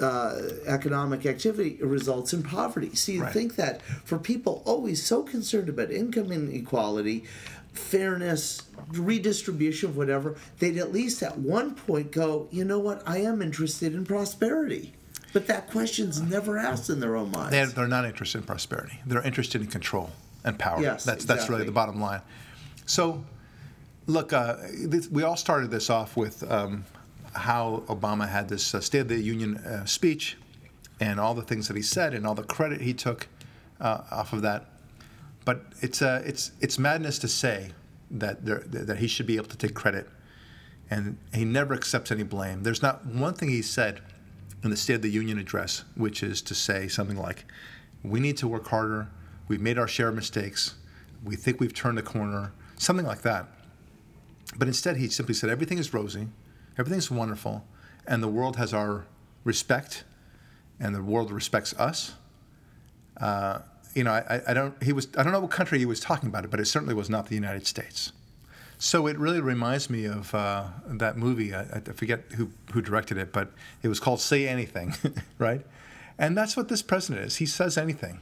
uh, 0.00 0.40
economic 0.66 1.26
activity 1.26 1.78
results 1.80 2.32
in 2.32 2.42
poverty. 2.42 2.94
So 2.94 3.12
you 3.12 3.22
Right. 3.22 3.32
think 3.32 3.56
that 3.56 3.82
for 4.04 4.18
people 4.18 4.62
always 4.64 5.02
so 5.04 5.22
concerned 5.22 5.68
about 5.68 5.90
income 5.90 6.32
inequality, 6.32 7.24
fairness, 7.72 8.62
redistribution 8.92 9.90
of 9.90 9.96
whatever, 9.96 10.36
they'd 10.58 10.76
at 10.78 10.92
least 10.92 11.22
at 11.22 11.38
one 11.38 11.74
point 11.74 12.12
go, 12.12 12.48
you 12.50 12.64
know 12.64 12.78
what, 12.78 13.02
I 13.06 13.18
am 13.18 13.42
interested 13.42 13.94
in 13.94 14.04
prosperity. 14.04 14.94
But 15.32 15.46
that 15.46 15.70
question's 15.70 16.20
never 16.20 16.58
asked 16.58 16.90
in 16.90 17.00
their 17.00 17.16
own 17.16 17.30
minds. 17.30 17.50
They're, 17.50 17.66
they're 17.66 17.88
not 17.88 18.04
interested 18.04 18.38
in 18.38 18.44
prosperity. 18.44 19.00
They're 19.06 19.22
interested 19.22 19.62
in 19.62 19.68
control 19.68 20.10
and 20.44 20.58
power. 20.58 20.82
Yes, 20.82 21.04
that's 21.04 21.24
that's 21.24 21.48
really 21.48 21.64
the 21.64 21.72
bottom 21.72 22.00
line. 22.00 22.20
So, 22.84 23.24
look, 24.06 24.34
uh, 24.34 24.56
this, 24.86 25.08
we 25.08 25.22
all 25.22 25.36
started 25.36 25.70
this 25.70 25.88
off 25.88 26.16
with 26.18 26.42
um, 26.50 26.84
how 27.34 27.82
Obama 27.86 28.28
had 28.28 28.48
this 28.48 28.74
uh, 28.74 28.80
State 28.80 29.00
of 29.00 29.08
the 29.08 29.20
Union 29.20 29.56
uh, 29.58 29.84
speech, 29.84 30.36
and 31.00 31.18
all 31.18 31.34
the 31.34 31.42
things 31.42 31.68
that 31.68 31.76
he 31.76 31.82
said, 31.82 32.14
and 32.14 32.26
all 32.26 32.34
the 32.34 32.42
credit 32.42 32.80
he 32.80 32.94
took 32.94 33.28
uh, 33.80 34.02
off 34.10 34.32
of 34.32 34.42
that. 34.42 34.66
But 35.44 35.62
it's 35.80 36.02
uh, 36.02 36.22
it's 36.24 36.52
it's 36.60 36.78
madness 36.78 37.18
to 37.20 37.28
say 37.28 37.72
that 38.10 38.44
there, 38.44 38.62
that 38.66 38.98
he 38.98 39.08
should 39.08 39.26
be 39.26 39.36
able 39.36 39.48
to 39.48 39.56
take 39.56 39.74
credit, 39.74 40.08
and 40.90 41.18
he 41.34 41.44
never 41.44 41.74
accepts 41.74 42.12
any 42.12 42.22
blame. 42.22 42.62
There's 42.62 42.82
not 42.82 43.04
one 43.06 43.34
thing 43.34 43.48
he 43.48 43.62
said 43.62 44.00
in 44.62 44.70
the 44.70 44.76
State 44.76 44.94
of 44.94 45.02
the 45.02 45.10
Union 45.10 45.38
address, 45.38 45.84
which 45.96 46.22
is 46.22 46.42
to 46.42 46.54
say 46.54 46.86
something 46.86 47.16
like, 47.16 47.44
"We 48.04 48.20
need 48.20 48.36
to 48.38 48.48
work 48.48 48.68
harder. 48.68 49.08
We've 49.48 49.60
made 49.60 49.78
our 49.78 49.88
share 49.88 50.08
of 50.08 50.14
mistakes. 50.14 50.74
We 51.24 51.36
think 51.36 51.58
we've 51.58 51.74
turned 51.74 51.98
the 51.98 52.02
corner." 52.02 52.52
Something 52.78 53.06
like 53.06 53.22
that. 53.22 53.48
But 54.56 54.68
instead, 54.68 54.96
he 54.96 55.08
simply 55.08 55.34
said, 55.34 55.50
"Everything 55.50 55.78
is 55.78 55.94
rosy, 55.94 56.28
everything's 56.78 57.10
wonderful, 57.10 57.64
and 58.06 58.22
the 58.22 58.28
world 58.28 58.56
has 58.56 58.72
our 58.74 59.06
respect, 59.44 60.04
and 60.80 60.94
the 60.94 61.02
world 61.02 61.30
respects 61.30 61.74
us." 61.74 62.14
Uh, 63.20 63.60
you 63.94 64.04
know, 64.04 64.12
I, 64.12 64.40
I 64.48 64.54
don't. 64.54 64.80
He 64.82 64.92
was. 64.92 65.08
I 65.18 65.22
don't 65.22 65.32
know 65.32 65.40
what 65.40 65.50
country 65.50 65.78
he 65.78 65.86
was 65.86 66.00
talking 66.00 66.28
about 66.28 66.44
it, 66.44 66.50
but 66.50 66.60
it 66.60 66.66
certainly 66.66 66.94
was 66.94 67.10
not 67.10 67.26
the 67.26 67.34
United 67.34 67.66
States. 67.66 68.12
So 68.78 69.06
it 69.06 69.16
really 69.18 69.40
reminds 69.40 69.88
me 69.90 70.06
of 70.06 70.34
uh, 70.34 70.64
that 70.86 71.16
movie. 71.16 71.54
I, 71.54 71.60
I 71.74 71.80
forget 71.92 72.24
who 72.36 72.50
who 72.72 72.80
directed 72.82 73.18
it, 73.18 73.32
but 73.32 73.52
it 73.82 73.88
was 73.88 74.00
called 74.00 74.20
"Say 74.20 74.48
Anything," 74.48 74.94
right? 75.38 75.64
And 76.18 76.36
that's 76.36 76.56
what 76.56 76.68
this 76.68 76.82
president 76.82 77.26
is. 77.26 77.36
He 77.36 77.46
says 77.46 77.76
anything. 77.78 78.20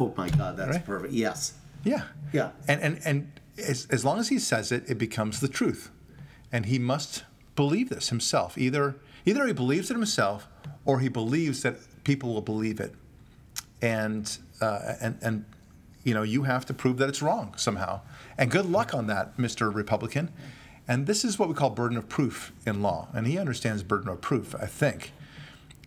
oh 0.00 0.12
my 0.16 0.28
God, 0.30 0.56
that's 0.56 0.76
Right? 0.76 0.84
perfect. 0.86 1.12
Yes. 1.12 1.54
Yeah. 1.84 2.04
Yeah. 2.32 2.50
And 2.68 2.80
and 2.80 3.00
and 3.04 3.32
as, 3.58 3.86
as 3.90 4.04
long 4.04 4.18
as 4.18 4.28
he 4.28 4.38
says 4.38 4.72
it, 4.72 4.84
it 4.88 4.98
becomes 4.98 5.40
the 5.40 5.48
truth, 5.48 5.90
and 6.50 6.66
he 6.66 6.78
must 6.78 7.24
believe 7.60 7.90
this 7.90 8.08
himself. 8.08 8.56
Either 8.56 8.96
either 9.26 9.46
he 9.46 9.52
believes 9.52 9.90
it 9.90 9.94
himself, 9.94 10.48
or 10.86 11.00
he 11.00 11.08
believes 11.08 11.62
that 11.62 11.76
people 12.04 12.32
will 12.32 12.40
believe 12.40 12.80
it, 12.80 12.94
and 13.82 14.38
uh, 14.62 14.94
and 14.98 15.18
and 15.20 15.44
you 16.02 16.14
know 16.14 16.22
you 16.22 16.44
have 16.44 16.64
to 16.64 16.72
prove 16.72 16.96
that 16.96 17.10
it's 17.10 17.20
wrong 17.20 17.52
somehow. 17.58 18.00
And 18.38 18.50
good 18.50 18.64
luck 18.64 18.94
on 18.94 19.08
that, 19.08 19.36
Mr. 19.36 19.72
Republican. 19.74 20.32
And 20.88 21.06
this 21.06 21.22
is 21.22 21.38
what 21.38 21.50
we 21.50 21.54
call 21.54 21.68
burden 21.68 21.98
of 21.98 22.08
proof 22.08 22.50
in 22.64 22.80
law, 22.80 23.08
and 23.12 23.26
he 23.26 23.38
understands 23.38 23.82
burden 23.82 24.08
of 24.08 24.22
proof, 24.22 24.54
I 24.54 24.64
think. 24.64 25.12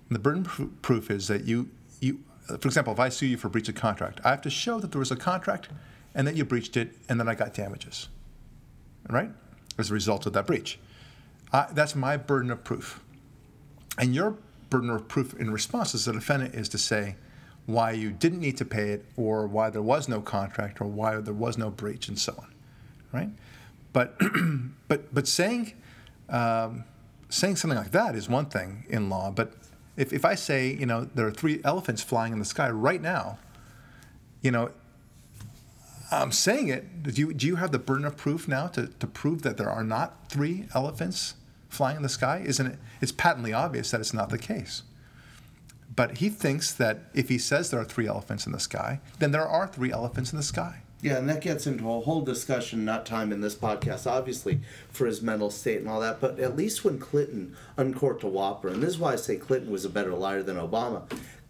And 0.07 0.15
the 0.15 0.19
burden 0.19 0.45
of 0.45 0.81
proof 0.83 1.09
is 1.09 1.27
that 1.27 1.45
you, 1.45 1.71
you, 1.99 2.19
for 2.47 2.67
example, 2.67 2.93
if 2.93 2.99
I 2.99 3.09
sue 3.09 3.25
you 3.25 3.37
for 3.37 3.49
breach 3.49 3.67
of 3.67 3.75
contract, 3.75 4.21
I 4.23 4.29
have 4.29 4.43
to 4.43 4.51
show 4.51 4.79
that 4.79 4.91
there 4.91 4.99
was 4.99 5.11
a 5.11 5.15
contract 5.15 5.69
and 6.13 6.27
that 6.27 6.35
you 6.35 6.45
breached 6.45 6.77
it 6.77 6.95
and 7.09 7.19
then 7.19 7.27
I 7.27 7.33
got 7.33 7.53
damages, 7.55 8.07
right? 9.09 9.31
As 9.79 9.89
a 9.89 9.93
result 9.93 10.27
of 10.27 10.33
that 10.33 10.45
breach. 10.45 10.79
I, 11.53 11.67
that's 11.71 11.95
my 11.95 12.17
burden 12.17 12.51
of 12.51 12.63
proof. 12.63 13.01
And 13.97 14.13
your 14.15 14.37
burden 14.69 14.89
of 14.89 15.07
proof 15.07 15.33
in 15.35 15.51
response 15.51 15.93
as 15.93 16.07
a 16.07 16.13
defendant 16.13 16.55
is 16.55 16.67
to 16.69 16.79
say 16.79 17.15
why 17.67 17.91
you 17.91 18.11
didn't 18.11 18.39
need 18.39 18.57
to 18.57 18.65
pay 18.65 18.89
it 18.89 19.05
or 19.15 19.47
why 19.47 19.69
there 19.69 19.81
was 19.81 20.09
no 20.09 20.19
contract 20.19 20.81
or 20.81 20.85
why 20.85 21.15
there 21.17 21.33
was 21.33 21.57
no 21.57 21.69
breach 21.69 22.07
and 22.07 22.17
so 22.17 22.33
on, 22.37 22.53
right? 23.11 23.29
But, 23.93 24.19
but, 24.87 25.13
but 25.13 25.27
saying, 25.27 25.73
um, 26.27 26.83
saying 27.29 27.57
something 27.57 27.77
like 27.77 27.91
that 27.91 28.15
is 28.15 28.27
one 28.27 28.47
thing 28.47 28.85
in 28.89 29.09
law, 29.09 29.31
but 29.31 29.53
if, 29.95 30.11
if 30.11 30.25
I 30.25 30.33
say, 30.33 30.73
you 30.73 30.87
know, 30.87 31.05
there 31.13 31.27
are 31.27 31.31
three 31.31 31.61
elephants 31.63 32.01
flying 32.01 32.33
in 32.33 32.39
the 32.39 32.45
sky 32.45 32.69
right 32.69 33.01
now, 33.01 33.37
you 34.41 34.49
know, 34.51 34.71
I'm 36.11 36.31
saying 36.31 36.67
it. 36.67 37.03
Do 37.03 37.11
you, 37.11 37.33
do 37.33 37.47
you 37.47 37.55
have 37.55 37.71
the 37.71 37.79
burden 37.79 38.05
of 38.05 38.17
proof 38.17 38.47
now 38.47 38.67
to, 38.67 38.87
to 38.87 39.07
prove 39.07 39.41
that 39.43 39.57
there 39.57 39.69
are 39.69 39.83
not 39.83 40.29
three 40.29 40.67
elephants 40.75 41.35
flying 41.73 41.97
in 41.97 42.03
the 42.03 42.09
sky? 42.09 42.43
Isn't 42.45 42.67
it? 42.67 42.79
It's 43.01 43.11
patently 43.11 43.53
obvious 43.53 43.91
that 43.91 43.99
it's 43.99 44.13
not 44.13 44.29
the 44.29 44.37
case. 44.37 44.83
But 45.95 46.17
he 46.17 46.29
thinks 46.29 46.73
that 46.73 47.01
if 47.13 47.29
he 47.29 47.37
says 47.37 47.69
there 47.69 47.79
are 47.79 47.85
three 47.85 48.07
elephants 48.07 48.45
in 48.45 48.51
the 48.51 48.59
sky, 48.59 48.99
then 49.19 49.31
there 49.31 49.47
are 49.47 49.67
three 49.67 49.91
elephants 49.91 50.31
in 50.31 50.37
the 50.37 50.43
sky. 50.43 50.79
Yeah, 51.03 51.17
and 51.17 51.27
that 51.27 51.41
gets 51.41 51.67
into 51.67 51.91
a 51.91 51.99
whole 51.99 52.21
discussion, 52.21 52.85
not 52.85 53.05
time 53.05 53.33
in 53.33 53.41
this 53.41 53.55
podcast, 53.55 54.09
obviously, 54.09 54.61
for 54.89 55.05
his 55.05 55.21
mental 55.21 55.51
state 55.51 55.79
and 55.79 55.89
all 55.89 55.99
that. 55.99 56.21
But 56.21 56.39
at 56.39 56.55
least 56.55 56.85
when 56.85 56.97
Clinton 56.97 57.57
uncorked 57.75 58.23
a 58.23 58.27
whopper, 58.27 58.69
and 58.69 58.81
this 58.81 58.91
is 58.91 58.97
why 58.97 59.11
I 59.11 59.17
say 59.17 59.35
Clinton 59.35 59.69
was 59.69 59.83
a 59.83 59.89
better 59.89 60.13
liar 60.13 60.41
than 60.41 60.55
Obama, 60.55 61.03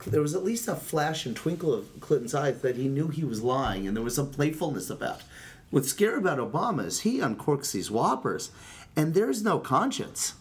there 0.08 0.22
was 0.22 0.34
at 0.34 0.44
least 0.44 0.68
a 0.68 0.76
flash 0.76 1.28
and 1.28 1.36
twinkle 1.36 1.72
of 1.72 1.88
Clinton's 2.00 2.34
eyes 2.34 2.62
that 2.62 2.78
he 2.78 2.88
knew 2.88 3.10
he 3.10 3.24
was 3.24 3.44
lying, 3.44 3.88
and 3.88 3.96
there 3.96 4.04
was 4.04 4.16
some 4.16 4.32
playfulness 4.32 4.90
about. 4.90 5.22
What's 5.70 5.90
scary 5.90 6.18
about 6.18 6.40
Obama 6.40 6.86
is 6.86 7.02
he 7.02 7.20
uncorks 7.20 7.72
these 7.72 7.92
whoppers, 7.92 8.52
and 8.96 9.14
there's 9.14 9.44
no 9.44 9.60
conscience. 9.60 10.34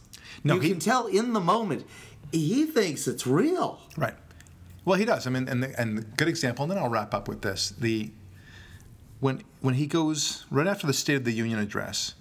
No, 0.44 0.54
you 0.54 0.60
he- 0.60 0.68
can 0.70 0.78
tell 0.80 1.06
in 1.06 1.32
the 1.32 1.40
moment 1.40 1.86
he 2.32 2.64
thinks 2.66 3.06
it's 3.06 3.26
real. 3.26 3.80
Right. 3.96 4.14
Well, 4.84 4.98
he 4.98 5.04
does. 5.04 5.26
I 5.26 5.30
mean, 5.30 5.48
and 5.48 5.62
the, 5.62 5.80
and 5.80 5.98
the 5.98 6.02
good 6.02 6.28
example, 6.28 6.64
and 6.64 6.70
then 6.72 6.78
I'll 6.78 6.88
wrap 6.88 7.14
up 7.14 7.28
with 7.28 7.42
this. 7.42 7.70
The 7.70 8.10
when 9.20 9.42
when 9.60 9.74
he 9.74 9.86
goes 9.86 10.44
right 10.50 10.66
after 10.66 10.86
the 10.86 10.92
State 10.92 11.16
of 11.16 11.24
the 11.24 11.32
Union 11.32 11.58
address, 11.58 12.14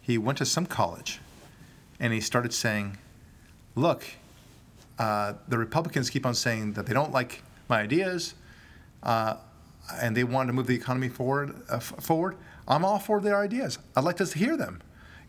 he 0.00 0.18
went 0.18 0.38
to 0.38 0.44
some 0.44 0.66
college, 0.66 1.20
and 2.00 2.12
he 2.12 2.20
started 2.20 2.52
saying, 2.52 2.98
"Look, 3.76 4.04
uh, 4.98 5.34
the 5.46 5.58
Republicans 5.58 6.10
keep 6.10 6.26
on 6.26 6.34
saying 6.34 6.72
that 6.72 6.86
they 6.86 6.94
don't 6.94 7.12
like 7.12 7.42
my 7.68 7.80
ideas 7.80 8.34
uh, 9.04 9.34
and 10.02 10.16
they 10.16 10.24
want 10.24 10.48
to 10.48 10.52
move 10.52 10.66
the 10.66 10.74
economy 10.74 11.08
forward. 11.08 11.54
Uh, 11.70 11.76
f- 11.76 11.94
forward, 12.00 12.36
I'm 12.66 12.84
all 12.84 12.98
for 12.98 13.20
their 13.20 13.36
ideas. 13.38 13.78
I'd 13.94 14.02
like 14.04 14.16
to 14.16 14.24
hear 14.26 14.56
them. 14.56 14.80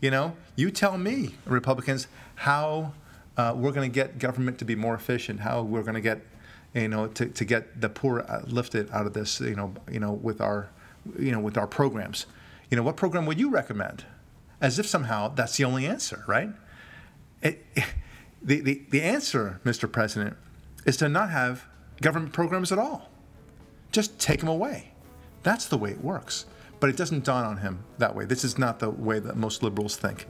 You 0.02 0.12
know, 0.12 0.36
you 0.56 0.72
tell 0.72 0.98
me, 0.98 1.36
Republicans, 1.46 2.08
how 2.36 2.94
uh, 3.38 3.54
we're 3.56 3.72
going 3.72 3.90
to 3.90 3.94
get 3.94 4.18
government 4.18 4.58
to 4.60 4.66
be 4.66 4.76
more 4.76 4.96
efficient, 4.96 5.42
how 5.42 5.62
we're 5.62 5.82
going 5.82 5.96
to 5.96 6.02
get, 6.02 6.22
you 6.74 6.88
know, 6.88 7.08
to, 7.08 7.26
to 7.26 7.46
get 7.46 7.82
the 7.82 7.90
poor 7.90 8.22
uh, 8.22 8.42
lifted 8.48 8.90
out 8.92 9.06
of 9.06 9.14
this, 9.14 9.42
you 9.42 9.56
know, 9.56 9.74
you 9.92 10.00
know, 10.00 10.12
with 10.12 10.40
our, 10.40 10.70
you 11.18 11.32
know, 11.32 11.40
with 11.40 11.58
our 11.58 11.68
programs. 11.68 12.26
You 12.70 12.78
know, 12.78 12.84
what 12.84 12.96
program 12.96 13.26
would 13.26 13.40
you 13.40 13.50
recommend? 13.50 14.06
As 14.62 14.80
if 14.80 14.86
somehow 14.86 15.30
that's 15.30 15.58
the 15.58 15.66
only 15.66 15.86
answer, 15.86 16.24
right? 16.28 16.50
It, 17.42 17.66
it, 17.76 17.86
the, 18.42 18.62
the, 18.62 18.82
the 18.90 19.02
answer, 19.02 19.60
Mr. 19.66 19.92
President, 19.92 20.38
is 20.86 20.96
to 20.98 21.10
not 21.10 21.30
have 21.30 21.66
government 22.02 22.34
programs 22.34 22.72
at 22.72 22.80
all. 22.80 23.10
Just 23.92 24.20
take 24.20 24.40
them 24.40 24.50
away. 24.50 24.92
That's 25.44 25.66
the 25.66 25.78
way 25.78 25.92
it 25.92 26.04
works. 26.04 26.46
But 26.80 26.90
it 26.90 26.98
doesn't 26.98 27.26
dawn 27.26 27.46
on 27.46 27.58
him 27.58 27.84
that 27.98 28.16
way. 28.16 28.26
This 28.26 28.44
is 28.44 28.58
not 28.58 28.80
the 28.80 28.90
way 28.90 29.20
that 29.20 29.36
most 29.36 29.64
liberals 29.64 29.98
think. 29.98 30.28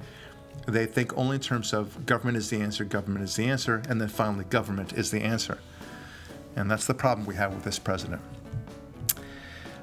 They 0.67 0.85
think 0.85 1.17
only 1.17 1.35
in 1.35 1.41
terms 1.41 1.73
of 1.73 2.05
government 2.05 2.37
is 2.37 2.49
the 2.49 2.59
answer, 2.59 2.83
government 2.83 3.23
is 3.23 3.35
the 3.35 3.45
answer, 3.45 3.81
and 3.87 3.99
then 3.99 4.07
finally, 4.07 4.45
government 4.45 4.93
is 4.93 5.11
the 5.11 5.21
answer. 5.21 5.59
And 6.55 6.69
that's 6.69 6.85
the 6.85 6.93
problem 6.93 7.25
we 7.25 7.35
have 7.35 7.53
with 7.53 7.63
this 7.63 7.79
president. 7.79 8.21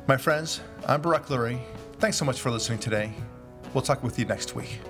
My 0.07 0.17
friends, 0.17 0.61
I'm 0.87 1.03
Barak 1.03 1.27
Lurie. 1.27 1.61
Thanks 1.99 2.17
so 2.17 2.25
much 2.25 2.41
for 2.41 2.51
listening 2.51 2.79
today. 2.79 3.13
We'll 3.73 3.83
talk 3.83 4.03
with 4.03 4.19
you 4.19 4.25
next 4.25 4.55
week. 4.55 4.81